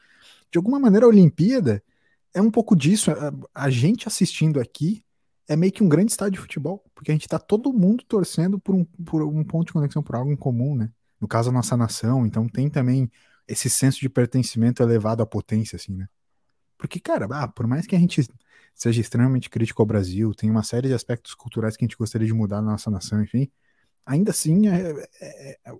De 0.51 0.57
alguma 0.57 0.79
maneira, 0.79 1.07
a 1.07 1.09
Olimpíada 1.09 1.83
é 2.33 2.41
um 2.41 2.51
pouco 2.51 2.75
disso. 2.75 3.11
A, 3.11 3.65
a 3.65 3.69
gente 3.69 4.07
assistindo 4.07 4.59
aqui 4.59 5.03
é 5.47 5.55
meio 5.55 5.71
que 5.71 5.83
um 5.83 5.89
grande 5.89 6.11
estádio 6.11 6.33
de 6.33 6.39
futebol, 6.39 6.83
porque 6.93 7.11
a 7.11 7.13
gente 7.13 7.27
tá 7.27 7.39
todo 7.39 7.73
mundo 7.73 8.03
torcendo 8.07 8.59
por 8.59 8.75
um, 8.75 8.85
por 8.85 9.23
um 9.23 9.43
ponto 9.43 9.67
de 9.67 9.73
conexão, 9.73 10.03
por 10.03 10.15
algo 10.15 10.31
em 10.31 10.35
comum, 10.35 10.75
né? 10.75 10.89
No 11.19 11.27
caso, 11.27 11.49
a 11.49 11.53
nossa 11.53 11.75
nação, 11.75 12.25
então 12.25 12.47
tem 12.47 12.69
também 12.69 13.09
esse 13.47 13.69
senso 13.69 13.99
de 13.99 14.09
pertencimento 14.09 14.81
elevado 14.83 15.21
à 15.23 15.25
potência, 15.25 15.75
assim, 15.75 15.93
né? 15.95 16.07
Porque, 16.77 16.99
cara, 16.99 17.27
ah, 17.31 17.47
por 17.47 17.65
mais 17.65 17.87
que 17.87 17.95
a 17.95 17.99
gente 17.99 18.27
seja 18.73 19.01
extremamente 19.01 19.49
crítico 19.49 19.81
ao 19.81 19.85
Brasil, 19.85 20.33
tem 20.33 20.49
uma 20.49 20.63
série 20.63 20.87
de 20.87 20.93
aspectos 20.93 21.33
culturais 21.33 21.77
que 21.77 21.83
a 21.83 21.87
gente 21.87 21.97
gostaria 21.97 22.27
de 22.27 22.33
mudar 22.33 22.61
na 22.61 22.71
nossa 22.71 22.89
nação, 22.89 23.21
enfim, 23.21 23.49
ainda 24.05 24.31
assim, 24.31 24.67
é, 24.67 24.91
é, 25.21 25.59
é, 25.65 25.73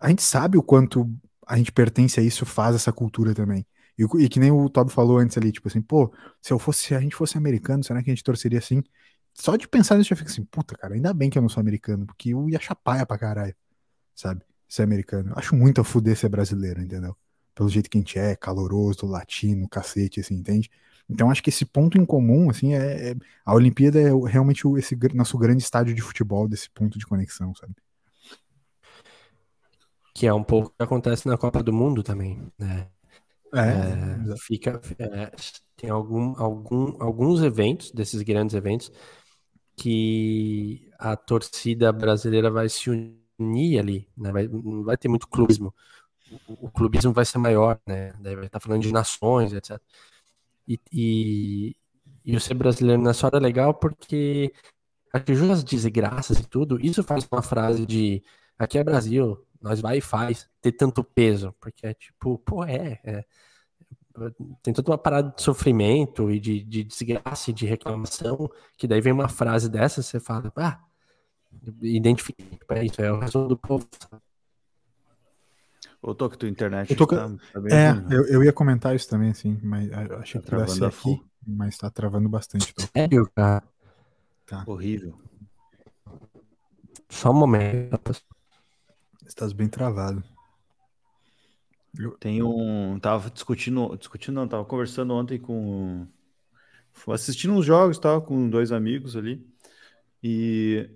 a 0.00 0.08
gente 0.08 0.22
sabe 0.22 0.56
o 0.56 0.62
quanto 0.62 1.10
a 1.46 1.56
gente 1.56 1.72
pertence 1.72 2.20
a 2.20 2.22
isso, 2.22 2.44
faz 2.46 2.76
essa 2.76 2.92
cultura 2.92 3.34
também. 3.34 3.66
E, 3.98 4.04
e, 4.24 4.28
que 4.28 4.38
nem 4.38 4.50
o 4.50 4.68
Toby 4.68 4.92
falou 4.92 5.18
antes 5.18 5.36
ali, 5.36 5.50
tipo 5.50 5.66
assim, 5.66 5.80
pô, 5.82 6.12
se 6.40 6.52
eu 6.52 6.58
fosse, 6.58 6.84
se 6.84 6.94
a 6.94 7.00
gente 7.00 7.16
fosse 7.16 7.36
americano, 7.36 7.82
será 7.82 8.02
que 8.02 8.10
a 8.10 8.14
gente 8.14 8.22
torceria 8.22 8.58
assim? 8.58 8.82
Só 9.34 9.56
de 9.56 9.66
pensar 9.68 9.96
nisso, 9.96 10.12
eu 10.12 10.16
fico 10.16 10.30
assim, 10.30 10.44
puta, 10.44 10.76
cara, 10.76 10.94
ainda 10.94 11.12
bem 11.12 11.30
que 11.30 11.38
eu 11.38 11.42
não 11.42 11.48
sou 11.48 11.60
americano, 11.60 12.06
porque 12.06 12.30
eu 12.30 12.48
ia 12.48 12.60
chapaia 12.60 13.04
pra 13.06 13.18
caralho, 13.18 13.54
sabe? 14.14 14.42
Ser 14.68 14.82
americano. 14.82 15.32
Acho 15.36 15.56
muito 15.56 15.80
a 15.80 15.84
fuder 15.84 16.16
ser 16.16 16.28
brasileiro, 16.28 16.82
entendeu? 16.82 17.16
Pelo 17.54 17.68
jeito 17.68 17.90
que 17.90 17.98
a 17.98 18.00
gente 18.00 18.18
é, 18.18 18.36
caloroso, 18.36 19.06
latino, 19.06 19.68
cacete, 19.68 20.20
assim, 20.20 20.34
entende? 20.34 20.70
Então 21.08 21.30
acho 21.30 21.42
que 21.42 21.48
esse 21.48 21.64
ponto 21.64 21.96
em 21.96 22.04
comum, 22.04 22.50
assim, 22.50 22.74
é, 22.74 23.10
é 23.10 23.14
a 23.44 23.54
Olimpíada 23.54 23.98
é 23.98 24.10
realmente 24.26 24.66
o, 24.66 24.76
esse 24.76 24.96
nosso 25.14 25.38
grande 25.38 25.62
estádio 25.62 25.94
de 25.94 26.02
futebol, 26.02 26.46
desse 26.46 26.68
ponto 26.70 26.98
de 26.98 27.06
conexão, 27.06 27.54
sabe? 27.54 27.74
Que 30.14 30.26
é 30.26 30.34
um 30.34 30.44
pouco 30.44 30.68
o 30.68 30.72
que 30.72 30.82
acontece 30.82 31.26
na 31.26 31.38
Copa 31.38 31.62
do 31.62 31.72
Mundo 31.72 32.02
também, 32.02 32.42
né? 32.58 32.88
É, 33.54 34.32
é, 34.32 34.36
fica, 34.36 34.80
é, 34.98 35.32
tem 35.76 35.88
algum, 35.88 36.34
algum, 36.38 37.02
alguns 37.02 37.40
eventos, 37.40 37.90
desses 37.92 38.20
grandes 38.20 38.54
eventos, 38.54 38.92
que 39.74 40.90
a 40.98 41.16
torcida 41.16 41.90
brasileira 41.92 42.50
vai 42.50 42.68
se 42.68 42.90
unir 42.90 43.78
ali, 43.78 44.08
né? 44.16 44.32
vai, 44.32 44.46
não 44.48 44.84
vai 44.84 44.96
ter 44.98 45.08
muito 45.08 45.28
clubismo. 45.28 45.74
O, 46.46 46.66
o 46.66 46.70
clubismo 46.70 47.12
vai 47.12 47.24
ser 47.24 47.38
maior, 47.38 47.80
né? 47.86 48.12
Daí 48.20 48.36
vai 48.36 48.46
estar 48.46 48.60
falando 48.60 48.82
de 48.82 48.92
nações, 48.92 49.52
etc. 49.54 49.80
E, 50.68 50.78
e, 50.92 51.76
e 52.24 52.36
o 52.36 52.40
ser 52.40 52.54
brasileiro 52.54 53.00
na 53.00 53.12
história 53.12 53.38
é 53.38 53.40
legal 53.40 53.72
porque 53.74 54.52
ajuda 55.12 55.54
as 55.54 55.64
desgraças 55.64 56.38
e 56.38 56.46
tudo, 56.46 56.78
isso 56.84 57.02
faz 57.02 57.26
uma 57.30 57.42
frase 57.42 57.86
de 57.86 58.22
aqui 58.58 58.76
é 58.76 58.84
Brasil, 58.84 59.42
nós 59.60 59.80
vai 59.80 59.98
e 59.98 60.00
faz, 60.02 60.48
ter 60.60 60.72
tanto 60.72 61.02
peso, 61.02 61.54
porque 61.58 61.86
é 61.86 61.94
tipo, 61.94 62.38
pô, 62.38 62.64
é, 62.64 63.00
é 63.02 63.24
tem 64.62 64.74
toda 64.74 64.90
uma 64.90 64.98
parada 64.98 65.32
de 65.34 65.42
sofrimento 65.42 66.30
e 66.30 66.40
de, 66.40 66.62
de 66.64 66.84
desgraça 66.84 67.50
e 67.50 67.52
de 67.52 67.66
reclamação, 67.66 68.50
que 68.76 68.86
daí 68.86 69.00
vem 69.00 69.12
uma 69.12 69.28
frase 69.28 69.68
dessa, 69.68 70.02
você 70.02 70.18
fala, 70.18 70.52
ah, 70.56 70.80
identifica, 71.80 72.74
é 72.74 72.84
isso, 72.84 73.00
é 73.00 73.12
o 73.12 73.18
resumo 73.20 73.48
do 73.48 73.56
povo. 73.56 73.88
Ô, 76.00 76.14
tô 76.14 76.28
que 76.30 76.38
tua 76.38 76.48
internet 76.48 76.90
eu 76.92 76.96
tô... 76.96 77.06
tá, 77.06 77.28
tá 77.52 77.60
É, 77.70 77.90
ruim, 77.90 78.02
né? 78.02 78.16
eu, 78.16 78.26
eu 78.28 78.44
ia 78.44 78.52
comentar 78.52 78.94
isso 78.94 79.08
também, 79.08 79.30
assim, 79.30 79.58
mas 79.62 79.90
achei 79.92 80.40
tá 80.40 80.46
que 80.46 80.50
pudesse 80.50 80.76
ser 80.76 80.84
aqui, 80.86 81.22
mas 81.46 81.76
tá 81.76 81.90
travando 81.90 82.28
bastante. 82.28 82.74
Tô. 82.74 82.82
Sério, 82.82 83.30
cara? 83.34 83.62
Tá. 84.46 84.64
Horrível. 84.66 85.18
Só 87.10 87.30
um 87.30 87.34
momento. 87.34 88.12
Estás 89.26 89.52
bem 89.52 89.68
travado. 89.68 90.24
Tem 92.20 92.42
um. 92.42 92.98
Tava 93.00 93.30
discutindo. 93.30 93.96
Discutindo, 93.96 94.34
não, 94.36 94.48
tava 94.48 94.64
conversando 94.64 95.14
ontem 95.14 95.38
com. 95.38 96.06
Assistindo 97.08 97.54
uns 97.54 97.64
jogos 97.64 97.98
tal, 97.98 98.22
com 98.22 98.48
dois 98.50 98.72
amigos 98.72 99.16
ali. 99.16 99.46
E 100.22 100.90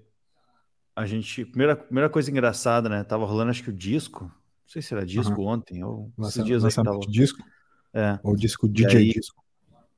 a 0.97 1.07
gente. 1.07 1.45
Primeira, 1.45 1.77
primeira 1.77 2.11
coisa 2.11 2.31
engraçada, 2.31 2.89
né? 2.89 3.05
Tava 3.05 3.25
rolando, 3.27 3.51
acho 3.51 3.63
que 3.63 3.71
o 3.71 3.73
disco. 3.73 4.31
Não 4.73 4.81
sei 4.81 4.81
se 4.81 4.95
era 4.95 5.05
disco 5.05 5.39
uhum. 5.39 5.49
ontem, 5.49 5.85
ou 5.85 6.11
esses 6.21 6.43
dias 6.47 6.65
aí 6.65 6.73
tava... 6.73 6.99
disco. 7.01 7.45
É. 7.93 8.19
Ou 8.23 8.35
disco 8.35 8.67
DJ 8.67 8.97
aí, 8.97 9.13
disco. 9.13 9.45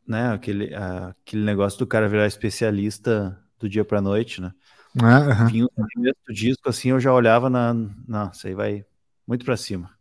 Né, 0.04 0.32
aquele, 0.32 0.74
aquele 0.74 1.44
negócio 1.44 1.78
do 1.78 1.86
cara 1.86 2.08
virar 2.08 2.26
especialista 2.26 3.40
do 3.56 3.68
dia 3.68 3.84
pra 3.84 4.02
noite, 4.02 4.40
né? 4.40 4.52
Uhum. 5.00 5.46
Vinha 5.46 6.12
o 6.28 6.32
disco, 6.32 6.68
assim, 6.68 6.90
eu 6.90 6.98
já 6.98 7.14
olhava 7.14 7.48
na. 7.48 7.72
Não, 7.72 8.30
isso 8.32 8.48
aí 8.48 8.54
vai 8.54 8.84
muito 9.24 9.44
pra 9.44 9.56
cima. 9.56 9.92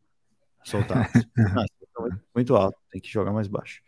Soltar. 0.63 1.07
ah, 1.37 1.65
muito 2.33 2.55
alto, 2.55 2.79
tem 2.89 2.99
que 2.99 3.11
jogar 3.11 3.31
mais 3.31 3.47
baixo. 3.47 3.79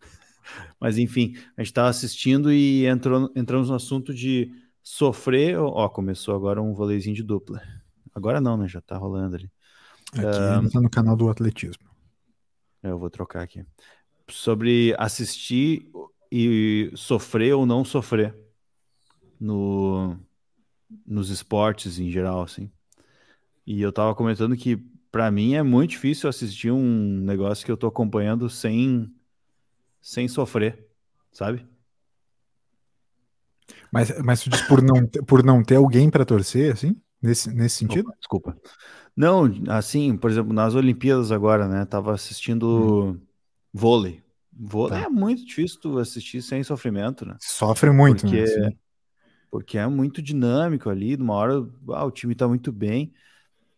Mas 0.78 0.98
enfim, 0.98 1.34
a 1.56 1.62
gente 1.62 1.70
estava 1.70 1.88
assistindo 1.88 2.52
e 2.52 2.84
entrou, 2.84 3.32
entramos 3.34 3.70
no 3.70 3.74
assunto 3.74 4.12
de 4.12 4.52
sofrer. 4.82 5.58
Ó, 5.58 5.88
começou 5.88 6.36
agora 6.36 6.60
um 6.60 6.74
voleizinho 6.74 7.16
de 7.16 7.22
dupla. 7.22 7.62
Agora 8.14 8.38
não, 8.38 8.58
né? 8.58 8.68
Já 8.68 8.82
tá 8.82 8.98
rolando 8.98 9.36
ali. 9.36 9.50
Aqui 10.20 10.70
tá 10.70 10.80
no 10.80 10.90
canal 10.90 11.16
do 11.16 11.28
atletismo. 11.28 11.84
Eu 12.82 12.98
vou 12.98 13.10
trocar 13.10 13.42
aqui. 13.42 13.64
Sobre 14.28 14.94
assistir 14.98 15.90
e 16.30 16.90
sofrer 16.94 17.54
ou 17.54 17.66
não 17.66 17.84
sofrer 17.84 18.36
no, 19.40 20.16
nos 21.06 21.30
esportes 21.30 21.98
em 21.98 22.10
geral, 22.10 22.42
assim. 22.42 22.70
E 23.66 23.80
eu 23.80 23.92
tava 23.92 24.14
comentando 24.14 24.56
que 24.56 24.76
para 25.10 25.30
mim 25.30 25.54
é 25.54 25.62
muito 25.62 25.90
difícil 25.90 26.28
assistir 26.28 26.70
um 26.70 27.20
negócio 27.20 27.64
que 27.64 27.72
eu 27.72 27.76
tô 27.76 27.86
acompanhando 27.86 28.48
sem 28.48 29.12
sem 30.00 30.28
sofrer, 30.28 30.86
sabe? 31.32 31.66
Mas, 33.90 34.16
mas 34.22 34.40
tu 34.40 34.50
diz 34.50 34.62
por 34.62 34.80
não, 34.80 35.04
por 35.26 35.42
não 35.42 35.64
ter 35.64 35.76
alguém 35.76 36.08
para 36.08 36.24
torcer, 36.24 36.72
assim? 36.72 36.94
Nesse, 37.26 37.54
nesse 37.54 37.76
sentido? 37.76 38.08
Opa, 38.08 38.16
desculpa. 38.18 38.56
Não, 39.16 39.50
assim, 39.68 40.16
por 40.16 40.30
exemplo, 40.30 40.52
nas 40.52 40.74
Olimpíadas 40.74 41.32
agora, 41.32 41.66
né? 41.66 41.84
Tava 41.84 42.12
assistindo 42.12 43.14
hum. 43.14 43.20
vôlei. 43.72 44.22
Vôlei 44.52 45.00
tá. 45.00 45.06
é 45.06 45.08
muito 45.08 45.44
difícil 45.44 45.80
tu 45.80 45.98
assistir 45.98 46.42
sem 46.42 46.62
sofrimento, 46.62 47.26
né? 47.26 47.36
Sofre 47.40 47.90
muito, 47.90 48.22
porque, 48.22 48.44
né? 48.44 48.72
Porque 49.50 49.78
é 49.78 49.86
muito 49.86 50.22
dinâmico 50.22 50.90
ali, 50.90 51.16
de 51.16 51.22
uma 51.22 51.34
hora 51.34 51.66
ah, 51.90 52.04
o 52.04 52.10
time 52.10 52.34
tá 52.34 52.46
muito 52.46 52.70
bem. 52.70 53.12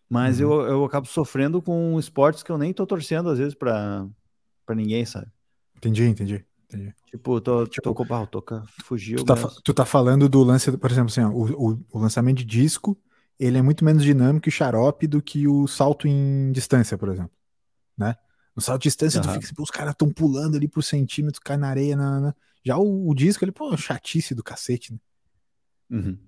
Mas 0.08 0.40
uhum. 0.40 0.52
eu, 0.52 0.60
eu 0.62 0.84
acabo 0.84 1.06
sofrendo 1.06 1.60
com 1.60 1.98
esportes 1.98 2.42
que 2.42 2.50
eu 2.50 2.58
nem 2.58 2.72
tô 2.72 2.86
torcendo, 2.86 3.28
às 3.28 3.38
vezes, 3.38 3.54
pra, 3.54 4.06
pra 4.64 4.74
ninguém, 4.74 5.04
sabe? 5.04 5.26
Entendi, 5.76 6.04
entendi. 6.04 6.44
entendi. 6.64 6.94
Tipo, 7.06 7.40
tô, 7.40 7.66
tipo, 7.66 7.82
tô 7.82 7.94
com 7.94 8.02
o 8.02 8.26
toca, 8.26 8.64
fugiu. 8.84 9.18
Tu 9.18 9.24
tá, 9.24 9.34
tu 9.62 9.74
tá 9.74 9.84
falando 9.84 10.28
do 10.28 10.42
lance, 10.42 10.76
por 10.76 10.90
exemplo, 10.90 11.10
assim, 11.10 11.20
ó, 11.20 11.30
o, 11.30 11.72
o, 11.72 11.84
o, 11.92 11.98
lançamento 11.98 12.38
de 12.38 12.44
disco, 12.44 12.98
ele 13.38 13.58
é 13.58 13.62
muito 13.62 13.84
menos 13.84 14.02
dinâmico 14.02 14.48
e 14.48 14.52
xarope 14.52 15.06
do 15.06 15.22
que 15.22 15.46
o 15.46 15.66
salto 15.66 16.08
em 16.08 16.50
distância, 16.52 16.98
por 16.98 17.08
exemplo. 17.08 17.30
Né? 17.96 18.16
No 18.54 18.60
salto 18.60 18.82
de 18.82 18.88
distância, 18.88 19.20
uhum. 19.20 19.26
tu 19.26 19.32
fica 19.34 19.46
assim, 19.46 19.54
os 19.58 19.70
caras 19.70 19.92
estão 19.92 20.10
pulando 20.10 20.56
ali 20.56 20.66
por 20.66 20.82
centímetro, 20.82 21.40
cai 21.40 21.56
na 21.56 21.68
areia. 21.68 21.96
Na, 21.96 22.20
na... 22.20 22.34
Já 22.64 22.76
o, 22.76 23.08
o, 23.08 23.14
disco, 23.14 23.44
ele, 23.44 23.52
pô, 23.52 23.76
chatice 23.76 24.34
do 24.34 24.42
cacete, 24.42 24.92
né? 24.92 24.98
Uhum. 25.90 26.18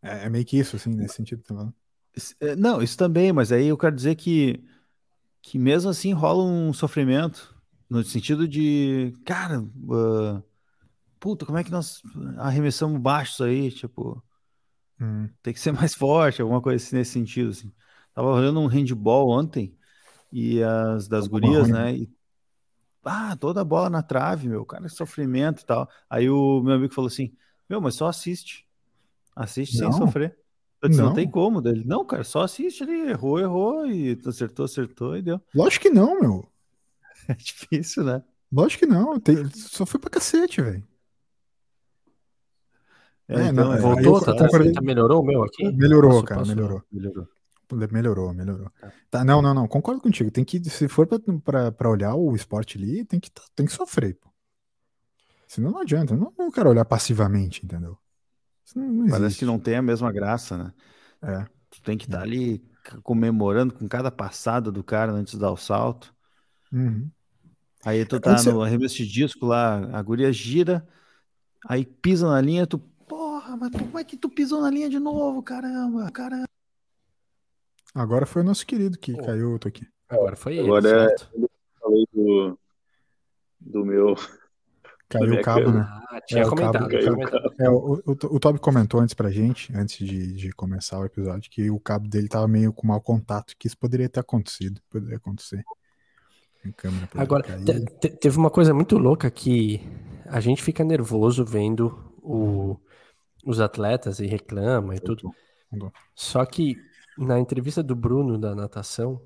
É, 0.00 0.26
é, 0.26 0.28
meio 0.28 0.44
que 0.44 0.56
isso, 0.56 0.76
assim, 0.76 0.90
nesse 0.90 1.16
sentido, 1.16 1.42
tá 1.42 1.54
falando? 1.54 1.74
É, 2.40 2.54
não, 2.54 2.80
isso 2.80 2.96
também, 2.96 3.32
mas 3.32 3.50
aí 3.50 3.66
eu 3.66 3.76
quero 3.76 3.94
dizer 3.94 4.14
que, 4.14 4.64
que 5.42 5.58
mesmo 5.58 5.90
assim 5.90 6.12
rola 6.12 6.44
um 6.44 6.72
sofrimento, 6.72 7.54
no 7.90 8.02
sentido 8.04 8.46
de, 8.48 9.12
cara, 9.24 9.60
uh, 9.60 10.42
puta, 11.18 11.44
como 11.44 11.58
é 11.58 11.64
que 11.64 11.70
nós 11.70 12.00
arremessamos 12.38 13.00
baixo 13.00 13.44
aí, 13.44 13.70
tipo, 13.70 14.22
hum. 15.00 15.28
tem 15.42 15.52
que 15.52 15.60
ser 15.60 15.72
mais 15.74 15.94
forte, 15.94 16.42
alguma 16.42 16.60
coisa 16.60 16.84
assim 16.84 16.96
nesse 16.96 17.12
sentido, 17.12 17.50
assim. 17.50 17.72
Tava 18.14 18.28
olhando 18.28 18.60
um 18.60 18.66
handball 18.66 19.30
ontem, 19.30 19.76
e 20.32 20.62
as 20.62 21.06
das 21.08 21.26
gurias, 21.26 21.68
né, 21.68 21.94
e, 21.94 22.10
ah, 23.04 23.36
toda 23.36 23.60
a 23.60 23.64
bola 23.64 23.88
na 23.88 24.02
trave, 24.02 24.48
meu, 24.48 24.64
cara, 24.64 24.88
sofrimento 24.88 25.62
e 25.62 25.66
tal. 25.66 25.88
Aí 26.10 26.28
o 26.28 26.60
meu 26.60 26.74
amigo 26.74 26.92
falou 26.92 27.08
assim, 27.08 27.32
meu, 27.68 27.80
mas 27.80 27.94
só 27.94 28.08
assiste, 28.08 28.66
assiste 29.34 29.78
não. 29.80 29.92
sem 29.92 30.00
sofrer. 30.00 30.36
Eu 30.82 30.88
disse, 30.88 31.00
não. 31.00 31.08
não 31.08 31.14
tem 31.14 31.30
como 31.30 31.62
dele. 31.62 31.84
Não, 31.86 32.04
cara, 32.04 32.24
só 32.24 32.42
assiste 32.42 32.82
ali, 32.82 33.08
errou, 33.08 33.38
errou, 33.38 33.86
e 33.86 34.18
acertou, 34.26 34.64
acertou 34.64 35.16
e 35.16 35.22
deu. 35.22 35.40
Lógico 35.54 35.84
que 35.84 35.90
não, 35.90 36.20
meu. 36.20 36.48
É 37.28 37.34
difícil, 37.34 38.04
né? 38.04 38.22
Lógico 38.52 38.86
que 38.86 38.92
não. 38.92 39.18
Tem... 39.18 39.44
Só 39.50 39.84
foi 39.84 39.98
pra 39.98 40.10
cacete, 40.10 40.62
velho. 40.62 40.86
É, 43.28 43.34
é, 43.34 43.46
então, 43.48 43.64
não, 43.64 43.74
é. 43.74 43.80
voltou, 43.80 44.20
tá, 44.20 44.34
tá, 44.34 44.48
tá, 44.48 44.80
melhorou 44.80 45.20
o 45.20 45.24
meu 45.24 45.42
aqui? 45.42 45.70
Melhorou, 45.72 46.10
passou, 46.10 46.24
cara, 46.24 46.40
passou. 46.40 46.54
melhorou. 46.54 46.82
Melhorou. 46.92 47.28
Melhorou, 47.90 48.32
melhorou. 48.32 48.70
Tá. 48.80 48.92
tá. 49.10 49.24
não, 49.24 49.42
não, 49.42 49.52
não, 49.52 49.66
concordo 49.66 50.00
contigo. 50.00 50.30
Tem 50.30 50.44
que, 50.44 50.62
se 50.70 50.86
for 50.86 51.08
pra 51.44 51.90
olhar 51.90 52.14
o 52.14 52.34
esporte 52.36 52.78
ali, 52.78 53.04
tem 53.04 53.18
que, 53.18 53.28
tem 53.56 53.66
que 53.66 53.72
sofrer, 53.72 54.14
pô. 54.14 54.30
Senão 55.48 55.72
não 55.72 55.80
adianta. 55.80 56.14
Eu 56.14 56.18
não, 56.18 56.32
não 56.38 56.50
quero 56.50 56.70
olhar 56.70 56.84
passivamente, 56.84 57.64
entendeu? 57.64 57.98
Não 58.74 59.08
Parece 59.08 59.38
que 59.38 59.44
não 59.44 59.58
tem 59.58 59.76
a 59.76 59.82
mesma 59.82 60.12
graça, 60.12 60.56
né? 60.56 60.72
É. 61.22 61.44
Tu 61.70 61.82
tem 61.82 61.98
que 61.98 62.04
estar 62.04 62.18
tá 62.18 62.24
ali 62.24 62.64
comemorando 63.02 63.74
com 63.74 63.88
cada 63.88 64.10
passada 64.10 64.70
do 64.70 64.82
cara 64.82 65.12
antes 65.12 65.32
de 65.32 65.40
dar 65.40 65.50
o 65.50 65.56
salto. 65.56 66.14
Uhum. 66.72 67.10
Aí 67.84 68.04
tu 68.04 68.18
tá 68.18 68.42
no 68.44 68.62
arremesso 68.62 68.96
de 68.96 69.06
disco 69.06 69.46
lá, 69.46 69.76
a 69.96 70.02
guria 70.02 70.32
gira, 70.32 70.86
aí 71.68 71.84
pisa 71.84 72.28
na 72.28 72.40
linha, 72.40 72.66
tu 72.66 72.78
porra, 73.46 73.56
mas 73.56 73.70
como 73.70 73.98
é 73.98 74.04
que 74.04 74.16
tu 74.16 74.28
pisou 74.28 74.60
na 74.60 74.70
linha 74.70 74.88
de 74.88 74.98
novo? 74.98 75.42
Caramba, 75.42 76.10
caramba. 76.10 76.46
Agora 77.94 78.26
foi 78.26 78.42
o 78.42 78.44
nosso 78.44 78.66
querido 78.66 78.98
que 78.98 79.16
caiu, 79.16 79.52
eu 79.52 79.58
tô 79.58 79.68
aqui. 79.68 79.86
Agora 80.08 80.36
foi 80.36 80.56
ele. 80.58 80.66
Agora 80.66 80.88
é- 80.88 81.08
certo? 81.08 81.28
eu 81.34 81.50
falei 81.80 82.06
do, 82.12 82.58
do 83.60 83.84
meu. 83.84 84.14
Caiu 85.08 85.34
o 85.34 85.42
cabo, 85.42 85.64
câmera. 85.66 85.84
né? 85.84 86.02
Ah, 86.10 86.20
tinha 86.26 86.42
É, 86.42 86.46
o 86.46 86.50
comentado. 86.50 86.72
cabo 86.72 86.88
tinha 86.88 87.00
caiu. 87.00 87.14
comentado. 87.14 87.54
É, 87.60 87.70
o, 87.70 87.94
o, 87.94 88.10
o 88.10 88.40
Toby 88.40 88.58
comentou 88.58 89.00
antes 89.00 89.14
pra 89.14 89.30
gente, 89.30 89.72
antes 89.74 90.04
de, 90.06 90.32
de 90.34 90.52
começar 90.52 90.98
o 90.98 91.04
episódio, 91.04 91.48
que 91.50 91.70
o 91.70 91.78
cabo 91.78 92.08
dele 92.08 92.28
tava 92.28 92.46
meio 92.48 92.72
com 92.72 92.86
mau 92.88 93.00
contato, 93.00 93.54
que 93.58 93.66
isso 93.68 93.78
poderia 93.78 94.08
ter 94.08 94.20
acontecido, 94.20 94.80
poderia 94.90 95.16
acontecer. 95.16 95.64
Agora, 97.14 97.44
cair. 97.44 97.64
te- 97.64 97.84
te- 98.00 98.10
teve 98.10 98.36
uma 98.36 98.50
coisa 98.50 98.74
muito 98.74 98.98
louca 98.98 99.30
que 99.30 99.80
a 100.26 100.40
gente 100.40 100.60
fica 100.62 100.82
nervoso 100.82 101.44
vendo 101.44 101.96
o- 102.20 102.76
os 103.46 103.60
atletas 103.60 104.18
e 104.18 104.26
reclama 104.26 104.96
e 104.96 105.00
tudo. 105.00 105.32
Só 106.14 106.44
que 106.44 106.76
na 107.16 107.38
entrevista 107.38 107.82
do 107.82 107.94
Bruno 107.94 108.36
da 108.36 108.54
natação, 108.54 109.22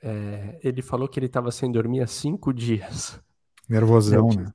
é, 0.00 0.58
ele 0.62 0.80
falou 0.80 1.08
que 1.08 1.18
ele 1.18 1.26
estava 1.26 1.50
sem 1.50 1.70
dormir 1.70 2.00
há 2.00 2.06
cinco 2.06 2.52
dias. 2.54 3.20
Nervosão, 3.68 4.28
né? 4.28 4.50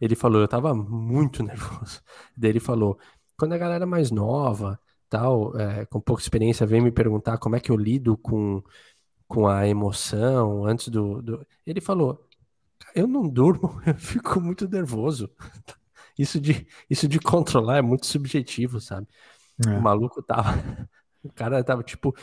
Ele 0.00 0.14
falou, 0.14 0.40
eu 0.40 0.48
tava 0.48 0.74
muito 0.74 1.42
nervoso. 1.44 2.02
Daí 2.36 2.50
ele 2.50 2.60
falou, 2.60 2.98
quando 3.36 3.52
a 3.52 3.58
galera 3.58 3.86
mais 3.86 4.10
nova, 4.10 4.78
tal, 5.08 5.56
é, 5.58 5.86
com 5.86 6.00
pouca 6.00 6.22
experiência, 6.22 6.66
vem 6.66 6.80
me 6.80 6.92
perguntar 6.92 7.38
como 7.38 7.56
é 7.56 7.60
que 7.60 7.70
eu 7.70 7.76
lido 7.76 8.16
com, 8.16 8.62
com 9.26 9.46
a 9.46 9.66
emoção 9.66 10.64
antes 10.64 10.88
do, 10.88 11.22
do... 11.22 11.46
Ele 11.66 11.80
falou, 11.80 12.28
eu 12.94 13.06
não 13.06 13.28
durmo, 13.28 13.80
eu 13.86 13.94
fico 13.94 14.40
muito 14.40 14.68
nervoso. 14.68 15.30
Isso 16.18 16.40
de, 16.40 16.66
isso 16.90 17.06
de 17.06 17.18
controlar 17.20 17.78
é 17.78 17.82
muito 17.82 18.06
subjetivo, 18.06 18.80
sabe? 18.80 19.06
É. 19.66 19.70
O 19.70 19.82
maluco 19.82 20.22
tava. 20.22 20.52
O 21.20 21.32
cara 21.32 21.62
tava, 21.64 21.82
tipo. 21.82 22.14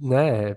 Né? 0.00 0.56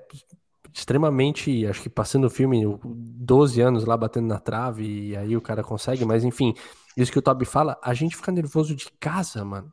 Extremamente. 0.74 1.66
Acho 1.68 1.84
que 1.84 1.90
passando 1.90 2.26
o 2.26 2.30
filme, 2.30 2.64
12 2.84 3.62
anos 3.62 3.86
lá 3.86 3.96
batendo 3.96 4.28
na 4.28 4.40
trave, 4.40 5.10
e 5.10 5.16
aí 5.16 5.38
o 5.38 5.42
cara 5.42 5.64
consegue, 5.64 6.04
mas 6.06 6.24
enfim. 6.24 6.56
Isso 6.98 7.12
que 7.12 7.20
o 7.20 7.22
Toby 7.22 7.46
fala, 7.46 7.80
a 7.84 7.94
gente 7.94 8.16
fica 8.16 8.32
nervoso 8.32 8.76
de 8.76 8.92
casa, 9.00 9.46
mano. 9.46 9.72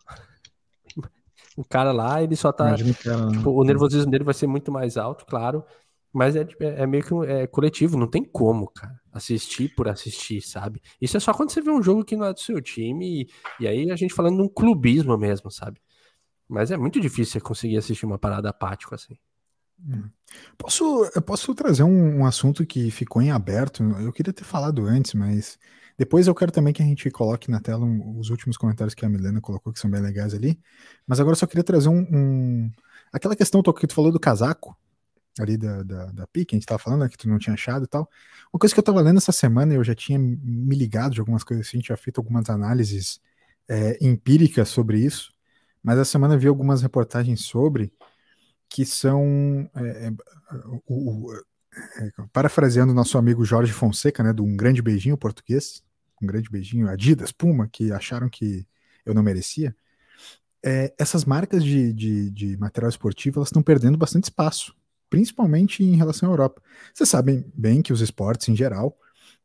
O 1.57 1.65
cara 1.65 1.91
lá, 1.91 2.23
ele 2.23 2.37
só 2.37 2.53
tá. 2.53 2.77
Cara, 2.77 2.85
né? 2.85 2.93
Tipo, 3.33 3.51
o 3.51 3.65
nervosismo 3.65 4.11
dele 4.11 4.25
vai 4.25 4.35
ser 4.35 4.47
muito 4.47 4.71
mais 4.71 4.99
alto, 4.99 5.25
claro. 5.25 5.65
Mas 6.13 6.35
é, 6.37 6.43
é 6.61 6.83
é 6.83 6.87
meio 6.87 7.05
que 7.05 7.15
é 7.31 7.47
coletivo, 7.47 7.99
não 7.99 8.09
tem 8.09 8.25
como, 8.25 8.69
cara. 8.71 8.99
Assistir 9.13 9.75
por 9.75 9.89
assistir, 9.89 10.41
sabe? 10.41 10.81
Isso 11.01 11.17
é 11.17 11.21
só 11.21 11.33
quando 11.35 11.51
você 11.51 11.61
vê 11.61 11.71
um 11.71 11.83
jogo 11.83 12.05
que 12.05 12.17
não 12.17 12.27
é 12.27 12.33
do 12.33 12.41
seu 12.41 12.61
time, 12.61 13.23
e, 13.23 13.29
e 13.65 13.69
aí 13.69 13.91
a 13.91 13.97
gente 13.97 14.15
falando 14.15 14.37
de 14.37 14.43
um 14.43 14.49
clubismo 14.49 15.17
mesmo, 15.19 15.51
sabe? 15.51 15.81
Mas 16.49 16.71
é 16.71 16.77
muito 16.77 17.01
difícil 17.01 17.33
você 17.35 17.41
conseguir 17.41 17.77
assistir 17.79 18.07
uma 18.07 18.19
parada 18.19 18.51
apático 18.51 18.95
assim. 18.95 19.17
Posso, 20.57 21.05
eu 21.15 21.23
posso 21.23 21.55
trazer 21.55 21.83
um, 21.83 22.21
um 22.21 22.27
assunto 22.27 22.65
que 22.67 22.91
ficou 22.91 23.21
em 23.21 23.31
aberto? 23.31 23.83
Eu 24.01 24.13
queria 24.13 24.33
ter 24.33 24.45
falado 24.45 24.85
antes, 24.87 25.15
mas 25.15 25.59
depois 25.99 26.27
eu 26.27 26.35
quero 26.35 26.51
também 26.53 26.73
que 26.73 26.83
a 26.83 26.87
gente 26.87 27.11
coloque 27.11 27.51
na 27.51 27.61
tela 27.61 27.85
um- 27.85 28.19
os 28.19 28.31
últimos 28.31 28.57
comentários 28.57 28.95
que 28.95 29.05
a 29.05 29.09
Milena 29.09 29.41
colocou, 29.41 29.73
que 29.73 29.79
são 29.79 29.91
bem 29.91 30.01
legais 30.01 30.35
ali. 30.35 30.59
Mas 31.07 31.21
agora 31.21 31.33
eu 31.35 31.39
só 31.39 31.47
queria 31.47 31.65
trazer 31.65 31.89
um. 31.89 32.01
um- 32.11 32.71
aquela 33.13 33.37
questão 33.37 33.63
que 33.63 33.87
tu 33.87 33.95
falou 33.95 34.11
do 34.13 34.21
casaco, 34.21 34.77
ali 35.39 35.57
da, 35.57 35.83
da, 35.83 36.07
da 36.13 36.27
PIC, 36.27 36.55
a 36.55 36.57
gente 36.59 36.67
tava 36.67 36.79
falando, 36.79 37.03
né, 37.03 37.09
que 37.09 37.17
tu 37.19 37.29
não 37.29 37.39
tinha 37.39 37.55
achado 37.55 37.85
e 37.85 37.89
tal. 37.89 38.09
Uma 38.53 38.59
coisa 38.61 38.75
que 38.75 38.79
eu 38.81 38.85
tava 38.85 39.01
lendo 39.01 39.19
essa 39.19 39.33
semana, 39.33 39.75
eu 39.75 39.85
já 39.85 39.95
tinha 39.95 40.19
me 40.19 40.75
ligado 40.77 41.15
de 41.15 41.21
algumas 41.21 41.45
coisas 41.45 41.67
assim, 41.67 41.81
tinha 41.81 41.97
feito 41.97 42.19
algumas 42.19 42.49
análises 42.51 43.21
é, 43.69 43.99
empíricas 44.05 44.69
sobre 44.69 44.99
isso, 45.01 45.33
mas 45.83 45.99
essa 45.99 46.13
semana 46.13 46.37
vi 46.39 46.47
algumas 46.49 46.83
reportagens 46.83 47.43
sobre 47.43 47.93
que 48.69 48.85
são 48.85 49.71
é, 49.75 50.09
é, 50.09 50.13
o- 50.89 51.29
o- 51.31 51.33
é, 51.99 52.11
parafraseando 52.33 52.95
nosso 52.95 53.19
amigo 53.19 53.45
Jorge 53.45 53.73
Fonseca, 53.73 54.23
né, 54.23 54.33
do 54.33 54.45
Um 54.45 54.57
Grande 54.57 54.83
Beijinho 54.83 55.17
Português, 55.17 55.83
um 56.23 56.27
grande 56.27 56.49
beijinho 56.51 56.89
Adidas, 56.89 57.31
Puma, 57.33 57.69
que 57.69 57.93
acharam 57.93 58.29
que 58.29 58.67
eu 59.05 59.15
não 59.15 59.23
merecia, 59.23 59.77
é, 60.65 60.95
essas 60.99 61.25
marcas 61.25 61.65
de, 61.65 61.93
de, 61.93 62.31
de 62.31 62.57
material 62.59 62.89
esportivo 62.91 63.39
elas 63.39 63.49
estão 63.49 63.63
perdendo 63.63 63.99
bastante 63.99 64.25
espaço, 64.25 64.75
principalmente 65.11 65.83
em 65.85 65.97
relação 65.97 66.29
à 66.29 66.33
Europa. 66.33 66.63
Vocês 66.95 67.09
sabem 67.09 67.45
bem 67.55 67.83
que 67.83 67.93
os 67.93 68.01
esportes 68.01 68.49
em 68.49 68.57
geral, 68.57 68.97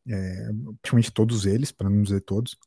é, 0.07 0.49
praticamente 0.81 1.11
todos 1.11 1.45
eles, 1.45 1.71
para 1.71 1.89
não 1.89 2.01
dizer 2.03 2.21
todos, 2.21 2.57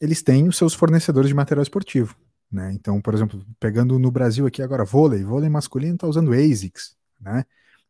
eles 0.00 0.22
têm 0.22 0.48
os 0.48 0.56
seus 0.56 0.74
fornecedores 0.74 1.28
de 1.28 1.34
material 1.34 1.62
esportivo. 1.62 2.16
Né? 2.50 2.72
Então, 2.72 3.00
por 3.00 3.14
exemplo, 3.14 3.44
pegando 3.60 3.98
no 3.98 4.10
Brasil 4.10 4.46
aqui 4.46 4.62
agora, 4.62 4.84
vôlei, 4.84 5.22
vôlei 5.22 5.48
masculino 5.48 5.94
está 5.94 6.06
usando 6.08 6.32
ASICS, 6.32 6.96
né? 7.20 7.44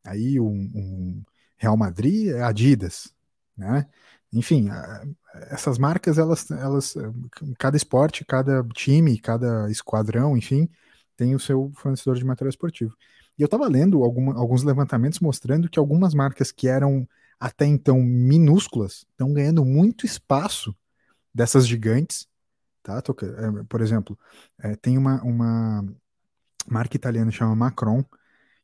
Aí 0.05 0.38
um, 0.41 0.70
um 0.74 1.22
Real 1.57 1.76
Madrid 1.76 2.28
é 2.28 2.43
Adidas, 2.43 3.12
né? 3.57 3.86
Enfim, 4.32 4.68
a- 4.68 5.05
essas 5.51 5.78
marcas, 5.78 6.18
elas, 6.18 6.51
elas, 6.51 6.95
cada 7.59 7.76
esporte, 7.76 8.24
cada 8.24 8.62
time, 8.74 9.18
cada 9.18 9.70
esquadrão, 9.70 10.36
enfim, 10.36 10.68
tem 11.16 11.34
o 11.34 11.41
seu 11.41 11.72
fornecedor 11.76 12.16
de 12.16 12.24
material 12.24 12.51
esportivo. 12.51 12.95
E 13.41 13.43
eu 13.43 13.47
estava 13.47 13.66
lendo 13.68 14.05
alguma- 14.05 14.34
alguns 14.36 14.64
levantamentos 14.64 15.18
mostrando 15.20 15.70
que 15.70 15.78
algumas 15.80 16.12
marcas 16.14 16.53
que 16.53 16.68
eram 16.68 17.09
até 17.41 17.64
então 17.66 18.03
minúsculas 18.03 19.07
estão 19.12 19.32
ganhando 19.32 19.64
muito 19.64 20.05
espaço 20.05 20.76
dessas 21.34 21.66
gigantes, 21.68 22.28
tá? 22.82 22.99
É, 22.99 23.64
Por 23.68 23.80
exemplo, 23.82 24.18
é, 24.59 24.76
tem 24.76 24.99
uma, 24.99 25.22
uma 25.22 25.84
marca 26.68 26.97
italiana 26.97 27.30
chama 27.30 27.57
Macron, 27.57 28.05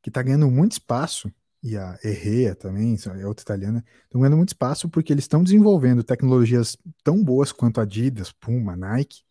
que 0.02 0.10
está 0.10 0.22
ganhando 0.22 0.50
muito 0.50 0.72
espaço, 0.72 1.32
e 1.62 1.76
a 1.76 1.98
Herrea 2.04 2.54
também, 2.54 2.96
é 3.20 3.26
outra 3.26 3.42
italiana, 3.42 3.84
estão 4.04 4.20
ganhando 4.20 4.36
muito 4.36 4.50
espaço 4.50 4.88
porque 4.88 5.12
eles 5.12 5.24
estão 5.24 5.42
desenvolvendo 5.44 6.04
tecnologias 6.04 6.76
tão 7.04 7.22
boas 7.24 7.52
quanto 7.52 7.80
Adidas, 7.80 8.32
Puma, 8.32 8.76
Nike, 8.76 9.22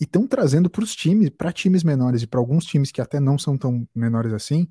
e 0.00 0.04
estão 0.04 0.26
trazendo 0.26 0.70
para 0.70 0.82
os 0.82 0.96
times, 0.96 1.28
para 1.28 1.52
times 1.52 1.84
menores 1.84 2.22
e 2.22 2.26
para 2.26 2.40
alguns 2.40 2.64
times 2.64 2.90
que 2.90 3.02
até 3.02 3.20
não 3.20 3.38
são 3.38 3.58
tão 3.58 3.86
menores 3.94 4.32
assim, 4.32 4.66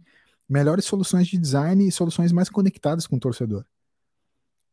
melhores 0.48 0.86
soluções 0.86 1.28
de 1.28 1.38
design 1.38 1.88
e 1.88 1.92
soluções 1.92 2.32
mais 2.32 2.50
conectadas 2.50 3.06
com 3.06 3.16
o 3.16 3.20
torcedor. 3.20 3.64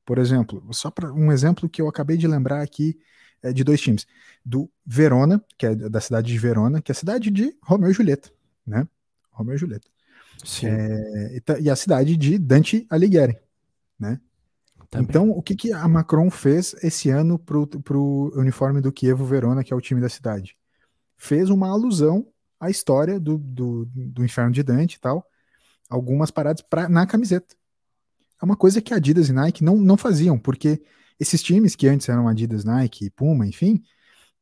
Por 0.04 0.18
exemplo, 0.18 0.66
só 0.72 0.90
para 0.90 1.12
um 1.12 1.30
exemplo 1.30 1.68
que 1.68 1.82
eu 1.82 1.88
acabei 1.88 2.16
de 2.16 2.26
lembrar 2.26 2.62
aqui 2.62 2.98
é 3.42 3.52
de 3.52 3.62
dois 3.62 3.80
times, 3.80 4.06
do 4.44 4.70
Verona, 4.84 5.44
que 5.58 5.66
é 5.66 5.74
da 5.74 6.00
cidade 6.00 6.32
de 6.32 6.38
Verona, 6.38 6.80
que 6.80 6.90
é 6.90 6.94
a 6.94 6.96
cidade 6.96 7.30
de 7.30 7.54
Romeu 7.62 7.90
e 7.90 7.92
Julieta, 7.92 8.30
né? 8.66 8.88
Romeu 9.30 9.54
e 9.54 9.58
Julieta. 9.58 9.86
Sim. 10.42 10.68
É, 10.68 11.36
e 11.36 11.40
ta- 11.40 11.58
e 11.58 11.68
a 11.68 11.76
cidade 11.76 12.16
de 12.16 12.38
Dante 12.38 12.86
Alighieri, 12.88 13.36
né? 13.98 14.18
Também. 14.86 15.06
Então, 15.08 15.30
o 15.30 15.42
que, 15.42 15.54
que 15.54 15.72
a 15.72 15.86
Macron 15.88 16.30
fez 16.30 16.74
esse 16.82 17.10
ano 17.10 17.38
pro, 17.38 17.66
pro 17.66 18.32
uniforme 18.36 18.80
do 18.80 18.92
Chievo 18.96 19.24
Verona, 19.24 19.64
que 19.64 19.72
é 19.72 19.76
o 19.76 19.80
time 19.80 20.00
da 20.00 20.08
cidade? 20.08 20.56
Fez 21.16 21.50
uma 21.50 21.68
alusão 21.68 22.26
à 22.60 22.70
história 22.70 23.18
do, 23.18 23.38
do, 23.38 23.86
do 23.86 24.24
Inferno 24.24 24.52
de 24.52 24.62
Dante 24.62 24.94
e 24.94 25.00
tal, 25.00 25.26
algumas 25.88 26.30
paradas 26.30 26.62
pra, 26.62 26.88
na 26.88 27.06
camiseta. 27.06 27.54
É 28.40 28.44
uma 28.44 28.56
coisa 28.56 28.82
que 28.82 28.92
Adidas 28.92 29.28
e 29.28 29.32
Nike 29.32 29.64
não, 29.64 29.76
não 29.76 29.96
faziam, 29.96 30.38
porque 30.38 30.82
esses 31.18 31.42
times 31.42 31.74
que 31.74 31.88
antes 31.88 32.08
eram 32.08 32.28
Adidas, 32.28 32.64
Nike, 32.64 33.10
Puma, 33.10 33.46
enfim, 33.46 33.82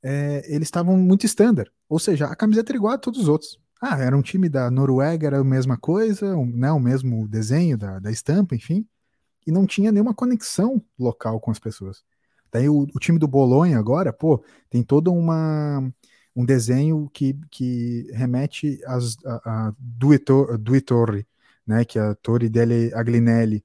é, 0.03 0.43
eles 0.53 0.67
estavam 0.67 0.97
muito 0.97 1.27
standard. 1.27 1.71
Ou 1.89 1.99
seja, 1.99 2.27
a 2.27 2.35
camiseta 2.35 2.73
era 2.73 2.79
igual 2.79 2.95
a 2.95 2.99
todos 2.99 3.21
os 3.21 3.29
outros. 3.29 3.59
Ah, 3.81 4.01
era 4.01 4.17
um 4.17 4.23
time 4.23 4.49
da 4.49 4.71
Noruega, 4.71 5.27
era 5.27 5.39
a 5.39 5.45
mesma 5.45 5.77
coisa, 5.77 6.37
um, 6.37 6.47
né, 6.47 6.73
o 6.73 6.81
mesmo 6.81 7.29
desenho 7.29 7.77
da, 7.77 7.99
da 7.99 8.11
estampa, 8.11 8.55
enfim 8.55 8.87
e 9.47 9.53
não 9.53 9.67
tinha 9.67 9.93
nenhuma 9.93 10.15
conexão 10.15 10.83
local 10.99 11.41
com 11.41 11.51
as 11.51 11.59
pessoas. 11.59 12.03
Daí 12.53 12.69
o, 12.69 12.87
o 12.95 12.99
time 13.01 13.19
do 13.19 13.27
Bolonha 13.27 13.79
agora, 13.79 14.13
pô, 14.13 14.45
tem 14.71 14.83
todo 14.83 15.13
uma, 15.13 15.93
um 16.37 16.45
desenho 16.45 17.11
que, 17.13 17.35
que 17.51 18.09
remete 18.13 18.81
às, 18.87 19.17
a, 19.25 19.69
a 19.69 19.75
Due, 19.79 20.19
Tor- 20.19 20.57
Due 20.59 20.81
Torre, 20.81 21.27
né, 21.67 21.85
que 21.85 21.99
é 21.99 22.03
a 22.03 22.15
Torre 22.15 22.49
delle 22.49 22.93
Aglinelli 22.95 23.65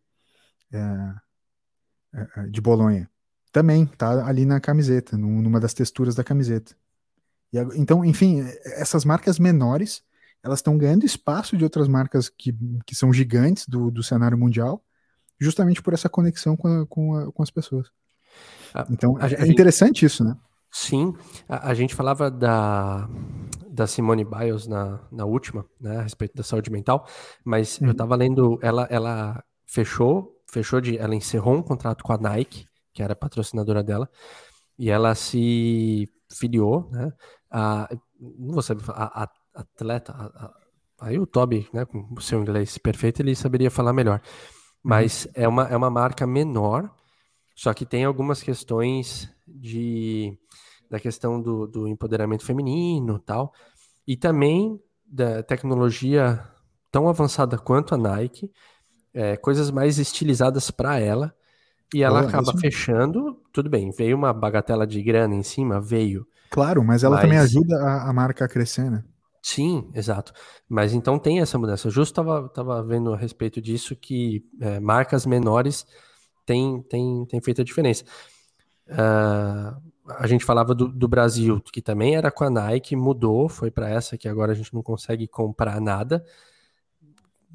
é, 0.71 0.79
é, 2.13 2.27
é, 2.37 2.47
de 2.47 2.61
Bolonha. 2.61 3.09
Também 3.51 3.85
tá 3.85 4.25
ali 4.27 4.45
na 4.45 4.59
camiseta, 4.59 5.17
num- 5.17 5.41
numa 5.41 5.59
das 5.59 5.73
texturas 5.73 6.15
da 6.15 6.23
camiseta. 6.23 6.75
E 7.51 7.57
então, 7.75 8.05
enfim, 8.05 8.41
essas 8.65 9.03
marcas 9.03 9.39
menores, 9.39 10.03
elas 10.43 10.59
estão 10.59 10.77
ganhando 10.77 11.05
espaço 11.05 11.57
de 11.57 11.63
outras 11.63 11.87
marcas 11.87 12.29
que, 12.29 12.55
que 12.85 12.95
são 12.95 13.11
gigantes 13.11 13.67
do, 13.67 13.91
do 13.91 14.03
cenário 14.03 14.37
mundial, 14.37 14.83
justamente 15.39 15.81
por 15.81 15.93
essa 15.93 16.09
conexão 16.09 16.55
com, 16.57 16.67
a- 16.67 16.85
com, 16.87 17.15
a- 17.15 17.31
com 17.31 17.43
as 17.43 17.49
pessoas. 17.51 17.87
Ah, 18.73 18.85
Então, 18.91 19.17
a 19.17 19.25
é, 19.25 19.29
gente- 19.29 19.41
é 19.41 19.47
interessante 19.47 20.05
isso, 20.05 20.23
né? 20.23 20.35
Sim, 20.71 21.15
a, 21.47 21.73
gente 21.73 21.95
falava 21.95 22.29
da, 22.29 23.09
da 23.67 23.87
Simone 23.87 24.23
Biles 24.23 24.67
na, 24.67 24.99
na 25.11 25.25
última, 25.25 25.65
né, 25.81 25.97
a 25.97 26.01
respeito 26.03 26.35
da 26.35 26.43
saúde 26.43 26.69
mental, 26.71 27.07
mas 27.43 27.81
eu 27.81 27.87
Uhum. 27.87 27.93
tava 27.95 28.15
lendo, 28.15 28.59
ela, 28.61 28.87
ela 28.91 29.43
fechou, 29.65 30.39
fechou 30.51 30.79
de, 30.79 30.95
ela 30.97 31.15
encerrou 31.15 31.55
um 31.55 31.63
contrato 31.63 32.03
com 32.03 32.13
a 32.13 32.17
Nike, 32.19 32.67
que 32.93 33.01
era 33.01 33.15
patrocinadora 33.15 33.81
dela, 33.81 34.07
e 34.77 34.91
ela 34.91 35.15
se 35.15 36.07
filiou, 36.31 36.87
né? 36.91 37.11
A, 37.49 37.89
não 38.19 38.53
vou 38.53 38.61
saber, 38.61 38.83
a, 38.89 39.23
a 39.23 39.29
atleta, 39.55 40.11
a, 40.13 40.53
aí 41.01 41.17
o 41.17 41.25
Toby, 41.25 41.67
né, 41.73 41.83
com 41.85 42.07
o 42.15 42.21
seu 42.21 42.39
inglês 42.41 42.77
perfeito, 42.77 43.21
ele 43.23 43.35
saberia 43.35 43.71
falar 43.71 43.91
melhor. 43.91 44.21
Mas 44.83 45.25
uhum. 45.25 45.31
é, 45.35 45.47
uma, 45.47 45.63
é 45.67 45.77
uma 45.77 45.89
marca 45.89 46.25
menor, 46.25 46.89
só 47.55 47.73
que 47.73 47.85
tem 47.85 48.05
algumas 48.05 48.41
questões 48.41 49.29
de 49.47 50.37
da 50.89 50.99
questão 50.99 51.39
do, 51.39 51.67
do 51.67 51.87
empoderamento 51.87 52.43
feminino 52.43 53.19
tal, 53.19 53.53
e 54.07 54.17
também 54.17 54.81
da 55.05 55.43
tecnologia 55.43 56.43
tão 56.91 57.07
avançada 57.07 57.59
quanto 57.59 57.93
a 57.93 57.97
Nike, 57.97 58.51
é, 59.13 59.37
coisas 59.37 59.69
mais 59.69 59.99
estilizadas 59.99 60.71
para 60.71 60.99
ela, 60.99 61.33
e 61.93 62.03
ela 62.03 62.21
acaba 62.21 62.53
fechando, 62.57 63.39
tudo 63.51 63.69
bem, 63.69 63.91
veio 63.91 64.15
uma 64.15 64.31
bagatela 64.31 64.85
de 64.85 65.01
grana 65.01 65.33
em 65.33 65.43
cima, 65.43 65.81
veio. 65.81 66.27
Claro, 66.51 66.83
mas 66.83 67.03
ela 67.03 67.15
mas... 67.15 67.23
também 67.23 67.39
ajuda 67.39 67.75
a, 67.77 68.09
a, 68.09 68.13
marca 68.13 68.45
a 68.45 68.47
crescer, 68.47 68.89
né? 68.89 69.03
Sim, 69.41 69.89
exato. 69.93 70.33
Mas 70.67 70.93
então 70.93 71.17
tem 71.17 71.39
essa 71.39 71.57
mudança. 71.57 71.87
Eu 71.87 71.91
justo 71.91 72.11
estava 72.11 72.49
tava 72.49 72.83
vendo 72.83 73.13
a 73.13 73.17
respeito 73.17 73.61
disso 73.61 73.95
que 73.95 74.45
é, 74.59 74.79
marcas 74.79 75.25
menores 75.25 75.85
têm, 76.45 76.85
feito 77.43 77.61
a 77.61 77.63
diferença. 77.63 78.03
Uh, 78.87 79.89
a 80.17 80.25
gente 80.25 80.43
falava 80.43 80.73
do, 80.73 80.87
do, 80.87 81.07
Brasil, 81.07 81.61
que 81.71 81.81
também 81.81 82.15
era 82.15 82.31
com 82.31 82.43
a 82.43 82.49
Nike, 82.49 82.95
mudou, 82.95 83.47
foi 83.47 83.69
para 83.69 83.87
essa 83.87 84.17
que 84.17 84.27
agora 84.27 84.51
a 84.51 84.55
gente 84.55 84.73
não 84.73 84.81
consegue 84.81 85.27
comprar 85.27 85.79
nada. 85.79 86.25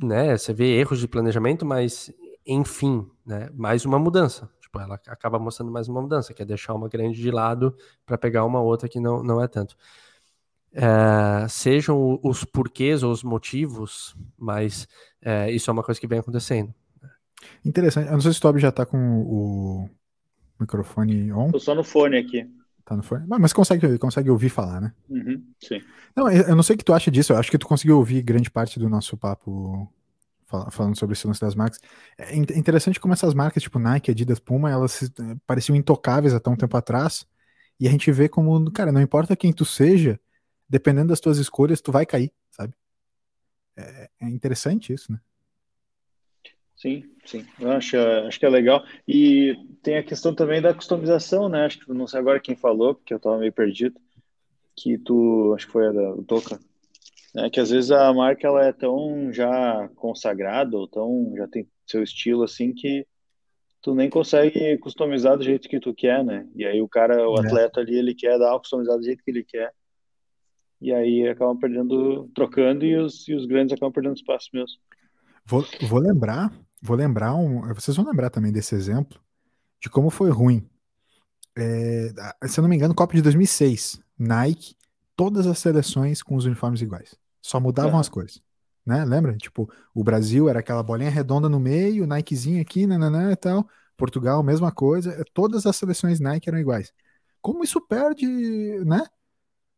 Né? 0.00 0.36
Você 0.36 0.52
vê 0.52 0.78
erros 0.78 1.00
de 1.00 1.08
planejamento, 1.08 1.66
mas 1.66 2.12
enfim, 2.46 3.08
né? 3.24 3.48
Mais 3.54 3.84
uma 3.84 3.98
mudança. 3.98 4.50
Tipo, 4.60 4.78
ela 4.80 4.94
acaba 5.06 5.38
mostrando 5.38 5.72
mais 5.72 5.88
uma 5.88 6.02
mudança, 6.02 6.34
que 6.34 6.42
é 6.42 6.44
deixar 6.44 6.74
uma 6.74 6.88
grande 6.88 7.20
de 7.20 7.30
lado 7.30 7.76
para 8.04 8.18
pegar 8.18 8.44
uma 8.44 8.60
outra 8.60 8.88
que 8.88 9.00
não, 9.00 9.22
não 9.22 9.42
é 9.42 9.48
tanto. 9.48 9.76
É, 10.74 11.46
sejam 11.48 12.18
os 12.22 12.44
porquês 12.44 13.04
ou 13.04 13.12
os 13.12 13.22
motivos, 13.22 14.16
mas 14.36 14.88
é, 15.22 15.50
isso 15.50 15.70
é 15.70 15.72
uma 15.72 15.84
coisa 15.84 16.00
que 16.00 16.06
vem 16.06 16.18
acontecendo. 16.18 16.74
Interessante. 17.64 18.06
Eu 18.06 18.14
não 18.14 18.20
sei 18.20 18.32
se 18.32 18.38
o 18.38 18.42
Toby 18.42 18.58
já 18.58 18.72
tá 18.72 18.84
com 18.84 18.98
o 18.98 19.88
microfone 20.58 21.32
on. 21.32 21.52
Tô 21.52 21.60
só 21.60 21.74
no 21.74 21.84
fone 21.84 22.16
aqui. 22.16 22.48
Tá 22.84 22.96
no 22.96 23.02
fone? 23.02 23.24
Mas 23.26 23.52
consegue, 23.52 23.98
consegue 23.98 24.30
ouvir 24.30 24.48
falar, 24.48 24.80
né? 24.80 24.92
Uhum, 25.08 25.42
sim. 25.60 25.80
Não, 26.16 26.30
eu 26.30 26.56
não 26.56 26.62
sei 26.62 26.74
o 26.74 26.78
que 26.78 26.84
tu 26.84 26.92
acha 26.92 27.10
disso. 27.10 27.32
Eu 27.32 27.38
acho 27.38 27.50
que 27.50 27.58
tu 27.58 27.66
conseguiu 27.66 27.96
ouvir 27.96 28.22
grande 28.22 28.50
parte 28.50 28.78
do 28.78 28.88
nosso 28.88 29.16
papo 29.16 29.88
falando 30.70 30.96
sobre 30.96 31.14
esse 31.14 31.26
lance 31.26 31.40
das 31.40 31.54
marcas. 31.54 31.80
É 32.18 32.36
interessante 32.36 33.00
como 33.00 33.14
essas 33.14 33.34
marcas, 33.34 33.62
tipo 33.62 33.78
Nike, 33.78 34.10
Adidas, 34.10 34.38
Puma, 34.38 34.70
elas 34.70 35.02
eh, 35.02 35.36
pareciam 35.46 35.74
intocáveis 35.74 36.34
até 36.34 36.48
um 36.48 36.56
tempo 36.56 36.76
atrás. 36.76 37.26
E 37.80 37.88
a 37.88 37.90
gente 37.90 38.10
vê 38.12 38.28
como, 38.28 38.70
cara, 38.70 38.92
não 38.92 39.00
importa 39.00 39.34
quem 39.34 39.52
tu 39.52 39.64
seja, 39.64 40.20
dependendo 40.68 41.08
das 41.08 41.20
tuas 41.20 41.38
escolhas, 41.38 41.80
tu 41.80 41.92
vai 41.92 42.06
cair, 42.06 42.32
sabe? 42.50 42.74
É, 43.76 44.08
é 44.20 44.28
interessante 44.28 44.92
isso, 44.92 45.12
né? 45.12 45.20
Sim, 46.76 47.04
sim. 47.24 47.46
Eu 47.58 47.70
acho, 47.70 47.96
acho 47.96 48.38
que 48.38 48.44
é 48.44 48.48
legal. 48.48 48.84
E 49.06 49.54
tem 49.82 49.96
a 49.96 50.02
questão 50.02 50.34
também 50.34 50.60
da 50.60 50.74
customização, 50.74 51.48
né? 51.48 51.64
Acho 51.64 51.78
que 51.78 51.92
não 51.92 52.06
sei 52.06 52.20
agora 52.20 52.40
quem 52.40 52.56
falou, 52.56 52.94
porque 52.94 53.14
eu 53.14 53.20
tava 53.20 53.38
meio 53.38 53.52
perdido. 53.52 53.98
Que 54.76 54.98
tu, 54.98 55.54
acho 55.54 55.66
que 55.66 55.72
foi 55.72 55.86
a 55.86 55.92
da, 55.92 56.10
o 56.10 56.22
Toca, 56.24 56.58
é 57.36 57.48
que 57.48 57.60
às 57.60 57.70
vezes 57.70 57.90
a 57.90 58.12
marca 58.12 58.46
ela 58.46 58.64
é 58.64 58.72
tão 58.72 59.32
já 59.32 59.88
consagrada, 59.96 60.76
ou 60.76 60.86
tão 60.86 61.32
já 61.36 61.48
tem 61.48 61.68
seu 61.86 62.02
estilo 62.02 62.42
assim 62.42 62.72
que 62.72 63.06
tu 63.80 63.94
nem 63.94 64.08
consegue 64.08 64.78
customizar 64.78 65.36
do 65.36 65.44
jeito 65.44 65.68
que 65.68 65.80
tu 65.80 65.94
quer, 65.94 66.24
né? 66.24 66.48
E 66.54 66.64
aí 66.64 66.80
o 66.80 66.88
cara, 66.88 67.28
o 67.28 67.36
é. 67.36 67.46
atleta 67.46 67.80
ali, 67.80 67.96
ele 67.96 68.14
quer 68.14 68.38
dar 68.38 68.52
uma 68.52 68.60
customizada 68.60 68.98
do 68.98 69.04
jeito 69.04 69.22
que 69.22 69.30
ele 69.30 69.44
quer. 69.44 69.72
E 70.84 70.92
aí 70.92 71.26
acabam 71.26 71.56
perdendo, 71.56 72.28
trocando 72.34 72.84
e 72.84 72.94
os, 72.94 73.26
e 73.26 73.34
os 73.34 73.46
grandes 73.46 73.72
acabam 73.72 73.90
perdendo 73.90 74.16
espaço 74.16 74.50
mesmo. 74.52 74.76
Vou, 75.46 75.64
vou 75.88 75.98
lembrar, 75.98 76.52
vou 76.82 76.94
lembrar 76.94 77.34
um, 77.34 77.62
vocês 77.72 77.96
vão 77.96 78.04
lembrar 78.04 78.28
também 78.28 78.52
desse 78.52 78.74
exemplo 78.74 79.18
de 79.80 79.88
como 79.88 80.10
foi 80.10 80.28
ruim. 80.28 80.68
É, 81.56 82.12
se 82.46 82.60
eu 82.60 82.62
não 82.62 82.68
me 82.68 82.76
engano, 82.76 82.94
Copa 82.94 83.14
de 83.14 83.22
2006, 83.22 83.98
Nike, 84.18 84.76
todas 85.16 85.46
as 85.46 85.58
seleções 85.58 86.22
com 86.22 86.36
os 86.36 86.44
uniformes 86.44 86.82
iguais. 86.82 87.14
Só 87.40 87.58
mudavam 87.58 87.96
é. 87.96 88.00
as 88.00 88.10
cores. 88.10 88.42
Né? 88.84 89.06
Lembra? 89.06 89.34
Tipo, 89.38 89.70
o 89.94 90.04
Brasil 90.04 90.50
era 90.50 90.58
aquela 90.58 90.82
bolinha 90.82 91.08
redonda 91.08 91.48
no 91.48 91.58
meio, 91.58 92.06
Nikezinho 92.06 92.60
aqui, 92.60 92.86
nananã 92.86 93.32
e 93.32 93.36
tal. 93.36 93.66
Portugal, 93.96 94.42
mesma 94.42 94.70
coisa. 94.70 95.24
Todas 95.32 95.64
as 95.64 95.76
seleções 95.76 96.20
Nike 96.20 96.46
eram 96.46 96.58
iguais. 96.58 96.92
Como 97.40 97.64
isso 97.64 97.80
perde, 97.80 98.26
né? 98.84 99.06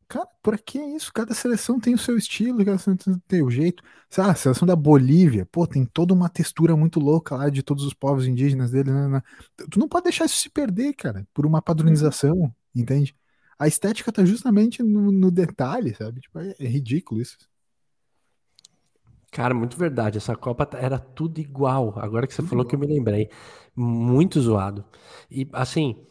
Cara, 0.09 0.27
por 0.41 0.57
que 0.59 0.79
isso? 0.79 1.13
Cada 1.13 1.35
seleção 1.35 1.81
tem 1.81 1.95
o 1.95 1.99
seu 1.99 2.17
estilo, 2.17 2.65
cada 2.65 2.79
seleção 2.79 3.21
tem 3.27 3.43
o 3.43 3.51
jeito. 3.51 3.83
Sabe, 4.09 4.31
a 4.31 4.35
seleção 4.35 4.67
da 4.67 4.77
Bolívia, 4.77 5.45
pô, 5.47 5.67
tem 5.67 5.85
toda 5.85 6.15
uma 6.15 6.29
textura 6.29 6.77
muito 6.77 7.01
louca 7.01 7.35
lá 7.37 7.51
de 7.51 7.63
todos 7.63 7.85
os 7.85 7.93
povos 7.93 8.27
indígenas 8.27 8.71
dele. 8.71 8.93
Né, 8.93 9.09
né. 9.09 9.23
Tu 9.71 9.79
não 9.81 9.89
pode 9.89 10.05
deixar 10.05 10.27
isso 10.27 10.37
se 10.37 10.49
perder, 10.49 10.95
cara, 10.95 11.27
por 11.35 11.45
uma 11.45 11.61
padronização, 11.61 12.55
entende? 12.75 13.17
A 13.59 13.67
estética 13.67 14.13
tá 14.13 14.25
justamente 14.25 14.83
no, 14.83 15.11
no 15.11 15.31
detalhe, 15.31 15.95
sabe? 15.95 16.21
Tipo, 16.21 16.39
é, 16.39 16.55
é 16.59 16.67
ridículo 16.67 17.21
isso. 17.21 17.37
Cara, 19.31 19.55
muito 19.55 19.77
verdade. 19.77 20.19
Essa 20.19 20.37
Copa 20.37 20.65
tá, 20.67 20.79
era 20.79 20.99
tudo 20.99 21.41
igual. 21.41 21.99
Agora 21.99 22.27
que 22.27 22.35
você 22.35 22.43
tudo 22.43 22.49
falou 22.49 22.65
igual. 22.65 22.69
que 22.69 22.75
eu 22.77 22.79
me 22.79 22.87
lembrei. 22.87 23.31
Muito 23.75 24.41
zoado. 24.41 24.85
E 25.31 25.49
assim. 25.53 26.07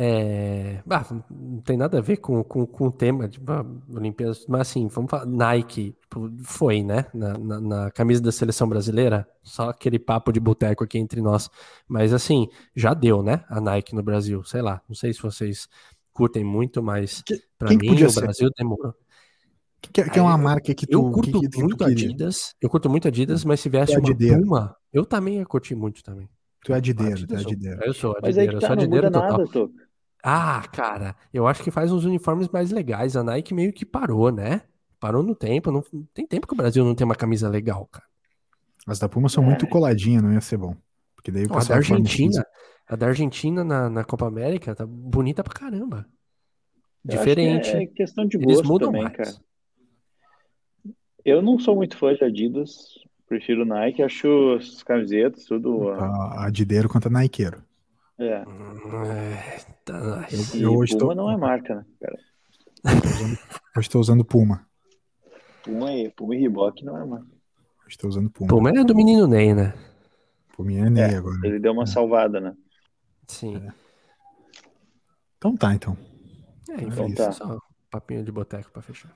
É... 0.00 0.80
Ah, 0.88 1.04
não 1.28 1.60
tem 1.60 1.76
nada 1.76 1.98
a 1.98 2.00
ver 2.00 2.18
com, 2.18 2.44
com, 2.44 2.64
com 2.64 2.86
o 2.86 2.92
tema 2.92 3.26
de 3.26 3.40
tipo, 3.40 3.52
Olimpíadas, 3.92 4.46
mas 4.46 4.60
assim, 4.60 4.86
vamos 4.86 5.10
falar, 5.10 5.26
Nike 5.26 5.96
tipo, 6.00 6.30
foi, 6.44 6.84
né? 6.84 7.06
Na, 7.12 7.36
na, 7.36 7.60
na, 7.60 7.90
camisa 7.90 8.22
da 8.22 8.30
seleção 8.30 8.68
brasileira, 8.68 9.26
só 9.42 9.70
aquele 9.70 9.98
papo 9.98 10.30
de 10.30 10.38
boteco 10.38 10.84
aqui 10.84 10.98
entre 10.98 11.20
nós. 11.20 11.50
Mas 11.88 12.12
assim, 12.12 12.46
já 12.76 12.94
deu, 12.94 13.24
né? 13.24 13.44
A 13.48 13.60
Nike 13.60 13.92
no 13.92 14.02
Brasil, 14.02 14.44
sei 14.44 14.62
lá, 14.62 14.80
não 14.88 14.94
sei 14.94 15.12
se 15.12 15.20
vocês 15.20 15.68
curtem 16.12 16.44
muito, 16.44 16.80
mas 16.80 17.24
para 17.58 17.70
mim 17.70 17.90
o 17.90 18.20
Brasil 18.20 18.50
demorou. 18.56 18.94
Que, 19.80 20.08
que 20.08 20.18
é 20.18 20.22
uma 20.22 20.38
marca 20.38 20.72
que 20.74 20.86
tu 20.86 20.92
Eu 20.92 21.10
curto 21.10 21.40
que, 21.40 21.48
que 21.48 21.62
muito 21.62 21.84
Adidas. 21.84 22.54
Eu 22.60 22.70
curto 22.70 22.88
muito 22.88 23.08
Adidas, 23.08 23.44
mas 23.44 23.58
se 23.58 23.68
viesse 23.68 23.94
é 23.94 23.98
uma 23.98 24.16
Puma, 24.16 24.76
eu 24.92 25.04
também 25.04 25.38
ia 25.38 25.46
curtir 25.46 25.74
muito 25.74 26.04
também. 26.04 26.28
Tu 26.64 26.72
é 26.72 26.76
adideiro, 26.76 27.26
tu 27.26 27.34
é 27.34 27.38
adideiro. 27.38 27.84
Eu 27.84 27.94
sou 27.94 28.16
adideiro, 28.16 28.52
eu 28.52 28.60
tá, 28.60 28.66
sou 28.66 28.74
adideiro 28.74 29.10
total. 29.10 29.38
Nada, 29.38 29.70
ah, 30.30 30.62
cara, 30.68 31.16
eu 31.32 31.46
acho 31.46 31.62
que 31.62 31.70
faz 31.70 31.90
uns 31.90 32.04
uniformes 32.04 32.48
mais 32.50 32.70
legais. 32.70 33.16
A 33.16 33.24
Nike 33.24 33.54
meio 33.54 33.72
que 33.72 33.86
parou, 33.86 34.30
né? 34.30 34.60
Parou 35.00 35.22
no 35.22 35.34
tempo. 35.34 35.72
Não 35.72 35.82
tem 36.12 36.26
tempo 36.26 36.46
que 36.46 36.52
o 36.52 36.56
Brasil 36.56 36.84
não 36.84 36.94
tem 36.94 37.06
uma 37.06 37.14
camisa 37.14 37.48
legal, 37.48 37.86
cara. 37.86 38.04
As 38.86 38.98
da 38.98 39.08
Puma 39.08 39.30
são 39.30 39.42
é. 39.42 39.46
muito 39.46 39.66
coladinhas, 39.66 40.22
não 40.22 40.32
ia 40.32 40.40
ser 40.42 40.58
bom. 40.58 40.76
Porque 41.16 41.30
daí 41.30 41.46
o 41.46 41.56
a 41.56 41.64
da 41.64 41.76
Argentina, 41.76 42.46
a 42.86 42.94
da 42.94 43.06
Argentina 43.06 43.64
na, 43.64 43.88
na 43.88 44.04
Copa 44.04 44.26
América 44.26 44.74
tá 44.74 44.84
bonita 44.86 45.42
pra 45.42 45.54
caramba. 45.54 46.06
Diferente. 47.02 47.70
é 47.70 47.86
questão 47.86 48.26
de 48.26 48.36
gosto 48.36 48.50
Eles 48.50 48.68
mudam 48.68 48.88
também, 48.88 49.04
mais. 49.04 49.16
cara. 49.16 49.30
Eu 51.24 51.40
não 51.40 51.58
sou 51.58 51.74
muito 51.74 51.96
fã 51.96 52.14
de 52.14 52.22
Adidas, 52.22 52.98
prefiro 53.26 53.64
Nike, 53.64 54.02
acho 54.02 54.56
as 54.58 54.82
camisetas, 54.82 55.44
tudo. 55.44 55.88
A 55.90 56.46
Adideiro 56.46 56.88
contra 56.88 57.10
Nikeiro. 57.10 57.62
É. 58.18 58.44
tá, 59.84 60.26
eu, 60.30 60.60
eu 60.60 60.76
hoje 60.76 60.98
Puma 60.98 61.14
tô... 61.14 61.14
não 61.14 61.30
é 61.30 61.36
marca, 61.36 61.76
né, 61.76 61.84
cara? 62.00 62.18
Hoje 63.76 63.86
estou 63.86 64.00
usando 64.00 64.24
Puma. 64.24 64.66
Puma 65.62 65.92
e, 65.92 66.10
Puma 66.10 66.34
e 66.34 66.40
Reebok 66.40 66.84
não 66.84 66.96
é 66.96 67.04
marca. 67.04 67.26
Hoje 67.26 67.90
estou 67.90 68.08
usando 68.08 68.30
Puma. 68.30 68.48
Puma 68.48 68.70
é 68.70 68.84
do 68.84 68.94
menino 68.94 69.26
Ney, 69.26 69.54
né? 69.54 69.72
Puma 70.56 70.72
é 70.72 70.90
Ney 70.90 71.02
é, 71.02 71.16
agora. 71.16 71.38
Ele 71.44 71.60
deu 71.60 71.72
uma 71.72 71.84
é. 71.84 71.86
salvada, 71.86 72.40
né? 72.40 72.56
Sim. 73.28 73.56
É. 73.56 73.72
Então 75.36 75.56
tá, 75.56 75.74
então. 75.74 75.96
É, 76.70 76.82
então 76.82 77.12
tá. 77.14 77.30
Só 77.30 77.58
papinho 77.90 78.24
de 78.24 78.32
boteco 78.32 78.70
pra 78.70 78.82
fechar. 78.82 79.14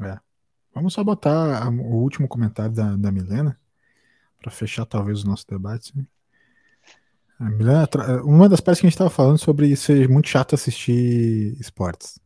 É. 0.00 0.18
Vamos 0.72 0.92
só 0.92 1.02
botar 1.02 1.68
o 1.68 1.96
último 1.96 2.28
comentário 2.28 2.72
da, 2.72 2.94
da 2.96 3.10
Milena, 3.10 3.58
para 4.40 4.50
fechar 4.50 4.86
talvez 4.86 5.24
o 5.24 5.26
nosso 5.26 5.46
debate. 5.48 5.92
Milena, 7.40 7.88
uma 8.24 8.48
das 8.48 8.60
partes 8.60 8.80
que 8.80 8.86
a 8.86 8.88
gente 8.88 8.94
estava 8.94 9.10
falando 9.10 9.38
sobre 9.38 9.74
ser 9.76 10.08
muito 10.08 10.28
chato 10.28 10.54
assistir 10.54 11.56
esportes. 11.60 12.18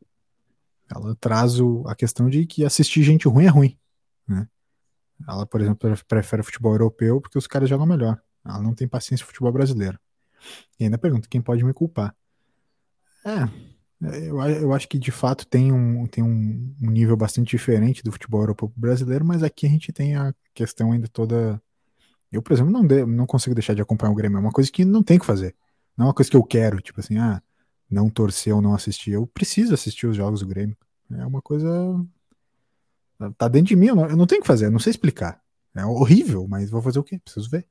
Ela 0.90 1.14
traz 1.16 1.60
o, 1.60 1.84
a 1.86 1.94
questão 1.94 2.28
de 2.28 2.46
que 2.46 2.64
assistir 2.64 3.02
gente 3.02 3.28
ruim 3.28 3.44
é 3.44 3.48
ruim. 3.48 3.78
Né? 4.26 4.48
Ela, 5.28 5.46
por 5.46 5.60
exemplo, 5.60 5.90
prefere 6.06 6.42
futebol 6.42 6.72
europeu 6.72 7.20
porque 7.20 7.38
os 7.38 7.46
caras 7.46 7.68
jogam 7.68 7.86
melhor. 7.86 8.20
Ela 8.44 8.60
não 8.60 8.74
tem 8.74 8.88
paciência 8.88 9.24
no 9.24 9.28
futebol 9.28 9.52
brasileiro. 9.52 9.98
E 10.78 10.84
ainda 10.84 10.98
pergunta 10.98 11.28
quem 11.28 11.40
pode 11.40 11.64
me 11.64 11.72
culpar. 11.72 12.14
É, 13.24 13.48
eu, 14.26 14.40
eu 14.40 14.72
acho 14.72 14.88
que 14.88 14.98
de 14.98 15.12
fato 15.12 15.46
tem, 15.46 15.72
um, 15.72 16.06
tem 16.06 16.24
um, 16.24 16.74
um 16.82 16.90
nível 16.90 17.16
bastante 17.16 17.50
diferente 17.50 18.02
do 18.02 18.10
futebol 18.10 18.40
europeu 18.40 18.72
brasileiro, 18.76 19.24
mas 19.24 19.42
aqui 19.42 19.66
a 19.66 19.68
gente 19.68 19.92
tem 19.92 20.16
a 20.16 20.34
questão 20.52 20.92
ainda 20.92 21.06
toda. 21.08 21.62
Eu, 22.32 22.40
por 22.42 22.52
exemplo, 22.52 22.72
não, 22.72 22.84
de, 22.84 23.04
não 23.04 23.26
consigo 23.26 23.54
deixar 23.54 23.74
de 23.74 23.82
acompanhar 23.82 24.12
o 24.12 24.14
Grêmio. 24.14 24.38
É 24.38 24.40
uma 24.40 24.50
coisa 24.50 24.70
que 24.72 24.84
não 24.84 25.02
tem 25.02 25.18
que 25.18 25.26
fazer. 25.26 25.54
Não 25.96 26.06
é 26.06 26.08
uma 26.08 26.14
coisa 26.14 26.30
que 26.30 26.36
eu 26.36 26.42
quero, 26.42 26.80
tipo 26.80 26.98
assim, 26.98 27.18
ah, 27.18 27.42
não 27.90 28.08
torcer 28.08 28.54
ou 28.54 28.62
não 28.62 28.74
assistir. 28.74 29.12
Eu 29.12 29.26
preciso 29.26 29.74
assistir 29.74 30.06
os 30.06 30.16
jogos 30.16 30.40
do 30.40 30.46
Grêmio. 30.46 30.76
É 31.10 31.26
uma 31.26 31.42
coisa. 31.42 31.68
Tá 33.36 33.46
dentro 33.46 33.68
de 33.68 33.76
mim, 33.76 33.86
eu 33.86 33.94
não, 33.94 34.06
eu 34.06 34.16
não 34.16 34.26
tenho 34.26 34.40
que 34.40 34.46
fazer, 34.46 34.66
eu 34.66 34.70
não 34.70 34.78
sei 34.78 34.90
explicar. 34.90 35.40
É 35.74 35.84
horrível, 35.84 36.46
mas 36.48 36.70
vou 36.70 36.82
fazer 36.82 36.98
o 36.98 37.04
quê? 37.04 37.20
Preciso 37.22 37.48
ver. 37.48 37.66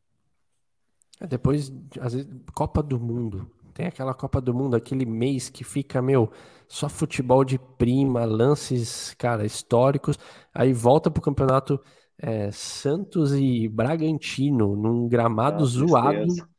É, 1.19 1.27
depois, 1.27 1.73
às 1.99 2.13
vezes, 2.13 2.29
Copa 2.53 2.81
do 2.81 2.99
Mundo. 2.99 3.49
Tem 3.73 3.85
aquela 3.85 4.13
Copa 4.13 4.39
do 4.39 4.53
Mundo, 4.53 4.75
aquele 4.75 5.05
mês 5.05 5.49
que 5.49 5.63
fica, 5.63 6.01
meu, 6.01 6.31
só 6.67 6.87
futebol 6.87 7.43
de 7.43 7.57
prima, 7.57 8.25
lances, 8.25 9.15
cara, 9.17 9.45
históricos. 9.45 10.17
Aí 10.53 10.71
volta 10.73 11.11
pro 11.11 11.21
campeonato 11.21 11.79
é, 12.21 12.51
Santos 12.51 13.33
e 13.33 13.67
Bragantino, 13.67 14.75
num 14.75 15.07
gramado 15.07 15.63
Ah, 15.63 15.67
zoado. 15.67 16.17
tristeza. 16.19 16.49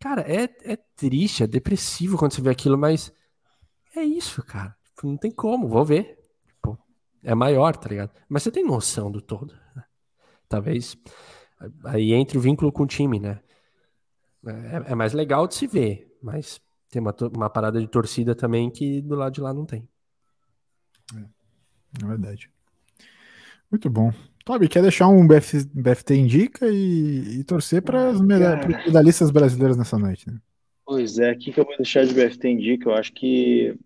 Cara, 0.00 0.22
é, 0.22 0.44
é 0.64 0.76
triste, 0.96 1.42
é 1.42 1.46
depressivo 1.46 2.16
quando 2.18 2.32
você 2.34 2.40
vê 2.42 2.50
aquilo, 2.50 2.76
mas 2.78 3.12
é 3.96 4.02
isso, 4.02 4.42
cara. 4.42 4.76
Tipo, 4.84 5.06
Não 5.08 5.16
tem 5.16 5.30
como, 5.30 5.68
vou 5.68 5.84
ver. 5.84 6.18
Tipo, 6.46 6.78
é 7.22 7.34
maior, 7.34 7.76
tá 7.76 7.88
ligado? 7.88 8.12
Mas 8.28 8.42
você 8.42 8.50
tem 8.50 8.64
noção 8.64 9.10
do 9.10 9.20
todo. 9.20 9.54
né? 9.74 9.84
Talvez. 10.48 10.96
Aí 11.84 12.12
entre 12.12 12.38
o 12.38 12.40
vínculo 12.40 12.70
com 12.72 12.84
o 12.84 12.86
time, 12.86 13.18
né? 13.18 13.40
É, 14.46 14.92
é 14.92 14.94
mais 14.94 15.12
legal 15.12 15.46
de 15.48 15.54
se 15.56 15.66
ver, 15.66 16.16
mas 16.22 16.60
tem 16.88 17.02
uma, 17.02 17.14
uma 17.34 17.50
parada 17.50 17.80
de 17.80 17.88
torcida 17.88 18.34
também 18.36 18.70
que 18.70 19.02
do 19.02 19.16
lado 19.16 19.34
de 19.34 19.40
lá 19.40 19.52
não 19.52 19.66
tem. 19.66 19.88
É 22.00 22.06
verdade. 22.06 22.50
Muito 23.70 23.90
bom. 23.90 24.12
Toby, 24.48 24.66
quer 24.66 24.80
deixar 24.80 25.08
um 25.08 25.28
BF, 25.28 25.62
BFT 25.74 26.14
Indica 26.14 26.66
e, 26.68 27.40
e 27.40 27.44
torcer 27.44 27.82
para 27.82 28.12
os 28.12 28.26
cara. 28.26 28.66
medalhistas 28.66 29.30
brasileiros 29.30 29.76
nessa 29.76 29.98
noite, 29.98 30.30
né? 30.30 30.38
Pois 30.86 31.18
é, 31.18 31.28
aqui 31.28 31.52
que 31.52 31.60
eu 31.60 31.66
vou 31.66 31.76
deixar 31.76 32.06
de 32.06 32.14
BFT 32.14 32.48
Indica, 32.48 32.88
eu 32.88 32.94
acho 32.94 33.12
que 33.12 33.78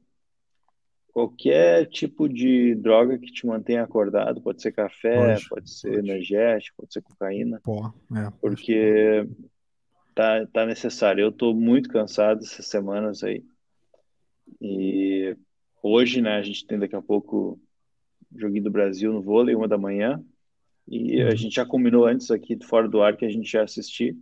qualquer 1.12 1.86
tipo 1.86 2.28
de 2.28 2.76
droga 2.76 3.18
que 3.18 3.32
te 3.32 3.44
mantenha 3.44 3.82
acordado, 3.82 4.40
pode 4.40 4.62
ser 4.62 4.70
café, 4.70 5.34
Pode, 5.34 5.48
pode 5.48 5.70
ser 5.72 5.96
pode. 5.96 6.08
energético, 6.08 6.76
pode 6.76 6.92
ser 6.92 7.02
cocaína, 7.02 7.60
Pó, 7.64 7.92
é. 8.16 8.30
porque 8.40 9.26
tá, 10.14 10.46
tá 10.46 10.64
necessário. 10.64 11.22
Eu 11.22 11.32
tô 11.32 11.52
muito 11.52 11.88
cansado 11.88 12.38
essas 12.44 12.68
semanas 12.68 13.24
aí. 13.24 13.44
E 14.60 15.36
hoje, 15.82 16.22
né, 16.22 16.36
a 16.36 16.42
gente 16.42 16.64
tem 16.64 16.78
daqui 16.78 16.94
a 16.94 17.02
pouco 17.02 17.58
joguinho 18.36 18.62
do 18.62 18.70
Brasil 18.70 19.12
no 19.12 19.20
vôlei, 19.20 19.56
uma 19.56 19.66
da 19.66 19.76
manhã, 19.76 20.24
e 20.88 21.20
a 21.22 21.26
Uhum. 21.30 21.36
gente 21.36 21.54
já 21.54 21.64
combinou 21.66 22.06
antes 22.06 22.30
aqui 22.30 22.58
fora 22.64 22.88
do 22.88 23.02
ar 23.02 23.16
que 23.16 23.24
a 23.24 23.30
gente 23.30 23.52
ia 23.52 23.62
assistir. 23.62 24.16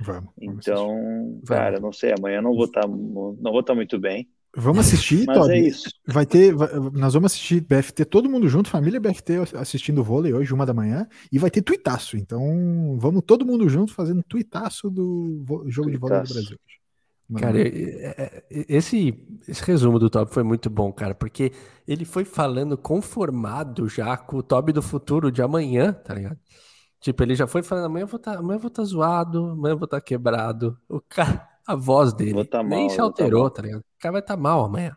Vamos. 0.00 0.30
Vamos 0.38 0.58
assistir. 0.58 0.70
Então, 0.72 1.40
cara, 1.46 1.78
não 1.80 1.92
sei, 1.92 2.12
amanhã 2.18 2.42
não 2.42 2.54
vou 2.54 2.64
estar 2.66 2.86
não 2.86 3.36
vou 3.52 3.60
estar 3.60 3.74
muito 3.74 3.98
bem, 3.98 4.28
Vamos 4.56 4.86
assistir, 4.86 5.24
mas 5.26 5.48
é 5.48 5.58
isso. 5.58 5.90
Vai 6.06 6.24
ter, 6.24 6.54
vai- 6.54 6.68
nós 6.92 7.12
vamos 7.14 7.32
assistir 7.32 7.60
BFT 7.60 8.04
todo 8.04 8.30
mundo 8.30 8.48
junto, 8.48 8.70
família 8.70 9.00
BFT 9.00 9.32
assistindo 9.56 10.04
vôlei 10.04 10.32
hoje, 10.32 10.54
uma 10.54 10.64
da 10.64 10.72
manhã, 10.72 11.08
e 11.32 11.40
vai 11.40 11.50
ter 11.50 11.60
tuitaço. 11.60 12.16
Então, 12.16 12.96
vamos 12.96 13.24
todo 13.26 13.44
mundo 13.44 13.68
junto 13.68 13.92
fazendo 13.92 14.22
tuitaço 14.22 14.88
do 14.88 15.44
jogo 15.66 15.90
de 15.90 15.96
vôlei 15.96 16.20
do 16.20 16.24
Tuitaço. 16.24 16.34
Brasil. 16.34 16.58
Cara, 17.38 17.56
esse, 18.50 19.26
esse 19.48 19.64
resumo 19.64 19.98
do 19.98 20.10
Toby 20.10 20.30
foi 20.30 20.42
muito 20.42 20.68
bom, 20.68 20.92
cara, 20.92 21.14
porque 21.14 21.52
ele 21.88 22.04
foi 22.04 22.24
falando 22.24 22.76
conformado 22.76 23.88
já 23.88 24.14
com 24.16 24.36
o 24.36 24.42
Toby 24.42 24.72
do 24.72 24.82
futuro 24.82 25.32
de 25.32 25.40
amanhã, 25.40 25.92
tá 25.92 26.12
ligado? 26.14 26.38
Tipo, 27.00 27.22
ele 27.22 27.34
já 27.34 27.46
foi 27.46 27.62
falando, 27.62 27.86
amanhã 27.86 28.04
eu 28.04 28.08
vou 28.08 28.18
tá, 28.18 28.38
amanhã 28.38 28.56
eu 28.56 28.60
vou 28.60 28.70
tá 28.70 28.84
zoado, 28.84 29.50
amanhã 29.50 29.72
eu 29.72 29.78
vou 29.78 29.88
tá 29.88 30.00
quebrado. 30.00 30.78
O 30.88 31.00
cara, 31.00 31.48
a 31.66 31.74
voz 31.74 32.12
dele 32.12 32.44
tá 32.44 32.62
nem 32.62 32.86
mal, 32.86 32.90
se 32.90 32.96
tá 32.96 33.02
alterou, 33.02 33.42
mal. 33.42 33.50
tá 33.50 33.62
ligado? 33.62 33.80
O 33.80 33.98
cara 34.00 34.12
vai 34.12 34.20
estar 34.20 34.36
tá 34.36 34.42
mal 34.42 34.64
amanhã. 34.64 34.96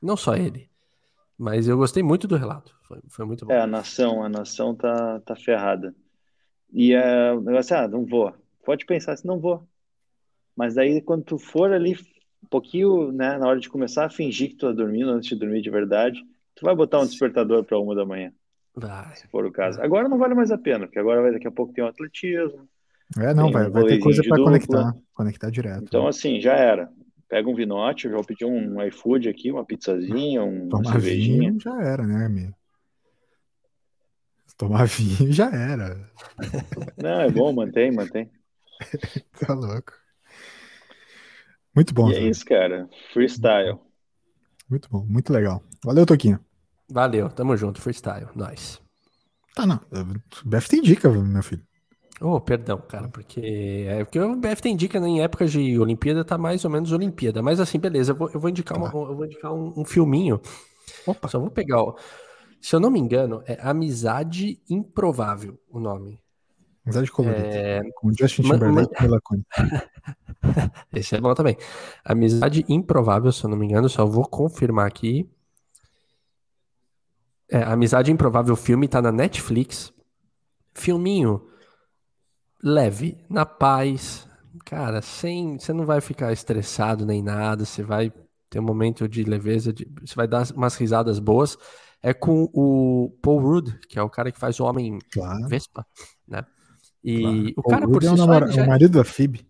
Não 0.00 0.16
só 0.16 0.36
ele. 0.36 0.70
Mas 1.38 1.68
eu 1.68 1.76
gostei 1.76 2.02
muito 2.02 2.26
do 2.26 2.36
relato. 2.36 2.74
Foi, 2.82 3.00
foi 3.08 3.24
muito 3.24 3.46
bom. 3.46 3.52
É, 3.52 3.60
a 3.60 3.66
nação, 3.66 4.22
a 4.22 4.28
nação 4.28 4.74
tá, 4.74 5.20
tá 5.20 5.36
ferrada. 5.36 5.94
E 6.72 6.92
é, 6.92 7.32
o 7.32 7.40
negócio 7.40 7.74
é, 7.74 7.84
ah, 7.84 7.88
não 7.88 8.04
vou. 8.04 8.34
Pode 8.64 8.84
pensar 8.84 9.12
assim, 9.12 9.26
não 9.26 9.38
vou. 9.38 9.66
Mas 10.60 10.76
aí, 10.76 11.00
quando 11.00 11.24
tu 11.24 11.38
for 11.38 11.72
ali, 11.72 11.94
um 12.44 12.46
pouquinho, 12.50 13.10
né, 13.10 13.38
na 13.38 13.48
hora 13.48 13.58
de 13.58 13.66
começar 13.70 14.04
a 14.04 14.10
fingir 14.10 14.50
que 14.50 14.56
tu 14.56 14.66
tá 14.66 14.72
dormindo, 14.72 15.08
antes 15.10 15.30
de 15.30 15.36
dormir 15.36 15.62
de 15.62 15.70
verdade, 15.70 16.20
tu 16.54 16.66
vai 16.66 16.76
botar 16.76 17.00
um 17.00 17.06
despertador 17.06 17.64
para 17.64 17.78
uma 17.78 17.94
da 17.94 18.04
manhã, 18.04 18.30
Vai. 18.74 19.16
se 19.16 19.26
for 19.28 19.46
o 19.46 19.50
caso. 19.50 19.80
Agora 19.80 20.06
não 20.06 20.18
vale 20.18 20.34
mais 20.34 20.50
a 20.50 20.58
pena, 20.58 20.86
porque 20.86 20.98
agora 20.98 21.22
vai, 21.22 21.32
daqui 21.32 21.48
a 21.48 21.50
pouco 21.50 21.72
tem 21.72 21.82
um 21.82 21.86
atletismo. 21.86 22.68
É, 23.18 23.32
não, 23.32 23.50
vai, 23.50 23.68
um 23.68 23.70
vai 23.70 23.84
ter 23.86 23.98
coisa 24.00 24.22
para 24.22 24.36
conectar, 24.36 24.94
conectar 25.14 25.50
direto. 25.50 25.82
Então, 25.82 26.06
assim, 26.06 26.38
já 26.42 26.54
era. 26.54 26.90
Pega 27.26 27.48
um 27.48 27.54
vinote, 27.54 28.04
eu 28.04 28.10
já 28.10 28.16
vou 28.18 28.26
pedir 28.26 28.44
um 28.44 28.82
iFood 28.86 29.30
aqui, 29.30 29.50
uma 29.50 29.64
pizzazinha, 29.64 30.44
um- 30.44 30.64
uma 30.68 30.84
Tomar 30.84 31.00
cervejinha. 31.00 31.48
vinho 31.48 31.60
já 31.60 31.80
era, 31.82 32.06
né, 32.06 32.26
amigo? 32.26 32.54
Tomar 34.58 34.84
vinho 34.86 35.32
já 35.32 35.48
era. 35.50 35.96
Não, 36.98 37.20
é 37.22 37.30
bom, 37.30 37.50
mantém, 37.52 37.90
mantém. 37.90 38.30
Tá 39.38 39.54
louco. 39.54 39.99
Muito 41.74 41.94
bom, 41.94 42.10
E 42.10 42.14
é 42.14 42.20
isso, 42.28 42.44
cara. 42.44 42.88
Freestyle. 43.12 43.78
muito 44.68 44.88
bom, 44.90 45.04
muito 45.08 45.32
legal. 45.32 45.62
Valeu, 45.84 46.04
Toquinho. 46.06 46.38
Valeu, 46.90 47.28
tamo 47.30 47.56
junto, 47.56 47.80
freestyle, 47.80 48.26
nós. 48.34 48.80
Tá, 49.54 49.66
não. 49.66 49.80
BFT 50.44 50.76
indica, 50.78 51.08
meu 51.08 51.42
filho. 51.42 51.62
Oh, 52.20 52.38
perdão, 52.38 52.78
cara, 52.86 53.08
porque 53.08 53.40
é 53.88 54.04
porque 54.04 54.20
o 54.20 54.36
BF 54.36 54.60
tem 54.60 54.76
dica 54.76 55.00
né, 55.00 55.08
em 55.08 55.22
épocas 55.22 55.50
de 55.50 55.78
Olimpíada, 55.78 56.22
tá 56.22 56.36
mais 56.36 56.64
ou 56.66 56.70
menos 56.70 56.92
Olimpíada. 56.92 57.40
Mas 57.42 57.58
assim, 57.60 57.78
beleza, 57.78 58.12
eu 58.12 58.16
vou, 58.16 58.30
eu 58.30 58.38
vou 58.38 58.50
indicar, 58.50 58.76
uma- 58.76 58.88
eu 58.88 59.16
vou 59.16 59.24
indicar 59.24 59.52
um, 59.54 59.72
um 59.74 59.84
filminho. 59.86 60.38
Opa. 61.06 61.28
Só 61.28 61.38
vou 61.40 61.50
pegar, 61.50 61.82
ó. 61.82 61.96
Se 62.60 62.76
eu 62.76 62.80
não 62.80 62.90
me 62.90 63.00
engano, 63.00 63.42
é 63.46 63.58
Amizade 63.62 64.60
Improvável 64.68 65.58
o 65.70 65.80
nome. 65.80 66.20
Amizade 66.90 67.10
colorida. 67.10 67.46
É, 67.48 67.80
Com 67.96 68.12
Justin 68.12 68.42
Timberlake 68.42 68.94
e. 68.94 69.44
Esse 70.98 71.16
é 71.16 71.20
bom 71.20 71.32
também. 71.34 71.56
Amizade 72.04 72.64
Improvável, 72.68 73.30
se 73.32 73.44
eu 73.44 73.50
não 73.50 73.56
me 73.56 73.66
engano, 73.66 73.88
só 73.88 74.04
vou 74.06 74.26
confirmar 74.26 74.86
aqui. 74.86 75.28
É, 77.50 77.62
Amizade 77.62 78.10
Improvável 78.12 78.54
filme 78.56 78.86
tá 78.88 79.02
na 79.02 79.10
Netflix. 79.12 79.92
Filminho 80.74 81.46
leve, 82.62 83.18
na 83.28 83.44
paz. 83.44 84.26
Cara, 84.64 85.02
sem, 85.02 85.58
você 85.58 85.72
não 85.72 85.84
vai 85.84 86.00
ficar 86.00 86.32
estressado 86.32 87.04
nem 87.06 87.22
nada, 87.22 87.64
você 87.64 87.82
vai 87.82 88.12
ter 88.48 88.58
um 88.60 88.64
momento 88.64 89.08
de 89.08 89.22
leveza, 89.24 89.72
de- 89.72 89.88
você 90.00 90.14
vai 90.14 90.26
dar 90.28 90.44
umas 90.54 90.74
risadas 90.76 91.18
boas. 91.18 91.56
É 92.02 92.12
com 92.14 92.48
o 92.54 93.10
Paul 93.22 93.40
Rudd, 93.40 93.78
que 93.88 93.98
é 93.98 94.02
o 94.02 94.08
cara 94.10 94.32
que 94.32 94.38
faz 94.38 94.58
o 94.58 94.64
Homem 94.64 94.98
Claro. 95.12 95.46
Vespa, 95.48 95.86
né? 96.26 96.44
E 97.02 97.20
claro. 97.22 97.52
o 97.56 97.62
cara 97.62 97.86
Rudy 97.86 97.92
por 97.92 98.02
é 98.04 98.06
si 98.08 98.12
o, 98.14 98.16
só, 98.16 98.26
namora- 98.26 98.44
ele 98.46 98.52
já 98.52 98.60
o 98.60 98.64
é- 98.64 98.68
marido 98.68 98.98
da 98.98 99.04
Phoebe. 99.04 99.46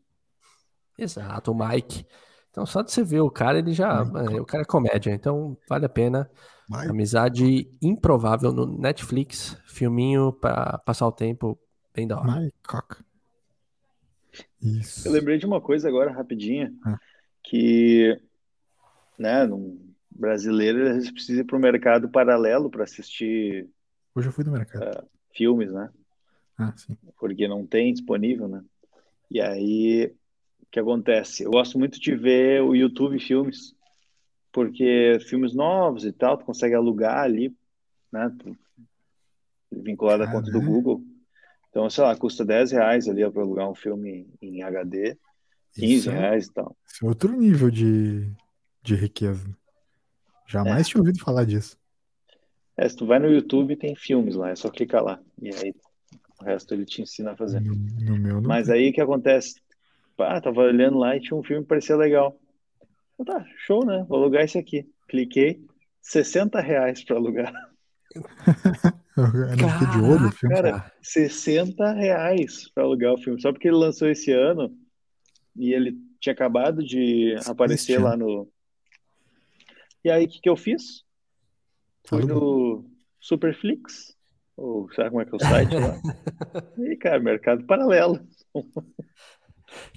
Exato, 0.98 1.52
o 1.52 1.54
Mike. 1.68 2.06
Então, 2.50 2.66
só 2.66 2.82
de 2.82 2.90
você 2.92 3.02
ver 3.02 3.20
o 3.20 3.30
cara, 3.30 3.58
ele 3.58 3.72
já. 3.72 4.00
Mike. 4.04 4.12
mano, 4.12 4.42
o 4.42 4.46
cara 4.46 4.62
é 4.62 4.66
comédia, 4.66 5.10
então 5.12 5.56
vale 5.68 5.86
a 5.86 5.88
pena. 5.88 6.30
Vai. 6.68 6.88
Amizade 6.88 7.68
improvável 7.82 8.52
no 8.52 8.66
Netflix. 8.78 9.56
Filminho 9.66 10.32
pra 10.32 10.78
passar 10.84 11.06
o 11.06 11.12
tempo 11.12 11.58
bem 11.94 12.06
da 12.06 12.20
hora. 12.20 12.52
Cock. 12.68 13.02
Isso. 14.62 15.08
Eu 15.08 15.12
lembrei 15.12 15.38
de 15.38 15.46
uma 15.46 15.60
coisa 15.60 15.88
agora, 15.88 16.12
rapidinha, 16.12 16.72
Ah. 16.84 16.98
que, 17.42 18.16
né, 19.18 19.44
um 19.46 19.78
brasileiro 20.10 20.86
às 20.88 20.94
vezes 20.96 21.10
precisa 21.10 21.40
ir 21.40 21.44
para 21.44 21.56
o 21.56 21.60
mercado 21.60 22.08
paralelo 22.08 22.70
para 22.70 22.84
assistir 22.84 23.68
Hoje 24.14 24.28
eu 24.28 24.32
fui 24.32 24.44
no 24.44 24.52
mercado. 24.52 25.04
filmes, 25.34 25.72
né? 25.72 25.88
Ah. 26.60 26.74
Porque 27.18 27.48
não 27.48 27.66
tem 27.66 27.92
disponível, 27.92 28.48
né? 28.48 28.62
E 29.30 29.40
aí, 29.40 30.06
o 30.62 30.66
que 30.70 30.80
acontece? 30.80 31.42
Eu 31.44 31.50
gosto 31.52 31.78
muito 31.78 32.00
de 32.00 32.14
ver 32.14 32.62
o 32.62 32.74
YouTube 32.74 33.18
Filmes, 33.20 33.74
porque 34.52 35.18
filmes 35.28 35.54
novos 35.54 36.04
e 36.04 36.12
tal, 36.12 36.36
tu 36.36 36.44
consegue 36.44 36.74
alugar 36.74 37.18
ali, 37.18 37.54
né? 38.12 38.30
Vinculado 39.70 40.24
à 40.24 40.30
conta 40.30 40.50
do. 40.50 40.60
Google. 40.60 41.02
Então, 41.68 41.88
sei 41.88 42.02
lá, 42.02 42.16
custa 42.16 42.44
10 42.44 42.72
reais 42.72 43.08
ali 43.08 43.28
para 43.30 43.42
alugar 43.42 43.70
um 43.70 43.74
filme 43.76 44.28
em 44.42 44.62
HD, 44.62 45.16
15 45.74 45.94
Isso 45.94 46.10
é, 46.10 46.18
reais 46.18 46.46
e 46.46 46.52
tal. 46.52 46.76
isso 46.84 47.04
é 47.04 47.08
outro 47.08 47.32
nível 47.36 47.70
de, 47.70 48.28
de 48.82 48.96
riqueza. 48.96 49.56
Jamais 50.48 50.88
É. 50.88 50.90
tinha 50.90 51.00
ouvido 51.00 51.20
falar 51.20 51.44
disso. 51.44 51.78
É, 52.76 52.88
se 52.88 52.96
tu 52.96 53.06
vai 53.06 53.20
no 53.20 53.28
YouTube, 53.30 53.76
tem 53.76 53.94
filmes 53.94 54.34
lá, 54.34 54.50
é 54.50 54.56
só 54.56 54.68
clicar 54.68 55.04
lá. 55.04 55.22
E 55.40 55.48
aí 55.54 55.72
o 56.40 56.44
resto 56.44 56.72
ele 56.72 56.84
te 56.84 57.02
ensina 57.02 57.32
a 57.32 57.36
fazer. 57.36 57.60
No, 57.60 58.16
meu. 58.16 58.40
Mas 58.40 58.70
aí 58.70 58.90
o 58.90 58.92
que 58.92 59.00
acontece? 59.00 59.60
Pá, 60.16 60.40
tava 60.40 60.62
olhando 60.62 60.98
lá 60.98 61.16
e 61.16 61.20
tinha 61.20 61.36
um 61.36 61.42
filme 61.42 61.62
que 61.62 61.68
parecia 61.68 61.96
legal. 61.96 62.38
Eu, 63.18 63.24
tá, 63.24 63.44
show, 63.58 63.84
né? 63.84 64.04
Vou 64.08 64.18
alugar 64.18 64.44
esse 64.44 64.58
aqui. 64.58 64.88
Cliquei, 65.08 65.62
60 66.00 66.60
reais 66.60 67.04
pra 67.04 67.16
alugar. 67.16 67.52
Não 69.16 69.68
fiquei 69.70 69.88
de 69.88 69.98
olho 69.98 70.28
o 70.28 70.32
filme. 70.32 70.54
Cara, 70.54 70.92
60 71.02 71.92
reais 71.92 72.70
pra 72.70 72.84
alugar 72.84 73.12
o 73.12 73.18
filme. 73.18 73.40
Só 73.40 73.52
porque 73.52 73.68
ele 73.68 73.76
lançou 73.76 74.08
esse 74.08 74.32
ano 74.32 74.74
e 75.56 75.74
ele 75.74 75.98
tinha 76.18 76.32
acabado 76.32 76.82
de 76.82 77.34
aparecer 77.46 78.00
lá 78.00 78.16
no, 78.16 78.48
E 80.02 80.10
aí, 80.10 80.24
o 80.24 80.28
que, 80.28 80.40
que 80.40 80.48
eu 80.48 80.56
fiz? 80.56 81.04
Fui 82.06 82.22
Alugou. 82.22 82.82
no 82.82 82.90
Superflix, 83.20 84.16
ou 84.60 84.92
sabe 84.92 85.10
como 85.10 85.22
é 85.22 85.24
que 85.24 85.32
é 85.32 85.36
o 85.36 85.40
site 85.40 85.74
lá? 85.76 85.94
E, 86.78 86.96
cara, 86.96 87.20
mercado 87.20 87.64
paralelo. 87.66 88.20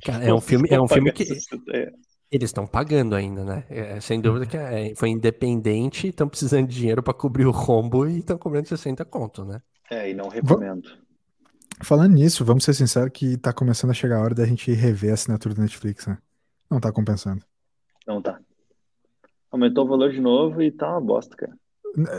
Cara, 0.05 0.23
é 0.23 0.33
um 0.33 0.41
filme, 0.41 0.67
é 0.69 0.79
um 0.79 0.87
filme 0.87 1.11
que 1.11 1.23
É, 1.73 1.91
eles 2.31 2.49
estão 2.49 2.67
pagando 2.67 3.15
ainda, 3.15 3.43
né? 3.43 3.65
É, 3.69 3.99
sem 3.99 4.19
dúvida 4.21 4.45
que 4.45 4.57
é- 4.57 4.93
foi 4.95 5.09
independente, 5.09 6.07
estão 6.07 6.27
precisando 6.27 6.67
de 6.67 6.75
dinheiro 6.75 7.01
para 7.01 7.13
cobrir 7.13 7.45
o 7.45 7.51
rombo 7.51 8.07
e 8.07 8.19
estão 8.19 8.37
cobrando 8.37 8.67
60 8.67 9.03
conto, 9.05 9.43
né? 9.45 9.61
é, 9.89 10.09
e 10.09 10.13
não 10.13 10.27
recomendo. 10.29 10.89
Falando 11.83 12.13
nisso, 12.13 12.45
vamos 12.45 12.63
ser 12.63 12.73
sinceros 12.73 13.11
que 13.13 13.35
tá 13.37 13.51
começando 13.51 13.91
a 13.91 13.95
chegar 13.95 14.17
a 14.19 14.21
hora 14.23 14.35
da 14.35 14.45
gente 14.45 14.71
rever 14.71 15.11
a 15.11 15.13
assinatura 15.15 15.55
da 15.55 15.61
Netflix, 15.63 16.05
né? 16.07 16.17
Não 16.69 16.79
tá 16.79 16.91
compensando. 16.91 17.43
Não 18.07 18.21
tá. 18.21 18.39
Aumentou 19.51 19.85
o 19.85 19.87
valor 19.87 20.11
de 20.11 20.21
novo 20.21 20.61
e 20.61 20.71
tá 20.71 20.89
uma 20.89 21.01
bosta, 21.01 21.35
cara. 21.35 21.53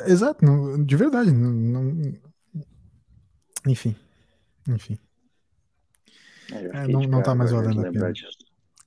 Exato, 0.07 0.45
não- 0.45 0.85
de 0.85 0.97
verdade. 0.97 1.33
não- 1.33 1.51
não- 1.53 2.13
Enfim. 3.67 3.95
Enfim. 4.69 4.99
É, 6.53 6.85
É, 6.85 6.89
não- 6.89 7.03
não 7.03 7.23
tá 7.23 7.35
mais 7.35 7.51
valendo 7.51 7.81
a 7.81 7.91
pena. 7.91 8.13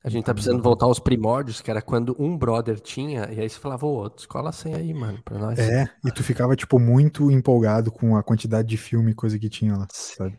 A 0.04 0.10
gente 0.10 0.24
tá 0.26 0.34
precisando 0.34 0.62
voltar 0.64 0.86
aos 0.86 1.00
primórdios, 1.00 1.60
que 1.60 1.70
era 1.70 1.82
quando 1.82 2.16
um 2.18 2.38
brother 2.38 2.80
tinha, 2.80 3.28
e 3.32 3.42
aí 3.42 3.50
você 3.50 3.60
falava, 3.60 3.86
ô, 3.86 3.90
outro, 3.90 4.20
escola 4.20 4.50
a 4.50 4.54
senha 4.54 4.78
aí, 4.78 4.94
mano, 4.94 5.22
pra 5.24 5.38
nós. 5.38 5.60
É, 5.60 5.90
e 6.06 6.12
tu 6.12 6.24
ficava, 6.24 6.56
tipo, 6.56 6.80
muito 6.80 7.30
empolgado 7.30 7.92
com 7.92 8.16
a 8.16 8.24
quantidade 8.24 8.68
de 8.70 8.78
filme 8.78 9.12
e 9.12 9.16
coisa 9.16 9.38
que 9.38 9.50
tinha 9.50 9.76
lá, 9.76 9.88
sabe? 9.92 10.38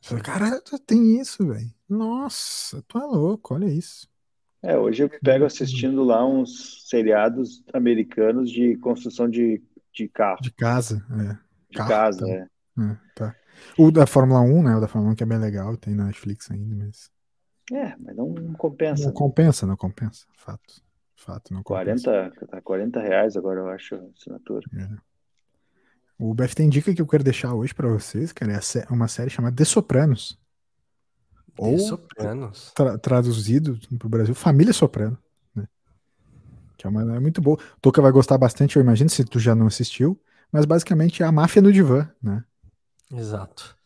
Você 0.00 0.10
fala, 0.10 0.20
Cara, 0.22 0.62
tem 0.86 1.20
isso, 1.20 1.46
velho. 1.46 1.70
Nossa, 1.88 2.82
tu 2.86 2.98
é 2.98 3.04
louco, 3.04 3.54
olha 3.54 3.66
isso. 3.66 4.08
É, 4.62 4.76
hoje 4.78 5.02
eu 5.02 5.10
pego 5.22 5.44
assistindo 5.44 6.04
lá 6.04 6.24
uns 6.24 6.86
seriados 6.88 7.64
americanos 7.72 8.50
de 8.50 8.76
construção 8.76 9.28
de, 9.28 9.62
de 9.92 10.06
carro, 10.08 10.40
De 10.42 10.52
casa, 10.52 11.04
é. 11.10 11.32
de 11.70 11.78
carro, 11.78 11.88
casa, 11.88 12.26
tá. 12.26 12.28
é. 12.28 12.46
É, 12.78 12.96
tá. 13.14 13.36
O 13.78 13.90
da 13.90 14.06
Fórmula 14.06 14.40
1, 14.40 14.62
né? 14.62 14.76
O 14.76 14.80
da 14.80 14.88
Fórmula 14.88 15.12
1 15.12 15.16
que 15.16 15.22
é 15.22 15.26
bem 15.26 15.38
legal, 15.38 15.76
tem 15.76 15.94
na 15.94 16.06
Netflix 16.06 16.50
ainda, 16.50 16.74
mas. 16.84 17.10
É, 17.72 17.94
mas 17.98 18.16
não 18.16 18.52
compensa. 18.54 19.04
Não 19.04 19.12
compensa, 19.12 19.66
não 19.66 19.76
compensa. 19.76 20.26
Fato. 20.36 20.82
Fato, 21.16 21.52
não 21.52 21.62
compensa. 21.62 22.10
40, 22.10 22.46
tá 22.46 22.60
40 22.60 23.00
reais 23.00 23.36
agora, 23.36 23.60
eu 23.60 23.68
acho, 23.68 23.94
a 23.94 23.98
assinatura. 24.16 24.66
É. 24.74 24.88
O 26.18 26.34
BF 26.34 26.54
tem 26.54 26.68
dica 26.68 26.94
que 26.94 27.00
eu 27.00 27.06
quero 27.06 27.22
deixar 27.24 27.54
hoje 27.54 27.72
pra 27.74 27.88
vocês, 27.88 28.32
cara. 28.32 28.52
É 28.52 28.92
uma 28.92 29.08
série 29.08 29.30
chamada 29.30 29.54
The 29.56 29.64
Sopranos. 29.64 30.38
Ou 31.58 31.76
De 31.76 31.82
Sopranos. 31.82 32.72
tra- 32.74 32.98
traduzido 32.98 33.78
pro 33.98 34.08
Brasil, 34.08 34.34
Família 34.34 34.72
Soprano. 34.72 35.18
Né? 35.54 35.66
Que 36.76 36.86
é, 36.86 36.90
uma, 36.90 37.16
é 37.16 37.20
muito 37.20 37.40
boa. 37.40 37.56
O 37.76 37.80
Toca 37.80 38.00
vai 38.02 38.12
gostar 38.12 38.36
bastante, 38.38 38.76
eu 38.76 38.82
imagino, 38.82 39.08
se 39.10 39.24
tu 39.24 39.38
já 39.38 39.54
não 39.54 39.66
assistiu. 39.66 40.18
Mas 40.50 40.64
basicamente 40.64 41.22
é 41.22 41.26
a 41.26 41.32
máfia 41.32 41.62
no 41.62 41.72
divã, 41.72 42.08
né? 42.22 42.42
Exato. 43.12 43.76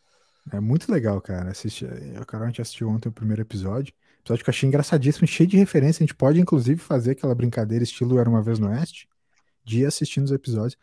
É 0.51 0.59
muito 0.59 0.91
legal, 0.91 1.19
cara. 1.21 1.49
Assiste, 1.49 1.85
a 2.19 2.25
Carol 2.25 2.45
a 2.45 2.49
gente 2.49 2.61
assistiu 2.61 2.89
ontem 2.89 3.09
o 3.09 3.11
primeiro 3.11 3.41
episódio. 3.41 3.93
Episódio 4.21 4.43
que 4.43 4.49
eu 4.49 4.51
achei 4.51 4.67
engraçadíssimo, 4.67 5.27
cheio 5.27 5.49
de 5.49 5.57
referência. 5.57 6.03
A 6.03 6.05
gente 6.05 6.15
pode, 6.15 6.39
inclusive, 6.39 6.79
fazer 6.79 7.11
aquela 7.11 7.33
brincadeira 7.33 7.83
estilo 7.83 8.19
Era 8.19 8.29
Uma 8.29 8.41
Vez 8.41 8.59
no 8.59 8.69
Oeste, 8.69 9.07
de 9.63 9.81
ir 9.81 9.85
assistindo 9.85 10.25
os 10.25 10.31
episódios. 10.31 10.77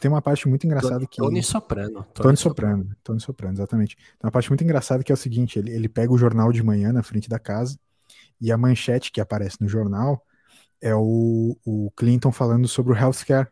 Tem- 0.00 0.10
uma 0.10 0.20
parte 0.20 0.48
muito 0.48 0.66
engraçada 0.66 1.06
que. 1.06 1.16
Tony 1.18 1.42
Soprano. 1.42 2.04
Tony 2.12 2.36
Soprano, 2.36 2.96
Tony 3.02 3.20
Soprano, 3.20 3.54
exatamente. 3.54 3.96
Tem 3.96 4.24
uma 4.24 4.30
parte 4.30 4.50
muito 4.50 4.64
engraçada 4.64 5.02
que 5.04 5.12
é 5.12 5.14
o 5.14 5.18
seguinte: 5.18 5.58
ele, 5.58 5.70
ele 5.70 5.88
pega 5.88 6.12
o 6.12 6.18
jornal 6.18 6.52
de 6.52 6.62
manhã 6.62 6.92
na 6.92 7.02
frente 7.02 7.28
da 7.28 7.38
casa 7.38 7.78
e 8.40 8.50
a 8.50 8.58
manchete 8.58 9.12
que 9.12 9.20
aparece 9.20 9.58
no 9.60 9.68
jornal 9.68 10.22
é 10.80 10.94
o, 10.94 11.56
o 11.64 11.90
Clinton 11.96 12.30
falando 12.32 12.68
sobre 12.68 12.92
o 12.92 12.96
healthcare, 12.96 13.48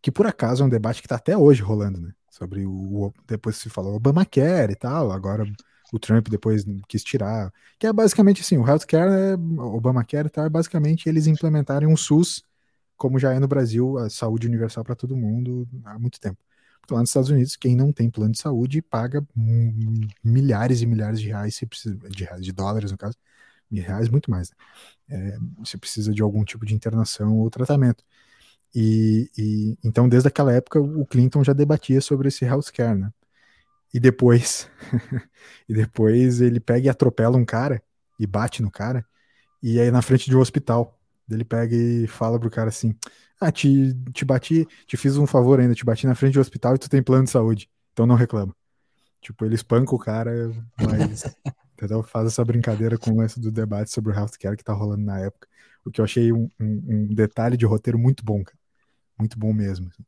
que 0.00 0.10
por 0.10 0.26
acaso 0.26 0.62
é 0.62 0.66
um 0.66 0.68
debate 0.68 1.00
que 1.00 1.06
está 1.06 1.16
até 1.16 1.36
hoje 1.36 1.62
rolando, 1.62 2.00
né? 2.00 2.12
Sobre 2.38 2.64
o, 2.64 3.12
depois 3.26 3.56
se 3.56 3.68
falou 3.68 3.96
Obamacare 3.96 4.72
e 4.72 4.76
tal, 4.76 5.10
agora 5.10 5.44
o 5.92 5.98
Trump 5.98 6.28
depois 6.28 6.64
quis 6.86 7.02
tirar, 7.02 7.52
que 7.78 7.86
é 7.86 7.92
basicamente 7.92 8.42
assim, 8.42 8.58
o 8.58 8.66
healthcare, 8.66 9.10
é, 9.10 9.34
Obamacare 9.34 10.28
e 10.28 10.30
tal, 10.30 10.46
é 10.46 10.48
basicamente 10.48 11.08
eles 11.08 11.26
implementarem 11.26 11.88
um 11.88 11.96
SUS 11.96 12.42
como 12.98 13.18
já 13.18 13.32
é 13.32 13.38
no 13.38 13.48
Brasil, 13.48 13.96
a 13.98 14.10
saúde 14.10 14.46
universal 14.48 14.84
para 14.84 14.96
todo 14.96 15.16
mundo 15.16 15.66
há 15.84 15.98
muito 15.98 16.20
tempo. 16.20 16.38
Porque 16.80 16.92
lá 16.92 17.00
nos 17.00 17.10
Estados 17.10 17.30
Unidos, 17.30 17.56
quem 17.56 17.76
não 17.76 17.92
tem 17.92 18.10
plano 18.10 18.32
de 18.32 18.40
saúde 18.40 18.82
paga 18.82 19.24
milhares 20.22 20.82
e 20.82 20.86
milhares 20.86 21.20
de 21.20 21.28
reais, 21.28 21.54
se 21.54 21.64
precisa, 21.64 21.96
de 21.96 22.24
reais, 22.24 22.44
de 22.44 22.52
dólares 22.52 22.90
no 22.90 22.98
caso, 22.98 23.16
de 23.70 23.80
reais 23.80 24.08
muito 24.08 24.30
mais, 24.30 24.50
né? 24.50 24.56
É, 25.10 25.38
se 25.64 25.78
precisa 25.78 26.12
de 26.12 26.22
algum 26.22 26.44
tipo 26.44 26.66
de 26.66 26.74
internação 26.74 27.36
ou 27.38 27.48
tratamento. 27.50 28.04
E, 28.74 29.30
e 29.36 29.78
então, 29.84 30.08
desde 30.08 30.28
aquela 30.28 30.52
época, 30.52 30.80
o 30.80 31.06
Clinton 31.06 31.42
já 31.42 31.52
debatia 31.52 32.00
sobre 32.00 32.28
esse 32.28 32.44
healthcare, 32.44 32.98
né? 32.98 33.10
E 33.92 33.98
depois, 33.98 34.68
e 35.68 35.74
depois 35.74 36.40
ele 36.40 36.60
pega 36.60 36.86
e 36.86 36.88
atropela 36.88 37.36
um 37.36 37.44
cara 37.44 37.82
e 38.18 38.26
bate 38.26 38.62
no 38.62 38.70
cara, 38.70 39.04
e 39.62 39.80
aí 39.80 39.90
na 39.90 40.02
frente 40.02 40.28
de 40.28 40.36
um 40.36 40.40
hospital. 40.40 40.94
Ele 41.30 41.44
pega 41.44 41.74
e 41.74 42.06
fala 42.06 42.38
pro 42.38 42.50
cara 42.50 42.68
assim: 42.68 42.94
Ah, 43.40 43.52
te, 43.52 43.94
te 44.12 44.24
bati, 44.24 44.66
te 44.86 44.96
fiz 44.96 45.16
um 45.16 45.26
favor 45.26 45.60
ainda, 45.60 45.74
te 45.74 45.84
bati 45.84 46.06
na 46.06 46.14
frente 46.14 46.34
do 46.34 46.40
hospital 46.40 46.74
e 46.74 46.78
tu 46.78 46.88
tem 46.88 47.02
plano 47.02 47.24
de 47.24 47.30
saúde, 47.30 47.70
então 47.92 48.06
não 48.06 48.14
reclama. 48.14 48.54
Tipo, 49.20 49.44
ele 49.44 49.54
espanca 49.54 49.94
o 49.94 49.98
cara, 49.98 50.32
mas 50.80 51.24
entendeu? 51.74 52.02
faz 52.02 52.26
essa 52.28 52.44
brincadeira 52.44 52.96
com 52.96 53.10
o 53.10 53.16
lance 53.16 53.40
do 53.40 53.50
debate 53.50 53.90
sobre 53.90 54.12
o 54.12 54.16
healthcare 54.16 54.56
que 54.56 54.64
tá 54.64 54.72
rolando 54.72 55.04
na 55.04 55.18
época. 55.20 55.47
O 55.84 55.90
que 55.90 56.00
eu 56.00 56.04
achei 56.04 56.32
um, 56.32 56.48
um- 56.60 56.82
um 56.88 57.14
detalhe 57.14 57.56
de 57.56 57.64
roteiro 57.66 57.98
muito 57.98 58.24
bom, 58.24 58.42
cara. 58.44 58.58
Muito 59.18 59.38
bom 59.38 59.52
mesmo. 59.52 59.88
assim. 59.88 60.04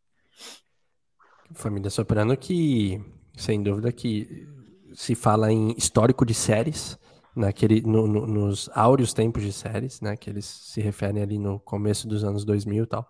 Família 1.52 1.90
Soprano 1.90 2.36
que, 2.36 3.00
sem 3.36 3.62
dúvida, 3.62 3.90
que 3.92 4.46
se 4.94 5.14
fala 5.14 5.52
em 5.52 5.74
histórico 5.76 6.24
de 6.24 6.34
séries, 6.34 6.98
naquele, 7.34 7.80
no- 7.82 8.06
no- 8.06 8.26
nos 8.26 8.68
áureos 8.74 9.12
tempos 9.12 9.42
de 9.42 9.52
séries, 9.52 10.00
né? 10.00 10.16
Que 10.16 10.30
eles 10.30 10.44
se 10.44 10.80
referem 10.80 11.22
ali 11.22 11.38
no 11.38 11.58
começo 11.60 12.06
dos 12.08 12.22
anos 12.24 12.44
2000 12.44 12.84
e 12.84 12.86
tal. 12.86 13.08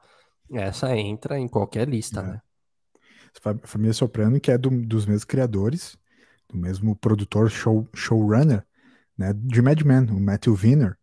Essa 0.53 0.97
entra 0.97 1.39
em 1.39 1.49
qualquer 1.49 1.89
lista, 1.89 2.21
É. 2.21 2.23
né? 2.25 2.41
Fa- 3.41 3.59
Família 3.65 3.93
Soprano, 3.93 4.41
que 4.41 4.51
é 4.51 4.59
do- 4.59 4.71
dos 4.87 5.07
mesmos 5.07 5.25
criadores, 5.25 5.97
do 6.49 6.57
mesmo 6.59 6.97
produtor, 6.97 7.49
show, 7.51 7.89
showrunner, 7.95 8.65
né, 9.17 9.33
de 9.35 9.63
Mad 9.63 9.81
Men, 9.83 10.07
o 10.11 10.21
Matthew 10.21 10.55
Weiner. 10.61 10.97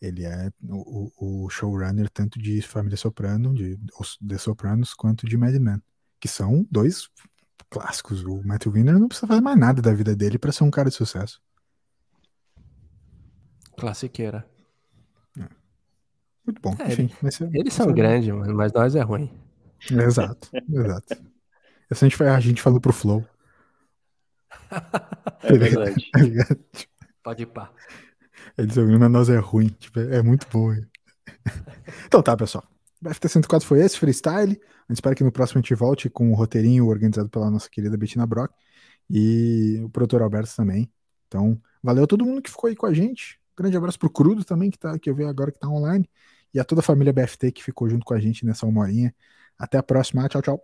Ele 0.00 0.24
é 0.24 0.50
o, 0.68 1.44
o- 1.44 1.48
showrunner 1.50 2.08
tanto 2.10 2.38
de 2.38 2.60
Família 2.62 2.96
Soprano, 2.96 3.54
de 3.54 3.78
The 4.26 4.38
Sopranos, 4.38 4.92
quanto 4.94 5.26
de 5.26 5.36
Mad 5.36 5.54
Men, 5.54 5.80
que 6.20 6.28
são 6.28 6.66
dois 6.70 7.08
clássicos. 7.70 8.22
O 8.24 8.42
Matthew 8.44 8.72
Weiner 8.72 8.98
não 8.98 9.08
precisa 9.08 9.26
fazer 9.26 9.40
mais 9.40 9.58
nada 9.58 9.80
da 9.80 9.92
vida 9.94 10.14
dele 10.14 10.38
para 10.38 10.52
ser 10.52 10.64
um 10.64 10.70
cara 10.70 10.90
de 10.90 10.94
sucesso. 10.96 11.40
Classiqueira. 13.76 14.48
Muito 16.46 16.60
bom. 16.62 16.76
É, 16.78 16.92
Enfim, 16.92 17.10
Eles 17.52 17.74
são 17.74 17.92
grandes, 17.92 18.32
mano, 18.32 18.54
mas 18.54 18.72
nós 18.72 18.94
é 18.94 19.00
ruim. 19.02 19.30
Exato, 19.90 20.48
exato. 20.54 21.14
Essa 21.90 22.06
a 22.06 22.08
gente, 22.08 22.22
a 22.22 22.40
gente 22.40 22.62
falou 22.62 22.80
pro 22.80 22.92
Flow. 22.92 23.24
É 25.42 25.52
verdade. 25.56 26.10
tá 26.10 26.20
ligado? 26.20 26.58
Pode 27.22 27.42
ir 27.42 27.46
pá. 27.46 27.72
Ele 28.56 28.66
disse, 28.68 28.80
o 28.80 29.08
nós 29.08 29.28
é 29.28 29.38
ruim, 29.38 29.68
tipo, 29.68 30.00
é 30.00 30.22
muito 30.22 30.46
bom. 30.50 30.72
então 32.06 32.22
tá, 32.22 32.36
pessoal. 32.36 32.64
O 33.04 33.12
FT 33.12 33.28
104 33.28 33.68
foi 33.68 33.80
esse, 33.80 33.98
freestyle. 33.98 34.52
A 34.52 34.92
gente 34.92 34.96
espera 34.96 35.14
que 35.14 35.22
no 35.22 35.30
próximo 35.30 35.58
a 35.58 35.60
gente 35.60 35.74
volte 35.74 36.08
com 36.08 36.28
o 36.28 36.32
um 36.32 36.34
roteirinho 36.34 36.86
organizado 36.86 37.28
pela 37.28 37.50
nossa 37.50 37.68
querida 37.68 37.96
Bettina 37.96 38.26
Brock 38.26 38.52
e 39.10 39.80
o 39.84 39.90
produtor 39.90 40.22
Alberto 40.22 40.54
também. 40.56 40.90
Então, 41.28 41.60
valeu 41.82 42.04
a 42.04 42.06
todo 42.06 42.24
mundo 42.24 42.40
que 42.40 42.50
ficou 42.50 42.68
aí 42.68 42.76
com 42.76 42.86
a 42.86 42.94
gente. 42.94 43.38
Grande 43.56 43.76
abraço 43.76 43.98
pro 43.98 44.10
Crudo 44.10 44.44
também, 44.44 44.70
que, 44.70 44.78
tá, 44.78 44.98
que 44.98 45.10
eu 45.10 45.14
vi 45.14 45.24
agora 45.24 45.52
que 45.52 45.58
tá 45.58 45.68
online. 45.68 46.08
E 46.54 46.60
a 46.60 46.64
toda 46.64 46.80
a 46.80 46.84
família 46.84 47.12
BFT 47.12 47.52
que 47.52 47.62
ficou 47.62 47.88
junto 47.88 48.04
com 48.04 48.14
a 48.14 48.18
gente 48.18 48.46
nessa 48.46 48.64
uma 48.66 48.82
horinha. 48.82 49.14
Até 49.58 49.76
a 49.78 49.82
próxima. 49.82 50.28
Tchau, 50.28 50.42
tchau. 50.42 50.60